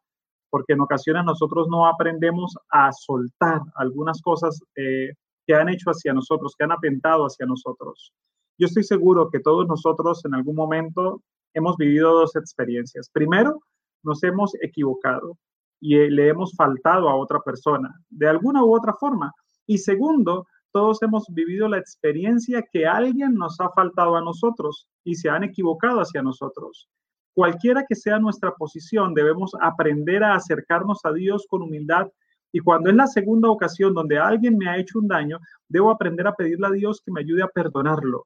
porque 0.49 0.73
en 0.73 0.81
ocasiones 0.81 1.25
nosotros 1.25 1.67
no 1.69 1.87
aprendemos 1.87 2.55
a 2.69 2.91
soltar 2.91 3.61
algunas 3.75 4.21
cosas 4.21 4.59
eh, 4.75 5.13
que 5.45 5.55
han 5.55 5.69
hecho 5.69 5.89
hacia 5.89 6.13
nosotros, 6.13 6.55
que 6.57 6.63
han 6.63 6.71
atentado 6.71 7.25
hacia 7.25 7.45
nosotros. 7.45 8.13
Yo 8.57 8.67
estoy 8.67 8.83
seguro 8.83 9.29
que 9.29 9.39
todos 9.39 9.67
nosotros 9.67 10.23
en 10.25 10.35
algún 10.35 10.55
momento 10.55 11.21
hemos 11.53 11.77
vivido 11.77 12.13
dos 12.13 12.35
experiencias. 12.35 13.09
Primero, 13.11 13.61
nos 14.03 14.23
hemos 14.23 14.53
equivocado 14.61 15.37
y 15.79 15.97
eh, 15.97 16.09
le 16.09 16.29
hemos 16.29 16.53
faltado 16.55 17.09
a 17.09 17.15
otra 17.15 17.39
persona 17.39 17.93
de 18.09 18.27
alguna 18.27 18.63
u 18.63 18.75
otra 18.75 18.93
forma. 18.93 19.33
Y 19.65 19.77
segundo, 19.77 20.45
todos 20.73 21.01
hemos 21.03 21.27
vivido 21.29 21.69
la 21.69 21.77
experiencia 21.77 22.65
que 22.71 22.87
alguien 22.87 23.35
nos 23.35 23.59
ha 23.61 23.69
faltado 23.69 24.17
a 24.17 24.21
nosotros 24.21 24.87
y 25.03 25.15
se 25.15 25.29
han 25.29 25.43
equivocado 25.43 25.99
hacia 25.99 26.23
nosotros. 26.23 26.89
Cualquiera 27.35 27.85
que 27.87 27.95
sea 27.95 28.19
nuestra 28.19 28.51
posición, 28.51 29.13
debemos 29.13 29.51
aprender 29.61 30.23
a 30.23 30.33
acercarnos 30.33 30.99
a 31.05 31.13
Dios 31.13 31.45
con 31.47 31.61
humildad 31.61 32.07
y 32.51 32.59
cuando 32.59 32.89
es 32.89 32.95
la 32.95 33.07
segunda 33.07 33.49
ocasión 33.49 33.93
donde 33.93 34.17
alguien 34.17 34.57
me 34.57 34.67
ha 34.67 34.77
hecho 34.77 34.99
un 34.99 35.07
daño, 35.07 35.39
debo 35.67 35.91
aprender 35.91 36.27
a 36.27 36.35
pedirle 36.35 36.67
a 36.67 36.71
Dios 36.71 37.01
que 37.03 37.11
me 37.11 37.21
ayude 37.21 37.43
a 37.43 37.47
perdonarlo. 37.47 38.25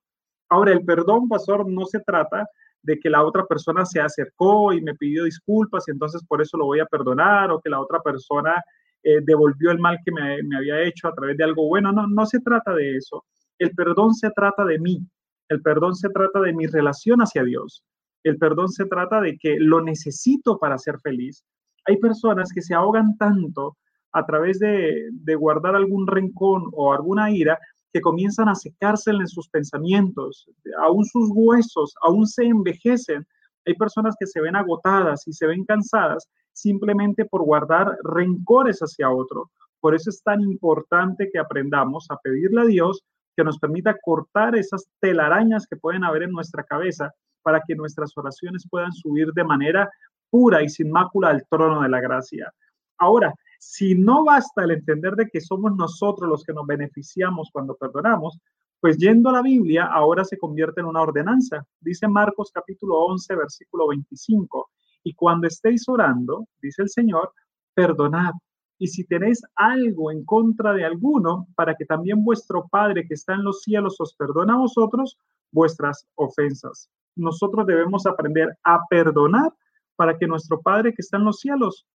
Ahora, 0.49 0.71
el 0.71 0.83
perdón, 0.85 1.27
pastor, 1.27 1.69
no 1.69 1.85
se 1.85 1.99
trata 1.99 2.47
de 2.81 2.97
que 2.97 3.09
la 3.09 3.23
otra 3.23 3.45
persona 3.45 3.85
se 3.85 3.99
acercó 3.99 4.71
y 4.71 4.81
me 4.81 4.95
pidió 4.95 5.25
disculpas 5.25 5.85
y 5.87 5.91
entonces 5.91 6.23
por 6.25 6.41
eso 6.41 6.57
lo 6.57 6.65
voy 6.65 6.79
a 6.79 6.85
perdonar 6.85 7.51
o 7.51 7.59
que 7.59 7.69
la 7.69 7.81
otra 7.81 7.99
persona 8.01 8.61
eh, 9.07 9.21
devolvió 9.23 9.71
el 9.71 9.79
mal 9.79 9.99
que 10.03 10.11
me, 10.11 10.43
me, 10.43 10.57
había 10.57 10.81
hecho 10.81 11.07
a 11.07 11.13
través 11.13 11.37
de 11.37 11.45
algo 11.45 11.65
bueno. 11.69 11.93
No, 11.93 12.07
no 12.07 12.25
se 12.25 12.41
trata 12.41 12.73
de 12.73 12.97
eso. 12.97 13.23
El 13.57 13.71
perdón 13.71 14.13
se 14.13 14.29
trata 14.31 14.65
de 14.65 14.79
mí. 14.79 14.99
El 15.47 15.61
perdón 15.61 15.95
se 15.95 16.09
trata 16.09 16.41
de 16.41 16.51
mi 16.51 16.67
relación 16.67 17.21
hacia 17.21 17.45
Dios. 17.45 17.85
El 18.25 18.37
perdón 18.37 18.67
se 18.67 18.83
trata 18.83 19.21
de 19.21 19.37
que 19.37 19.55
lo 19.61 19.81
necesito 19.81 20.59
para 20.59 20.77
ser 20.77 20.99
feliz. 20.99 21.45
Hay 21.85 21.95
personas 21.99 22.51
que 22.53 22.61
se 22.61 22.73
ahogan 22.73 23.15
tanto 23.17 23.77
a 24.11 24.25
través 24.25 24.59
de, 24.59 25.07
de 25.09 25.35
guardar 25.35 25.77
algún 25.77 26.05
rencón 26.05 26.63
o 26.73 26.91
alguna 26.91 27.31
ira 27.31 27.57
que 27.93 28.01
comienzan 28.01 28.49
a 28.49 28.55
secarse 28.55 29.11
en 29.11 29.25
sus 29.25 29.47
pensamientos, 29.47 30.49
aún 30.81 31.05
sus 31.05 31.29
huesos, 31.33 31.95
aún 32.01 32.27
se 32.27 32.43
envejecen. 32.43 33.25
Hay 33.65 33.75
personas 33.75 34.17
que 34.19 34.27
se 34.27 34.41
ven 34.41 34.57
agotadas 34.57 35.25
y 35.29 35.31
se 35.31 35.47
ven 35.47 35.63
cansadas 35.63 36.27
simplemente 36.57 37.25
por 37.25 37.43
guardar 37.43 37.97
rencores 38.03 38.79
hacia 38.79 39.11
otro. 39.11 39.51
Por 39.79 39.93
eso 39.93 40.09
es 40.09 40.23
tan 40.23 40.41
importante 40.41 41.29
que 41.31 41.37
aprendamos 41.37 42.07
a 42.09 42.17
pedirle 42.17 42.61
a 42.61 42.65
Dios 42.65 43.03
que 43.35 43.43
nos 43.43 43.59
permita 43.59 43.95
cortar 44.01 44.55
esas 44.55 44.89
telarañas 44.99 45.67
que 45.67 45.77
pueden 45.77 46.03
haber 46.03 46.23
en 46.23 46.31
nuestra 46.31 46.63
cabeza 46.63 47.13
para 47.43 47.61
que 47.65 47.75
nuestras 47.75 48.11
oraciones 48.17 48.67
puedan 48.67 48.91
subir 48.91 49.31
de 49.33 49.43
manera 49.43 49.89
pura 50.31 50.63
y 50.63 50.69
sin 50.69 50.89
mácula 50.91 51.29
al 51.29 51.45
trono 51.47 51.81
de 51.83 51.89
la 51.89 52.01
gracia. 52.01 52.51
Ahora, 52.97 53.33
si 53.59 53.93
no 53.93 54.25
basta 54.25 54.63
el 54.63 54.71
entender 54.71 55.15
de 55.15 55.27
que 55.27 55.39
somos 55.39 55.75
nosotros 55.75 56.27
los 56.27 56.43
que 56.43 56.53
nos 56.53 56.65
beneficiamos 56.65 57.49
cuando 57.53 57.75
perdonamos, 57.75 58.39
pues 58.79 58.97
yendo 58.97 59.29
a 59.29 59.33
la 59.33 59.41
Biblia 59.43 59.85
ahora 59.85 60.25
se 60.25 60.37
convierte 60.37 60.81
en 60.81 60.87
una 60.87 61.01
ordenanza. 61.01 61.63
Dice 61.79 62.07
Marcos 62.07 62.51
capítulo 62.51 62.97
11, 63.05 63.35
versículo 63.35 63.89
25. 63.89 64.69
Y 65.07 65.13
cuando 65.13 65.47
estéis 65.47 65.87
orando, 65.87 66.49
dice 66.61 66.81
el 66.81 66.89
Señor, 66.89 67.31
perdonad. 67.73 68.33
Y 68.77 68.87
si 68.87 69.05
tenéis 69.05 69.41
algo 69.55 70.11
en 70.11 70.25
contra 70.25 70.73
de 70.73 70.83
alguno, 70.83 71.47
para 71.55 71.75
que 71.75 71.85
también 71.85 72.25
vuestro 72.25 72.67
Padre 72.67 73.07
que 73.07 73.13
está 73.13 73.33
en 73.33 73.45
los 73.45 73.61
cielos 73.61 73.95
os 74.01 74.13
perdone 74.15 74.51
a 74.51 74.57
vosotros 74.57 75.17
vuestras 75.49 76.05
ofensas. 76.15 76.89
Nosotros 77.15 77.65
debemos 77.65 78.05
aprender 78.05 78.49
a 78.65 78.81
perdonar 78.89 79.53
para 79.95 80.17
que 80.17 80.27
nuestro 80.27 80.61
Padre 80.61 80.93
que 80.93 81.01
está 81.01 81.15
en 81.15 81.23
los 81.23 81.39
cielos 81.39 81.85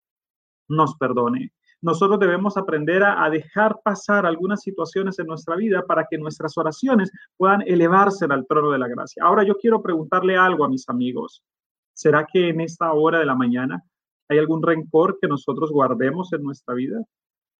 nos 0.69 0.97
perdone. 0.97 1.53
Nosotros 1.83 2.19
debemos 2.19 2.57
aprender 2.57 3.03
a, 3.05 3.29
dejar 3.29 3.79
pasar 3.85 4.25
algunas 4.25 4.63
situaciones 4.63 5.19
en 5.19 5.27
nuestra 5.27 5.55
vida 5.55 5.85
para 5.87 6.07
que 6.11 6.17
nuestras 6.17 6.57
oraciones 6.57 7.13
puedan 7.37 7.61
elevarse 7.67 8.25
al 8.25 8.47
trono 8.47 8.71
de 8.71 8.79
la 8.79 8.89
gracia. 8.89 9.23
Ahora 9.23 9.45
yo 9.45 9.55
quiero 9.57 9.83
preguntarle 9.83 10.35
algo 10.35 10.65
a 10.65 10.71
mis 10.71 10.89
amigos. 10.89 11.43
¿Será 12.03 12.27
que 12.27 12.49
en 12.49 12.61
esta 12.61 12.93
hora 12.93 13.21
de 13.21 13.27
la 13.27 13.37
mañana 13.37 13.81
hay 14.29 14.39
algún 14.39 14.61
rencor 14.61 15.19
que 15.21 15.29
nosotros 15.29 15.71
guardemos 15.71 16.33
en 16.33 16.43
nuestra 16.43 16.75
vida? 16.75 17.01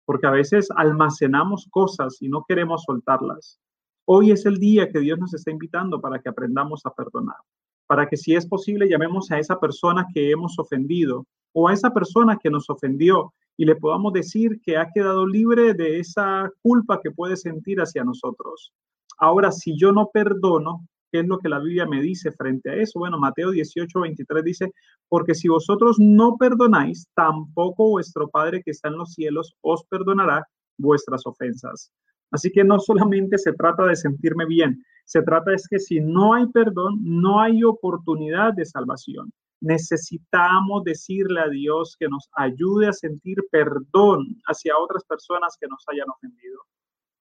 Porque 0.03 0.27
a 0.27 0.31
veces 0.31 0.67
almacenamos 0.75 1.65
cosas 1.71 2.17
y 2.21 2.27
no 2.27 2.43
queremos 2.45 2.83
soltarlas. 2.83 3.61
Hoy 4.05 4.31
es 4.31 4.45
el 4.45 4.57
día 4.57 4.89
que 4.89 4.99
Dios 4.99 5.17
nos 5.17 5.33
está 5.33 5.49
invitando 5.49 6.01
para 6.01 6.19
que 6.19 6.27
aprendamos 6.27 6.81
a 6.85 6.93
perdonar, 6.93 7.37
para 7.87 8.05
que 8.09 8.17
si 8.17 8.35
es 8.35 8.45
posible 8.45 8.89
llamemos 8.89 9.31
a 9.31 9.39
esa 9.39 9.57
persona 9.61 10.07
que 10.13 10.31
hemos 10.31 10.59
ofendido 10.59 11.25
o 11.53 11.69
a 11.69 11.73
esa 11.73 11.93
persona 11.93 12.37
que 12.37 12.49
nos 12.49 12.69
ofendió 12.69 13.33
y 13.55 13.63
le 13.63 13.77
podamos 13.77 14.11
decir 14.11 14.59
que 14.61 14.75
ha 14.75 14.89
quedado 14.93 15.25
libre 15.25 15.73
de 15.73 15.99
esa 15.99 16.51
culpa 16.61 16.99
que 17.01 17.11
puede 17.11 17.37
sentir 17.37 17.79
hacia 17.79 18.03
nosotros. 18.03 18.73
Ahora, 19.17 19.53
si 19.53 19.77
yo 19.77 19.93
no 19.93 20.09
perdono, 20.11 20.85
¿qué 21.13 21.19
es 21.19 21.27
lo 21.27 21.37
que 21.37 21.47
la 21.47 21.59
Biblia 21.59 21.85
me 21.85 22.01
dice 22.01 22.31
frente 22.31 22.71
a 22.71 22.75
eso? 22.75 22.97
Bueno, 22.97 23.19
Mateo 23.19 23.51
18, 23.51 23.99
23 23.99 24.43
dice, 24.43 24.73
porque 25.07 25.35
si 25.35 25.47
vosotros 25.47 25.97
no 25.99 26.37
perdonáis, 26.37 27.07
tampoco 27.13 27.91
vuestro 27.91 28.27
Padre 28.29 28.63
que 28.63 28.71
está 28.71 28.87
en 28.87 28.97
los 28.97 29.13
cielos 29.13 29.55
os 29.61 29.85
perdonará 29.85 30.47
vuestras 30.79 31.27
ofensas. 31.27 31.91
Así 32.31 32.51
que 32.51 32.63
no 32.63 32.79
solamente 32.79 33.37
se 33.37 33.53
trata 33.53 33.85
de 33.85 33.95
sentirme 33.95 34.47
bien, 34.47 34.83
se 35.05 35.21
trata 35.21 35.53
es 35.53 35.67
que 35.67 35.77
si 35.77 35.99
no 35.99 36.33
hay 36.33 36.47
perdón, 36.47 36.97
no 37.03 37.39
hay 37.39 37.63
oportunidad 37.63 38.53
de 38.53 38.65
salvación 38.65 39.31
necesitamos 39.63 40.83
decirle 40.83 41.39
a 41.39 41.47
Dios 41.47 41.95
que 41.97 42.09
nos 42.09 42.29
ayude 42.33 42.87
a 42.87 42.93
sentir 42.93 43.37
perdón 43.49 44.41
hacia 44.45 44.77
otras 44.77 45.05
personas 45.05 45.55
que 45.57 45.67
nos 45.67 45.85
hayan 45.87 46.09
ofendido. 46.09 46.59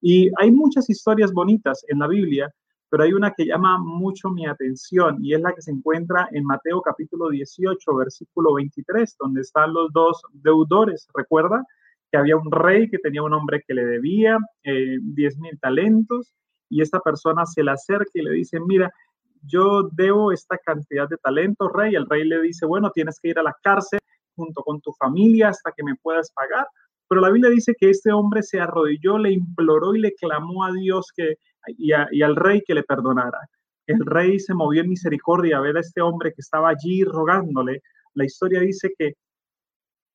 Y 0.01 0.29
hay 0.41 0.51
muchas 0.51 0.91
historias 0.91 1.33
bonitas 1.33 1.85
en 1.87 2.01
la 2.01 2.09
Biblia, 2.09 2.53
pero 2.93 3.05
hay 3.05 3.15
una 3.15 3.33
que 3.33 3.47
llama 3.47 3.79
mucho 3.79 4.29
mi 4.29 4.45
atención 4.45 5.17
y 5.25 5.33
es 5.33 5.41
la 5.41 5.55
que 5.55 5.63
se 5.63 5.71
encuentra 5.71 6.29
en 6.31 6.45
Mateo 6.45 6.83
capítulo 6.83 7.31
18, 7.31 7.97
versículo 7.97 8.53
23, 8.53 9.17
donde 9.19 9.41
están 9.41 9.73
los 9.73 9.91
dos 9.95 10.21
deudores. 10.35 11.09
Recuerda 11.15 11.65
que 12.11 12.19
había 12.19 12.37
un 12.37 12.53
rey 12.53 12.91
que 12.91 12.99
tenía 12.99 13.23
un 13.23 13.33
hombre 13.33 13.63
que 13.67 13.73
le 13.73 13.87
debía 13.87 14.37
eh, 14.63 14.99
10 15.01 15.39
mil 15.39 15.59
talentos 15.59 16.35
y 16.69 16.83
esta 16.83 17.01
persona 17.01 17.47
se 17.47 17.63
le 17.63 17.71
acerca 17.71 18.11
y 18.13 18.25
le 18.25 18.33
dice, 18.33 18.61
mira, 18.61 18.93
yo 19.41 19.89
debo 19.91 20.31
esta 20.31 20.59
cantidad 20.59 21.09
de 21.09 21.17
talento, 21.17 21.71
rey. 21.71 21.95
El 21.95 22.07
rey 22.11 22.29
le 22.29 22.43
dice, 22.43 22.67
bueno, 22.67 22.91
tienes 22.91 23.19
que 23.23 23.31
ir 23.31 23.39
a 23.39 23.43
la 23.43 23.57
cárcel 23.63 24.01
junto 24.37 24.63
con 24.63 24.83
tu 24.83 24.93
familia 24.93 25.49
hasta 25.49 25.73
que 25.75 25.83
me 25.83 25.95
puedas 26.03 26.31
pagar. 26.33 26.67
Pero 27.09 27.23
la 27.23 27.31
Biblia 27.31 27.49
dice 27.51 27.75
que 27.75 27.89
este 27.89 28.13
hombre 28.13 28.43
se 28.43 28.61
arrodilló, 28.61 29.17
le 29.17 29.33
imploró 29.33 29.95
y 29.95 30.01
le 30.01 30.13
clamó 30.13 30.67
a 30.67 30.73
Dios 30.73 31.07
que, 31.17 31.37
y, 31.67 31.93
al 31.93 32.37
rey 32.37 32.63
que 32.67 32.75
le 32.75 32.83
perdonara. 32.83 33.39
El 33.87 34.05
rey 34.07 34.39
se 34.39 34.55
movió 34.55 34.83
en 34.83 34.89
misericordia 34.89 35.59
a 35.59 35.61
ver 35.61 35.77
a 35.77 35.81
este 35.81 36.01
hombre 36.01 36.31
que 36.31 36.41
estaba 36.41 36.71
allí 36.71 37.05
rogándole. 37.05 37.83
La 38.15 38.25
historia 38.25 38.61
dice 38.61 38.93
que 38.97 39.15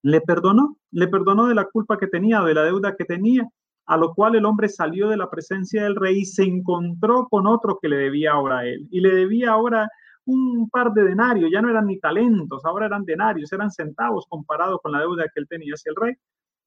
le 0.04 0.22
perdonó, 0.22 0.78
le 0.92 1.08
perdonó 1.08 1.48
de 1.48 1.56
la 1.56 1.66
culpa 1.66 1.98
que 1.98 2.08
tenía, 2.08 2.42
de 2.42 2.54
la 2.54 2.64
deuda 2.64 2.96
que 2.96 3.06
tenía, 3.06 3.48
a 3.88 3.98
lo 3.98 4.14
cual 4.14 4.36
el 4.36 4.46
hombre 4.46 4.70
salió 4.70 5.10
de 5.10 5.18
la 5.18 5.30
presencia 5.30 5.84
del 5.84 5.96
rey 5.96 6.20
y 6.20 6.26
se 6.26 6.44
encontró 6.44 7.28
con 7.30 7.48
otro 7.48 7.80
que 7.82 7.90
le 7.90 7.98
debía 7.98 8.34
ahora 8.34 8.60
a 8.60 8.66
él. 8.66 8.88
Y 8.92 9.02
le 9.02 9.14
debía 9.14 9.52
ahora 9.52 9.90
un 10.26 10.70
par 10.70 10.92
de 10.92 11.04
denarios, 11.04 11.50
ya 11.52 11.62
no 11.62 11.70
eran 11.70 11.88
ni 11.88 12.00
talentos, 12.00 12.66
ahora 12.66 12.86
eran 12.86 13.06
denarios, 13.06 13.52
eran 13.54 13.72
centavos 13.72 14.26
comparado 14.28 14.80
con 14.80 14.92
la 14.92 15.00
deuda 15.00 15.26
que 15.34 15.40
él 15.40 15.48
tenía 15.48 15.74
hacia 15.74 15.92
el 15.92 15.96
rey. 15.96 16.16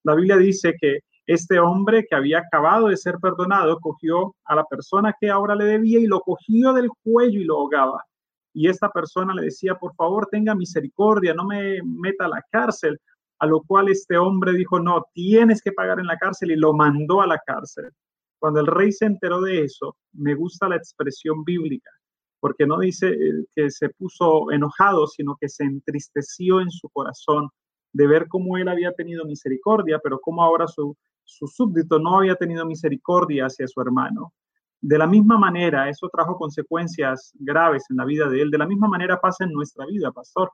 La 0.03 0.15
Biblia 0.15 0.39
dice 0.39 0.75
que 0.81 1.01
este 1.33 1.61
hombre 1.61 2.07
que 2.09 2.17
había 2.17 2.41
acabado 2.41 2.89
de 2.89 2.97
ser 2.97 3.19
perdonado 3.23 3.79
cogió 3.79 4.35
a 4.45 4.57
la 4.57 4.65
persona 4.65 5.15
que 5.21 5.31
ahora 5.31 5.55
le 5.55 5.65
debía 5.65 6.01
y 6.01 6.09
lo 6.09 6.19
cogió 6.23 6.73
del 6.73 6.89
cuello 7.05 7.39
y 7.39 7.45
lo 7.45 7.61
ahogaba. 7.61 8.05
Y 8.53 8.67
esta 8.67 8.91
persona 8.91 9.33
le 9.33 9.43
decía, 9.43 9.77
por 9.77 9.95
favor, 9.95 10.27
tenga 10.27 10.57
misericordia, 10.57 11.33
no 11.33 11.45
me 11.45 11.79
meta 11.85 12.25
a 12.25 12.31
la 12.31 12.45
cárcel, 12.51 12.99
a 13.39 13.47
lo 13.47 13.63
cual 13.63 13.91
este 13.91 14.17
hombre 14.17 14.55
dijo, 14.55 14.81
no, 14.81 15.07
tienes 15.15 15.63
que 15.63 15.71
pagar 15.71 16.01
en 16.01 16.09
la 16.09 16.19
cárcel 16.19 16.51
y 16.51 16.57
lo 16.57 16.73
mandó 16.73 17.21
a 17.21 17.29
la 17.29 17.39
cárcel. 17.47 17.93
Cuando 18.41 18.59
el 18.59 18.67
rey 18.67 18.91
se 18.91 19.07
enteró 19.07 19.41
de 19.41 19.63
eso, 19.63 19.97
me 20.13 20.35
gusta 20.35 20.69
la 20.69 20.77
expresión 20.77 21.45
bíblica, 21.45 21.93
porque 22.41 22.67
no 22.67 22.81
dice 22.81 23.09
eh, 23.09 23.45
que 23.55 23.71
se 23.71 23.91
puso 23.91 24.51
enojado, 24.51 25.07
sino 25.07 25.37
que 25.41 25.49
se 25.49 25.63
entristeció 25.63 26.61
en 26.61 26.73
su 26.73 26.89
corazón 26.89 27.51
de 27.93 28.09
ver 28.09 28.27
cómo 28.27 28.57
él 28.57 28.67
había 28.67 28.93
tenido 28.95 29.25
misericordia, 29.25 30.01
pero 30.03 30.19
cómo 30.21 30.43
ahora 30.43 30.67
su, 30.67 30.97
su 31.31 31.47
súbdito 31.47 31.99
no 31.99 32.19
había 32.19 32.35
tenido 32.35 32.67
misericordia 32.67 33.47
hacia 33.47 33.69
su 33.69 33.81
hermano. 33.81 34.33
De 34.81 34.99
la 34.99 35.07
misma 35.07 35.39
manera, 35.39 35.89
eso 35.89 36.09
trajo 36.09 36.37
consecuencias 36.37 37.33
graves 37.39 37.85
en 37.91 37.97
la 37.99 38.05
vida 38.05 38.29
de 38.29 38.43
él. 38.43 38.51
De 38.51 38.59
la 38.59 38.67
misma 38.67 38.89
manera 38.89 39.21
pasa 39.21 39.45
en 39.45 39.53
nuestra 39.53 39.87
vida, 39.87 40.11
pastor. 40.11 40.51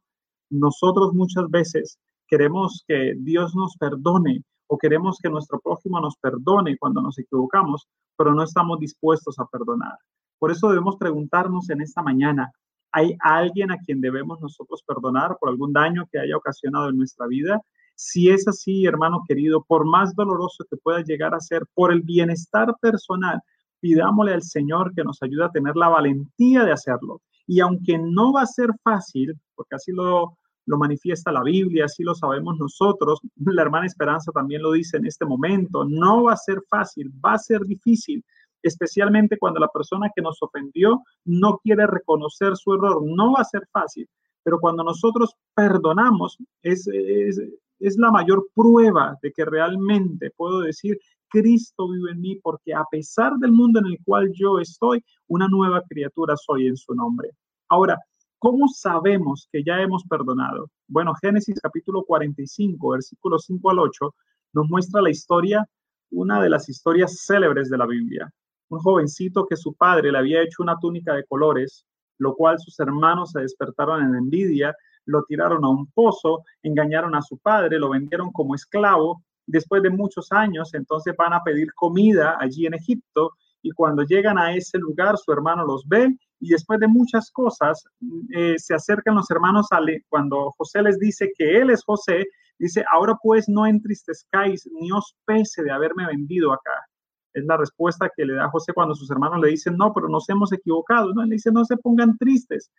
Nosotros 0.51 1.15
muchas 1.15 1.49
veces 1.49 1.99
queremos 2.29 2.85
que 2.87 3.15
Dios 3.19 3.55
nos 3.55 3.77
perdone 3.77 4.43
o 4.67 4.77
queremos 4.77 5.19
que 5.23 5.31
nuestro 5.31 5.61
prójimo 5.61 6.01
nos 6.01 6.17
perdone 6.17 6.77
cuando 6.77 7.01
nos 7.01 7.19
equivocamos, 7.19 7.89
pero 8.17 8.35
no 8.35 8.43
estamos 8.43 8.79
dispuestos 8.79 9.39
a 9.39 9.47
perdonar. 9.47 9.97
Por 10.39 10.51
eso 10.51 10.69
debemos 10.69 10.97
preguntarnos 10.97 11.71
en 11.71 11.81
esta 11.81 12.03
mañana, 12.03 12.51
¿hay 12.93 13.17
alguien 13.21 13.71
a 13.71 13.79
quien 13.79 14.01
debemos 14.01 14.41
nosotros 14.41 14.83
perdonar 14.87 15.37
por 15.41 15.49
algún 15.49 15.73
daño 15.73 16.07
que 16.11 16.19
haya 16.19 16.37
ocasionado 16.37 16.91
en 16.91 16.99
nuestra 16.99 17.27
vida? 17.27 17.63
Si 17.97 18.31
es 18.31 18.47
así, 18.47 18.85
hermano 18.85 19.25
querido, 19.27 19.65
por 19.67 19.87
más 19.87 20.15
doloroso 20.15 20.65
que 20.71 20.77
pueda 20.77 21.03
llegar 21.03 21.35
a 21.35 21.41
ser, 21.41 21.63
por 21.75 21.93
el 21.93 22.03
bienestar 22.03 22.75
personal, 22.81 23.41
pidámosle 23.81 24.35
al 24.35 24.43
Señor 24.43 24.95
que 24.95 25.03
nos 25.03 25.23
ayude 25.23 25.45
a 25.45 25.51
tener 25.51 25.75
la 25.77 25.89
valentía 25.89 26.65
de 26.65 26.73
hacerlo. 26.73 27.23
Y 27.47 27.61
aunque 27.61 27.99
no 27.99 28.33
va 28.33 28.43
a 28.43 28.47
ser 28.47 28.71
fácil, 28.85 29.35
porque 29.55 29.77
así 29.77 29.93
lo, 29.93 30.37
lo 30.67 30.79
manifiesta 30.79 31.33
la 31.33 31.43
Biblia, 31.43 31.87
así 31.87 32.03
lo 32.03 32.15
sabemos 32.15 32.59
nosotros. 32.59 33.21
La 33.37 33.63
hermana 33.63 33.87
Esperanza 33.87 34.33
también 34.33 34.63
lo 34.63 34.73
dice 34.73 34.99
en 34.99 35.07
este 35.07 35.25
momento. 35.25 35.85
No 35.85 36.25
va 36.25 36.35
a 36.35 36.37
ser 36.37 36.61
fácil, 36.69 37.11
va 37.25 37.35
a 37.35 37.39
ser 37.39 37.63
difícil, 37.63 38.25
especialmente 38.63 39.39
cuando 39.39 39.61
la 39.61 39.69
persona 39.69 40.11
que 40.15 40.23
nos 40.23 40.43
ofendió 40.43 41.03
no 41.25 41.59
quiere 41.59 41.87
reconocer 41.87 42.57
su 42.57 42.75
error. 42.75 43.03
No 43.05 43.33
va 43.33 43.41
a 43.41 43.45
ser 43.45 43.67
fácil, 43.73 44.09
pero 44.43 44.59
cuando 44.59 44.83
nosotros 44.83 45.35
perdonamos 45.55 46.37
es, 46.63 46.87
es, 46.89 47.41
es 47.79 47.97
la 47.99 48.11
mayor 48.11 48.47
prueba 48.55 49.17
de 49.23 49.33
que 49.33 49.45
realmente 49.45 50.31
puedo 50.37 50.61
decir, 50.61 50.99
Cristo 51.29 51.89
vive 51.89 52.13
en 52.13 52.21
mí, 52.21 52.37
porque 52.37 52.75
a 52.75 52.85
pesar 52.91 53.35
del 53.37 53.53
mundo 53.53 53.81
en 53.81 53.87
el 53.87 53.99
cual 54.05 54.31
yo 54.33 54.61
estoy, 54.61 55.05
una 55.29 55.49
nueva 55.49 55.83
criatura 55.89 56.35
soy 56.37 56.69
en 56.69 56.77
su 56.77 56.95
nombre. 56.95 57.31
Ahora, 57.69 57.99
¿Cómo 58.39 58.69
sabemos 58.69 59.49
que 59.51 59.65
ya 59.65 59.81
hemos 59.81 60.05
perdonado? 60.05 60.71
Bueno, 60.89 61.15
Génesis 61.23 61.59
capítulo 61.59 62.05
45, 62.05 62.91
versículos 62.91 63.45
5 63.47 63.71
al 63.71 63.79
8, 63.79 64.15
nos 64.53 64.69
muestra 64.69 65.01
la 65.01 65.09
historia, 65.09 65.67
una 66.11 66.43
de 66.43 66.51
las 66.51 66.69
historias 66.69 67.25
célebres 67.25 67.71
de 67.71 67.79
la 67.79 67.87
Biblia. 67.87 68.31
Un 68.69 68.81
jovencito 68.81 69.47
que 69.47 69.57
su 69.57 69.75
padre 69.75 70.13
le 70.13 70.19
había 70.19 70.43
hecho 70.43 70.63
una 70.63 70.79
túnica 70.79 71.15
de 71.15 71.25
colores, 71.25 71.87
lo 72.19 72.35
cual 72.35 72.59
sus 72.59 72.79
hermanos 72.79 73.31
se 73.31 73.41
despertaron 73.41 74.05
en 74.05 74.15
envidia, 74.15 74.77
lo 75.07 75.23
tiraron 75.25 75.65
a 75.65 75.69
un 75.69 75.87
pozo, 75.93 76.45
engañaron 76.63 77.15
a 77.15 77.23
su 77.23 77.39
padre, 77.39 77.79
lo 77.79 77.91
vendieron 77.91 78.31
como 78.33 78.55
esclavo. 78.55 79.23
Después 79.47 79.83
de 79.83 79.91
muchos 79.91 80.33
años, 80.33 80.75
entonces 80.75 81.15
van 81.17 81.33
a 81.33 81.43
pedir 81.43 81.73
comida 81.75 82.37
allí 82.41 82.67
en 82.67 82.75
Egipto 82.75 83.33
y 83.63 83.71
cuando 83.73 84.03
llegan 84.03 84.39
a 84.39 84.55
ese 84.55 84.79
lugar 84.79 85.17
su 85.17 85.33
hermano 85.33 85.65
los 85.65 85.87
ve 85.89 86.17
y 86.41 86.51
después 86.51 86.79
de 86.79 86.89
muchas 86.89 87.31
cosas 87.31 87.85
eh, 88.33 88.55
se 88.59 88.75
acercan 88.75 89.15
los 89.15 89.31
hermanos 89.31 89.69
a 89.73 89.81
cuando 90.09 90.53
José 90.59 90.83
les 90.83 90.99
dice 90.99 91.33
que 91.37 91.59
él 91.59 91.71
es 91.71 91.83
José, 91.85 92.27
dice, 92.59 92.85
ahora 92.93 93.17
pues 93.23 93.49
no 93.49 93.67
entristezcáis 93.67 94.69
ni 94.73 94.93
os 94.93 95.17
pese 95.25 95.63
de 95.63 95.71
haberme 95.71 96.07
vendido 96.07 96.53
acá. 96.53 96.87
Es 97.33 97.45
la 97.45 97.57
respuesta 97.57 98.11
que 98.17 98.25
le 98.25 98.35
da 98.35 98.49
José 98.49 98.73
cuando 98.73 98.95
sus 98.95 99.11
hermanos 99.11 99.41
le 99.43 99.51
dicen, 99.51 99.77
no, 99.77 99.93
pero 99.93 100.09
nos 100.09 100.29
hemos 100.31 100.53
equivocado. 100.53 101.13
No, 101.13 101.23
él 101.23 101.31
dice, 101.31 101.53
no 101.53 101.65
se 101.65 101.77
pongan 101.77 102.17
tristes, 102.17 102.71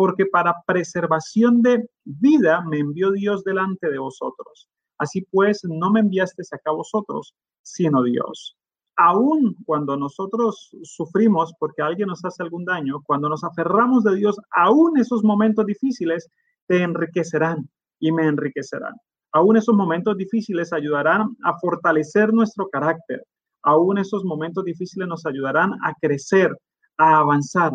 porque 0.00 0.24
para 0.24 0.62
preservación 0.66 1.60
de 1.60 1.86
vida 2.06 2.64
me 2.66 2.78
envió 2.78 3.10
Dios 3.10 3.44
delante 3.44 3.90
de 3.90 3.98
vosotros. 3.98 4.66
Así 4.96 5.26
pues, 5.30 5.60
no 5.64 5.90
me 5.90 6.00
enviasteis 6.00 6.50
acá 6.54 6.70
vosotros, 6.70 7.34
sino 7.60 8.02
Dios. 8.02 8.56
Aún 8.96 9.54
cuando 9.66 9.98
nosotros 9.98 10.74
sufrimos 10.84 11.52
porque 11.60 11.82
alguien 11.82 12.08
nos 12.08 12.24
hace 12.24 12.42
algún 12.42 12.64
daño, 12.64 13.02
cuando 13.04 13.28
nos 13.28 13.44
aferramos 13.44 14.02
de 14.02 14.16
Dios, 14.16 14.40
aún 14.56 14.96
esos 14.98 15.22
momentos 15.22 15.66
difíciles 15.66 16.30
te 16.66 16.82
enriquecerán 16.82 17.68
y 17.98 18.10
me 18.10 18.26
enriquecerán. 18.26 18.94
Aún 19.32 19.58
esos 19.58 19.74
momentos 19.74 20.16
difíciles 20.16 20.72
ayudarán 20.72 21.36
a 21.44 21.58
fortalecer 21.58 22.32
nuestro 22.32 22.70
carácter. 22.70 23.22
Aún 23.64 23.98
esos 23.98 24.24
momentos 24.24 24.64
difíciles 24.64 25.06
nos 25.06 25.26
ayudarán 25.26 25.74
a 25.84 25.92
crecer, 26.00 26.56
a 26.96 27.18
avanzar. 27.18 27.72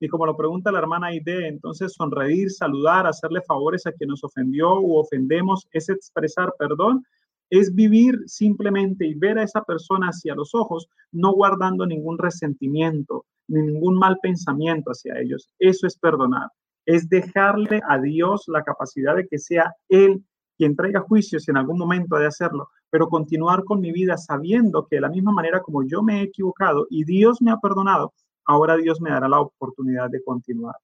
Y 0.00 0.08
como 0.08 0.26
lo 0.26 0.36
pregunta 0.36 0.70
la 0.70 0.78
hermana 0.78 1.08
Aide, 1.08 1.48
entonces 1.48 1.92
sonreír, 1.92 2.50
saludar, 2.50 3.06
hacerle 3.06 3.42
favores 3.42 3.86
a 3.86 3.92
quien 3.92 4.10
nos 4.10 4.22
ofendió 4.22 4.80
u 4.80 4.96
ofendemos, 4.96 5.66
es 5.72 5.88
expresar 5.88 6.52
perdón, 6.58 7.04
es 7.50 7.74
vivir 7.74 8.18
simplemente 8.26 9.06
y 9.06 9.14
ver 9.14 9.38
a 9.38 9.42
esa 9.42 9.62
persona 9.62 10.08
hacia 10.08 10.34
los 10.34 10.54
ojos, 10.54 10.88
no 11.10 11.32
guardando 11.32 11.86
ningún 11.86 12.18
resentimiento 12.18 13.24
ni 13.48 13.62
ningún 13.62 13.98
mal 13.98 14.18
pensamiento 14.22 14.90
hacia 14.90 15.18
ellos. 15.18 15.50
Eso 15.58 15.86
es 15.86 15.96
perdonar. 15.96 16.50
Es 16.84 17.08
dejarle 17.08 17.80
a 17.88 17.98
Dios 17.98 18.44
la 18.46 18.62
capacidad 18.62 19.16
de 19.16 19.26
que 19.26 19.38
sea 19.38 19.74
Él 19.88 20.22
quien 20.56 20.74
traiga 20.76 21.00
juicio 21.00 21.38
si 21.38 21.50
en 21.50 21.56
algún 21.56 21.78
momento 21.78 22.16
ha 22.16 22.20
de 22.20 22.26
hacerlo, 22.26 22.68
pero 22.90 23.08
continuar 23.08 23.64
con 23.64 23.80
mi 23.80 23.92
vida 23.92 24.16
sabiendo 24.16 24.86
que 24.86 24.96
de 24.96 25.02
la 25.02 25.08
misma 25.08 25.32
manera 25.32 25.62
como 25.62 25.86
yo 25.86 26.02
me 26.02 26.20
he 26.20 26.22
equivocado 26.24 26.86
y 26.90 27.04
Dios 27.04 27.40
me 27.40 27.52
ha 27.52 27.58
perdonado, 27.58 28.12
ahora 28.48 28.76
Dios 28.76 29.00
me 29.00 29.10
dará 29.10 29.28
la 29.28 29.40
oportunidad 29.40 30.10
de 30.10 30.22
continuar. 30.24 30.74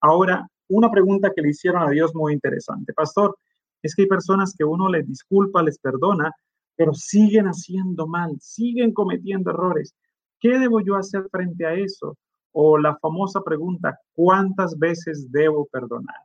Ahora, 0.00 0.46
una 0.68 0.90
pregunta 0.90 1.32
que 1.34 1.40
le 1.40 1.50
hicieron 1.50 1.82
a 1.82 1.90
Dios 1.90 2.14
muy 2.14 2.34
interesante. 2.34 2.92
Pastor, 2.92 3.36
es 3.82 3.94
que 3.94 4.02
hay 4.02 4.08
personas 4.08 4.54
que 4.56 4.64
uno 4.64 4.88
les 4.88 5.06
disculpa, 5.06 5.62
les 5.62 5.78
perdona, 5.78 6.30
pero 6.76 6.92
siguen 6.92 7.46
haciendo 7.46 8.06
mal, 8.06 8.36
siguen 8.40 8.92
cometiendo 8.92 9.50
errores. 9.50 9.94
¿Qué 10.40 10.58
debo 10.58 10.80
yo 10.80 10.96
hacer 10.96 11.26
frente 11.30 11.64
a 11.64 11.74
eso? 11.74 12.16
O 12.52 12.76
la 12.76 12.96
famosa 12.98 13.40
pregunta, 13.42 13.98
¿cuántas 14.14 14.78
veces 14.78 15.30
debo 15.30 15.66
perdonar? 15.66 16.16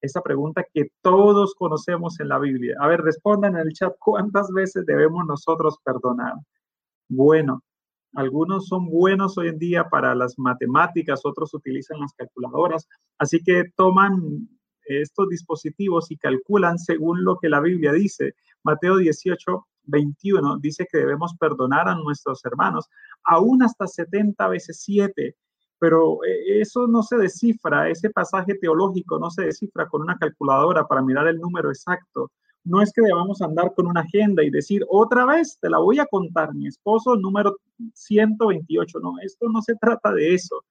esa 0.00 0.22
pregunta 0.22 0.64
que 0.72 0.88
todos 1.02 1.54
conocemos 1.54 2.20
en 2.20 2.28
la 2.28 2.38
Biblia. 2.38 2.74
A 2.80 2.88
ver, 2.88 3.02
respondan 3.02 3.56
en 3.56 3.66
el 3.66 3.72
chat, 3.72 3.92
¿cuántas 3.98 4.50
veces 4.50 4.86
debemos 4.86 5.26
nosotros 5.26 5.76
perdonar? 5.84 6.34
Bueno, 7.08 7.62
algunos 8.14 8.66
son 8.66 8.88
buenos 8.88 9.38
hoy 9.38 9.48
en 9.48 9.58
día 9.58 9.88
para 9.88 10.14
las 10.14 10.38
matemáticas, 10.38 11.20
otros 11.24 11.54
utilizan 11.54 12.00
las 12.00 12.12
calculadoras, 12.14 12.88
así 13.18 13.42
que 13.42 13.64
toman 13.76 14.48
estos 14.84 15.28
dispositivos 15.28 16.10
y 16.10 16.16
calculan 16.16 16.78
según 16.78 17.24
lo 17.24 17.38
que 17.38 17.48
la 17.48 17.60
Biblia 17.60 17.92
dice. 17.92 18.34
Mateo 18.64 18.96
18, 18.96 19.66
21 19.84 20.58
dice 20.58 20.86
que 20.90 20.98
debemos 20.98 21.34
perdonar 21.38 21.88
a 21.88 21.94
nuestros 21.94 22.44
hermanos, 22.44 22.88
aún 23.24 23.62
hasta 23.62 23.86
70 23.86 24.48
veces 24.48 24.80
7 24.82 25.36
pero 25.80 26.22
eh, 26.24 26.60
eso 26.60 26.86
no 26.86 27.02
se 27.02 27.16
descifra, 27.16 27.88
ese 27.88 28.10
pasaje 28.10 28.54
teológico 28.54 29.18
no 29.18 29.30
se 29.30 29.46
descifra 29.46 29.88
con 29.88 30.02
una 30.02 30.18
calculadora 30.18 30.86
para 30.86 31.02
mirar 31.02 31.26
el 31.26 31.38
número 31.38 31.70
exacto. 31.70 32.30
No 32.64 32.82
es 32.82 32.92
que 32.92 33.02
debamos 33.02 33.40
andar 33.40 33.72
con 33.74 33.86
una 33.86 34.02
agenda 34.02 34.44
y 34.44 34.50
decir, 34.50 34.84
otra 34.88 35.24
vez 35.24 35.58
te 35.60 35.70
la 35.70 35.78
voy 35.78 35.98
a 35.98 36.06
contar, 36.06 36.54
mi 36.54 36.66
esposo 36.66 37.16
número 37.16 37.56
128. 37.94 39.00
No, 39.00 39.14
esto 39.22 39.48
no 39.48 39.62
se 39.62 39.74
trata 39.76 40.12
de 40.12 40.34
eso. 40.34 40.62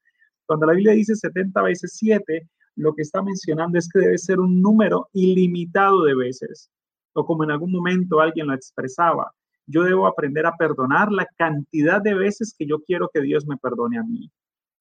Cuando 0.45 0.67
la 0.67 0.73
Biblia 0.73 0.93
dice 0.93 1.15
70 1.15 1.61
veces 1.63 1.93
7, 1.95 2.47
lo 2.75 2.93
que 2.93 3.01
está 3.01 3.21
mencionando 3.21 3.77
es 3.77 3.89
que 3.89 3.99
debe 3.99 4.17
ser 4.17 4.39
un 4.39 4.61
número 4.61 5.09
ilimitado 5.13 6.03
de 6.03 6.15
veces. 6.15 6.69
O 7.13 7.25
como 7.25 7.43
en 7.43 7.51
algún 7.51 7.71
momento 7.71 8.19
alguien 8.19 8.47
lo 8.47 8.53
expresaba, 8.53 9.31
yo 9.65 9.83
debo 9.83 10.07
aprender 10.07 10.45
a 10.45 10.55
perdonar 10.57 11.11
la 11.11 11.27
cantidad 11.37 12.01
de 12.01 12.13
veces 12.13 12.55
que 12.57 12.65
yo 12.65 12.79
quiero 12.81 13.09
que 13.13 13.21
Dios 13.21 13.45
me 13.45 13.57
perdone 13.57 13.99
a 13.99 14.03
mí. 14.03 14.31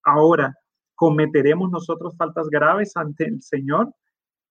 Ahora, 0.05 0.55
¿cometeremos 0.95 1.71
nosotros 1.71 2.17
faltas 2.17 2.49
graves 2.49 2.97
ante 2.97 3.25
el 3.25 3.43
Señor? 3.43 3.93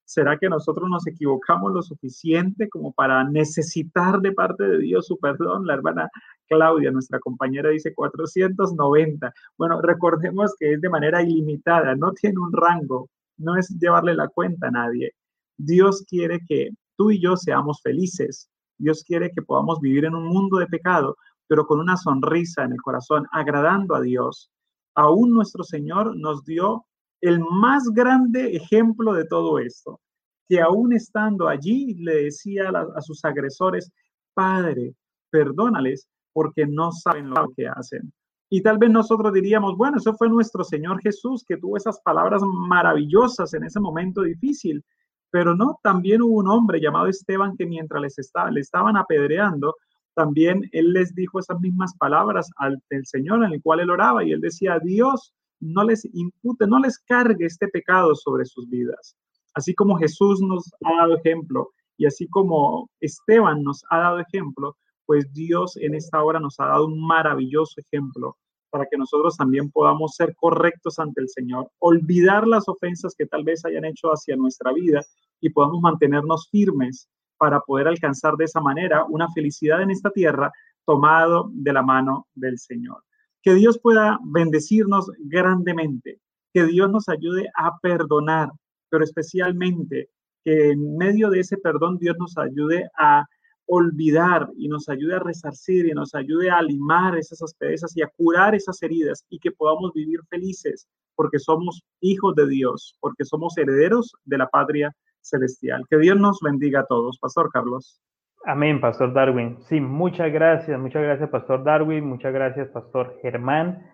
¿Será 0.08 0.38
que 0.38 0.48
nosotros 0.48 0.90
nos 0.90 1.06
equivocamos 1.06 1.74
lo 1.74 1.82
suficiente 1.82 2.70
como 2.70 2.94
para 2.94 3.26
necesitar 3.26 4.22
de 4.22 4.32
parte 4.32 4.64
de 4.64 4.78
Dios 4.80 5.06
su 5.06 5.18
perdón? 5.20 5.68
La 5.68 5.74
hermana 5.74 6.10
Claudia, 6.48 6.92
nuestra 6.92 7.20
compañera, 7.20 7.72
dice 7.72 7.94
490. 7.94 9.34
Bueno, 9.58 9.82
recordemos 9.82 10.56
que 10.58 10.74
es 10.74 10.82
de 10.82 10.90
manera 10.90 11.22
ilimitada, 11.22 11.94
no 11.96 12.14
tiene 12.14 12.40
un 12.40 12.54
rango, 12.54 13.10
no 13.36 13.58
es 13.58 13.68
llevarle 13.78 14.16
la 14.16 14.30
cuenta 14.30 14.70
a 14.70 14.72
nadie. 14.72 15.12
Dios 15.58 16.06
quiere 16.08 16.40
que 16.48 16.70
tú 16.96 17.12
y 17.12 17.20
yo 17.20 17.36
seamos 17.36 17.82
felices. 17.82 18.50
Dios 18.78 19.04
quiere 19.04 19.32
que 19.32 19.42
podamos 19.42 19.82
vivir 19.82 20.06
en 20.06 20.16
un 20.16 20.26
mundo 20.28 20.58
de 20.58 20.68
pecado, 20.68 21.18
pero 21.48 21.66
con 21.66 21.82
una 21.82 21.98
sonrisa 21.98 22.64
en 22.64 22.72
el 22.72 22.82
corazón, 22.82 23.28
agradando 23.34 23.94
a 23.94 24.02
Dios 24.02 24.50
aún 24.98 25.32
nuestro 25.32 25.64
Señor 25.64 26.18
nos 26.18 26.44
dio 26.44 26.86
el 27.22 27.40
más 27.40 27.90
grande 27.94 28.56
ejemplo 28.56 29.14
de 29.14 29.26
todo 29.26 29.60
esto, 29.60 30.00
que 30.48 30.62
aún 30.62 30.94
estando 30.94 31.48
allí 31.48 31.96
le 31.96 32.24
decía 32.24 32.70
a, 32.70 33.02
sus 33.02 33.24
agresores, 33.26 33.92
Padre, 34.34 34.94
perdónales 35.30 36.08
porque 36.32 36.66
no 36.66 36.92
saben 36.92 37.30
lo 37.30 37.52
que 37.56 37.68
hacen. 37.68 38.14
Y 38.50 38.62
tal 38.62 38.78
vez 38.78 38.90
nosotros 38.90 39.34
diríamos, 39.34 39.76
bueno, 39.76 39.98
eso 39.98 40.14
fue 40.16 40.30
nuestro 40.30 40.64
Señor 40.64 41.02
Jesús 41.02 41.44
que 41.46 41.58
tuvo 41.58 41.76
esas 41.76 42.00
palabras 42.02 42.42
maravillosas 42.44 43.54
en 43.54 43.64
ese 43.64 43.80
momento 43.80 44.22
difícil. 44.22 44.84
Pero 45.30 45.56
no, 45.56 45.80
también 45.84 46.22
hubo 46.22 46.38
un 46.38 46.48
hombre 46.48 46.80
llamado 46.80 47.08
Esteban 47.08 47.58
que 47.58 47.66
mientras 47.66 48.02
les 48.02 48.18
estaba, 48.18 48.50
le 48.50 48.62
estaban 48.62 48.96
apedreando, 48.96 49.76
también 50.14 50.68
él 50.72 50.94
les 50.94 51.14
dijo 51.14 51.40
esas 51.40 51.60
mismas 51.60 51.96
palabras 51.98 52.50
al 52.56 52.82
Señor 53.04 53.44
en 53.44 53.54
el 53.54 53.62
cual 53.62 53.82
él 53.82 53.90
oraba 53.90 54.24
y 54.24 54.32
él 54.32 54.40
decía, 54.40 54.80
Dios, 54.80 55.34
no 55.60 55.84
les 55.84 56.06
impute, 56.14 56.68
no 56.68 56.80
les 56.80 57.00
cargue 57.00 57.46
este 57.46 57.68
pecado 57.68 58.16
sobre 58.16 58.46
sus 58.46 58.70
vidas. 58.70 59.16
Así 59.54 59.74
como 59.74 59.98
Jesús 59.98 60.42
nos 60.42 60.72
ha 60.86 61.02
dado 61.02 61.18
ejemplo 61.18 61.70
y 61.98 62.06
así 62.06 62.28
como 62.28 62.90
Esteban 63.00 63.64
nos 63.64 63.84
ha 63.90 63.98
dado 64.00 64.20
ejemplo, 64.20 64.78
pues 65.06 65.32
Dios 65.34 65.78
en 65.78 65.96
esta 65.96 66.24
hora 66.24 66.40
nos 66.40 66.60
ha 66.60 66.66
dado 66.66 66.86
un 66.86 67.00
maravilloso 67.06 67.82
ejemplo 67.82 68.38
para 68.70 68.86
que 68.86 68.98
nosotros 68.98 69.38
también 69.38 69.72
podamos 69.72 70.16
ser 70.16 70.36
correctos 70.36 71.00
ante 71.00 71.22
el 71.22 71.30
Señor, 71.30 71.72
olvidar 71.80 72.46
las 72.46 72.68
ofensas 72.68 73.16
que 73.18 73.26
tal 73.26 73.44
vez 73.44 73.66
hayan 73.66 73.86
hecho 73.86 74.10
hacia 74.10 74.36
nuestra 74.36 74.74
vida 74.74 75.02
y 75.40 75.50
podamos 75.50 75.82
mantenernos 75.82 76.50
firmes 76.52 77.08
para 77.38 77.60
poder 77.62 77.88
alcanzar 77.88 78.36
de 78.36 78.46
esa 78.46 78.62
manera 78.62 79.06
una 79.06 79.32
felicidad 79.32 79.82
en 79.82 79.92
esta 79.92 80.10
tierra 80.10 80.52
tomado 80.86 81.50
de 81.54 81.74
la 81.74 81.82
mano 81.82 82.28
del 82.36 82.58
Señor. 82.60 83.07
Que 83.48 83.56
Dios 83.56 83.80
pueda 83.80 84.20
bendecirnos 84.26 85.10
grandemente, 85.20 86.20
que 86.54 86.66
Dios 86.66 86.92
nos 86.92 87.08
ayude 87.08 87.48
a 87.56 87.80
perdonar, 87.80 88.50
pero 88.90 89.06
especialmente 89.06 90.10
que 90.44 90.72
en 90.72 90.98
medio 90.98 91.30
de 91.30 91.40
ese 91.40 91.56
perdón 91.56 91.98
Dios 91.98 92.18
nos 92.20 92.38
ayude 92.38 92.90
a 93.00 93.24
olvidar 93.66 94.50
y 94.58 94.68
nos 94.68 94.90
ayude 94.90 95.16
a 95.16 95.20
resarcir 95.20 95.86
y 95.86 95.94
nos 95.94 96.14
ayude 96.14 96.52
a 96.52 96.62
limar 96.62 97.18
esas 97.18 97.42
asperezas 97.42 97.96
y 97.96 98.02
a 98.02 98.12
curar 98.18 98.54
esas 98.54 98.84
heridas 98.84 99.24
y 99.30 99.40
que 99.40 99.54
podamos 99.54 99.94
vivir 99.94 100.20
felices 100.30 100.86
porque 101.16 101.40
somos 101.40 101.82
hijos 102.02 102.36
de 102.36 102.50
Dios, 102.50 102.98
porque 103.00 103.24
somos 103.24 103.58
herederos 103.58 104.14
de 104.26 104.40
la 104.40 104.50
patria 104.50 104.94
celestial. 105.22 105.86
Que 105.90 106.00
Dios 106.00 106.18
nos 106.20 106.40
bendiga 106.42 106.82
a 106.82 106.86
todos. 106.86 107.18
Pastor 107.18 107.50
Carlos. 107.50 108.02
Amén, 108.50 108.80
Pastor 108.80 109.12
Darwin. 109.12 109.58
Sí, 109.64 109.82
muchas 109.82 110.32
gracias, 110.32 110.80
muchas 110.80 111.04
gracias, 111.04 111.30
Pastor 111.30 111.66
Darwin, 111.66 112.06
muchas 112.06 112.34
gracias, 112.34 112.70
Pastor 112.70 113.20
Germán, 113.22 113.86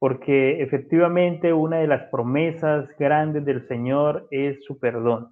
porque 0.00 0.60
efectivamente 0.60 1.52
una 1.52 1.76
de 1.76 1.86
las 1.86 2.10
promesas 2.10 2.88
grandes 2.98 3.44
del 3.44 3.68
Señor 3.68 4.26
es 4.32 4.64
su 4.64 4.80
perdón. 4.80 5.28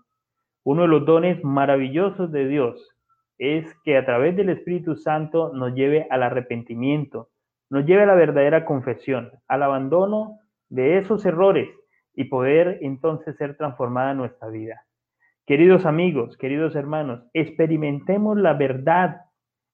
Uno 0.62 0.82
de 0.82 0.88
los 0.88 1.04
dones 1.04 1.42
maravillosos 1.42 2.30
de 2.30 2.46
Dios 2.46 2.94
es 3.38 3.66
que 3.82 3.96
a 3.96 4.06
través 4.06 4.36
del 4.36 4.50
Espíritu 4.50 4.94
Santo 4.94 5.52
nos 5.52 5.74
lleve 5.74 6.06
al 6.08 6.22
arrepentimiento, 6.22 7.30
nos 7.70 7.84
lleve 7.84 8.04
a 8.04 8.06
la 8.06 8.14
verdadera 8.14 8.64
confesión, 8.64 9.32
al 9.48 9.64
abandono 9.64 10.38
de 10.68 10.98
esos 10.98 11.26
errores 11.26 11.68
y 12.14 12.26
poder 12.26 12.78
entonces 12.82 13.36
ser 13.38 13.56
transformada 13.56 14.14
nuestra 14.14 14.46
vida. 14.50 14.84
Queridos 15.48 15.86
amigos, 15.86 16.36
queridos 16.36 16.76
hermanos, 16.76 17.24
experimentemos 17.32 18.36
la 18.36 18.52
verdad, 18.52 19.22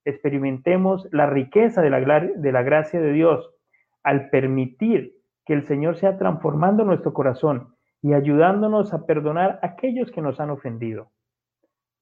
experimentemos 0.04 1.08
la 1.10 1.26
riqueza 1.26 1.82
de 1.82 1.90
la, 1.90 2.20
de 2.20 2.52
la 2.52 2.62
gracia 2.62 3.00
de 3.00 3.12
Dios 3.12 3.50
al 4.04 4.30
permitir 4.30 5.14
que 5.44 5.52
el 5.52 5.66
Señor 5.66 5.96
sea 5.96 6.16
transformando 6.16 6.84
nuestro 6.84 7.12
corazón 7.12 7.74
y 8.02 8.12
ayudándonos 8.12 8.94
a 8.94 9.04
perdonar 9.04 9.58
a 9.62 9.66
aquellos 9.66 10.12
que 10.12 10.22
nos 10.22 10.38
han 10.38 10.50
ofendido. 10.50 11.10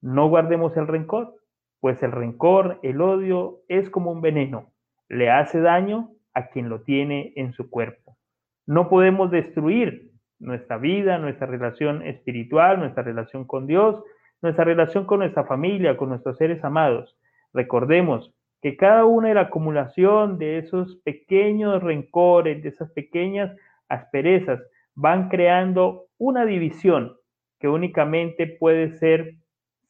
No 0.02 0.28
guardemos 0.28 0.76
el 0.76 0.86
rencor, 0.86 1.34
pues 1.80 2.02
el 2.02 2.12
rencor, 2.12 2.78
el 2.82 3.00
odio, 3.00 3.60
es 3.68 3.88
como 3.88 4.12
un 4.12 4.20
veneno. 4.20 4.70
Le 5.08 5.30
hace 5.30 5.62
daño 5.62 6.10
a 6.34 6.48
quien 6.48 6.68
lo 6.68 6.82
tiene 6.82 7.32
en 7.36 7.54
su 7.54 7.70
cuerpo. 7.70 8.18
No 8.66 8.90
podemos 8.90 9.30
destruir 9.30 10.11
nuestra 10.42 10.76
vida, 10.76 11.18
nuestra 11.18 11.46
relación 11.46 12.02
espiritual, 12.02 12.78
nuestra 12.78 13.02
relación 13.02 13.44
con 13.46 13.66
Dios, 13.66 14.02
nuestra 14.42 14.64
relación 14.64 15.06
con 15.06 15.20
nuestra 15.20 15.44
familia, 15.44 15.96
con 15.96 16.08
nuestros 16.10 16.36
seres 16.36 16.62
amados. 16.64 17.16
Recordemos 17.54 18.34
que 18.60 18.76
cada 18.76 19.04
una 19.04 19.28
de 19.28 19.34
la 19.34 19.42
acumulación 19.42 20.38
de 20.38 20.58
esos 20.58 20.96
pequeños 21.04 21.82
rencores, 21.82 22.62
de 22.62 22.68
esas 22.68 22.90
pequeñas 22.90 23.56
asperezas, 23.88 24.60
van 24.94 25.28
creando 25.28 26.06
una 26.18 26.44
división 26.44 27.16
que 27.58 27.68
únicamente 27.68 28.46
puede 28.46 28.92
ser 28.98 29.36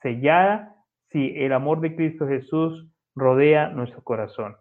sellada 0.00 0.76
si 1.10 1.34
el 1.36 1.52
amor 1.52 1.80
de 1.80 1.96
Cristo 1.96 2.26
Jesús 2.26 2.88
rodea 3.14 3.70
nuestro 3.70 4.02
corazón. 4.02 4.56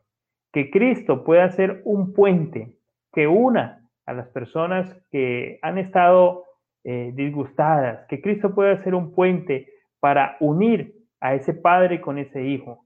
Que 0.54 0.70
Cristo 0.72 1.24
pueda 1.24 1.50
ser 1.50 1.82
un 1.86 2.14
puente 2.14 2.76
que 3.14 3.28
una 3.28 3.81
a 4.12 4.14
las 4.14 4.28
personas 4.28 4.94
que 5.10 5.58
han 5.62 5.78
estado 5.78 6.44
eh, 6.84 7.12
disgustadas, 7.16 8.06
que 8.08 8.22
Cristo 8.22 8.54
pueda 8.54 8.84
ser 8.84 8.94
un 8.94 9.14
puente 9.16 9.68
para 10.00 10.36
unir 10.40 10.94
a 11.22 11.34
ese 11.34 11.54
padre 11.54 12.02
con 12.02 12.18
ese 12.18 12.44
hijo, 12.44 12.86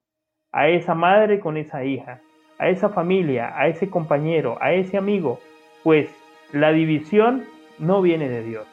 a 0.52 0.70
esa 0.70 0.94
madre 0.94 1.40
con 1.40 1.58
esa 1.58 1.84
hija, 1.84 2.22
a 2.60 2.70
esa 2.70 2.90
familia, 2.90 3.60
a 3.60 3.68
ese 3.68 3.90
compañero, 3.90 4.58
a 4.62 4.74
ese 4.74 4.98
amigo, 4.98 5.40
pues 5.84 6.10
la 6.54 6.72
división 6.72 7.46
no 7.80 8.02
viene 8.02 8.30
de 8.30 8.44
Dios. 8.44 8.68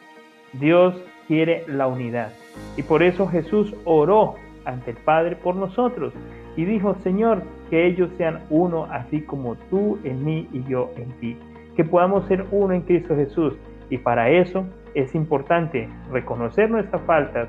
Dios 0.52 1.02
quiere 1.26 1.64
la 1.68 1.86
unidad. 1.86 2.32
Y 2.76 2.82
por 2.82 3.02
eso 3.02 3.26
Jesús 3.28 3.74
oró 3.84 4.34
ante 4.66 4.90
el 4.90 4.98
Padre 4.98 5.36
por 5.36 5.56
nosotros 5.56 6.12
y 6.56 6.66
dijo, 6.66 6.94
Señor, 6.96 7.42
que 7.70 7.86
ellos 7.86 8.10
sean 8.18 8.42
uno 8.50 8.86
así 8.90 9.22
como 9.22 9.54
tú 9.70 9.98
en 10.04 10.22
mí 10.22 10.48
y 10.52 10.62
yo 10.64 10.90
en 10.96 11.10
ti 11.18 11.38
que 11.76 11.84
podamos 11.84 12.26
ser 12.26 12.44
uno 12.50 12.74
en 12.74 12.82
Cristo 12.82 13.16
Jesús. 13.16 13.54
Y 13.90 13.98
para 13.98 14.30
eso 14.30 14.66
es 14.94 15.14
importante 15.14 15.88
reconocer 16.10 16.70
nuestras 16.70 17.02
faltas, 17.02 17.48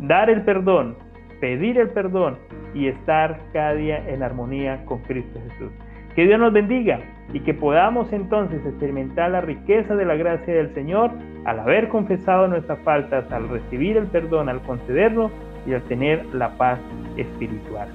dar 0.00 0.30
el 0.30 0.42
perdón, 0.42 0.96
pedir 1.40 1.78
el 1.78 1.90
perdón 1.90 2.38
y 2.74 2.88
estar 2.88 3.40
cada 3.52 3.74
día 3.74 4.08
en 4.08 4.22
armonía 4.22 4.84
con 4.84 4.98
Cristo 5.00 5.38
Jesús. 5.48 5.72
Que 6.14 6.26
Dios 6.26 6.40
nos 6.40 6.52
bendiga 6.52 7.00
y 7.32 7.40
que 7.40 7.52
podamos 7.52 8.12
entonces 8.12 8.64
experimentar 8.64 9.30
la 9.30 9.42
riqueza 9.42 9.94
de 9.94 10.06
la 10.06 10.14
gracia 10.14 10.54
del 10.54 10.72
Señor 10.74 11.10
al 11.44 11.60
haber 11.60 11.88
confesado 11.88 12.48
nuestras 12.48 12.78
faltas, 12.80 13.30
al 13.30 13.48
recibir 13.48 13.96
el 13.96 14.06
perdón, 14.06 14.48
al 14.48 14.62
concederlo 14.62 15.30
y 15.66 15.74
al 15.74 15.82
tener 15.82 16.24
la 16.34 16.56
paz 16.56 16.80
espiritual. 17.16 17.88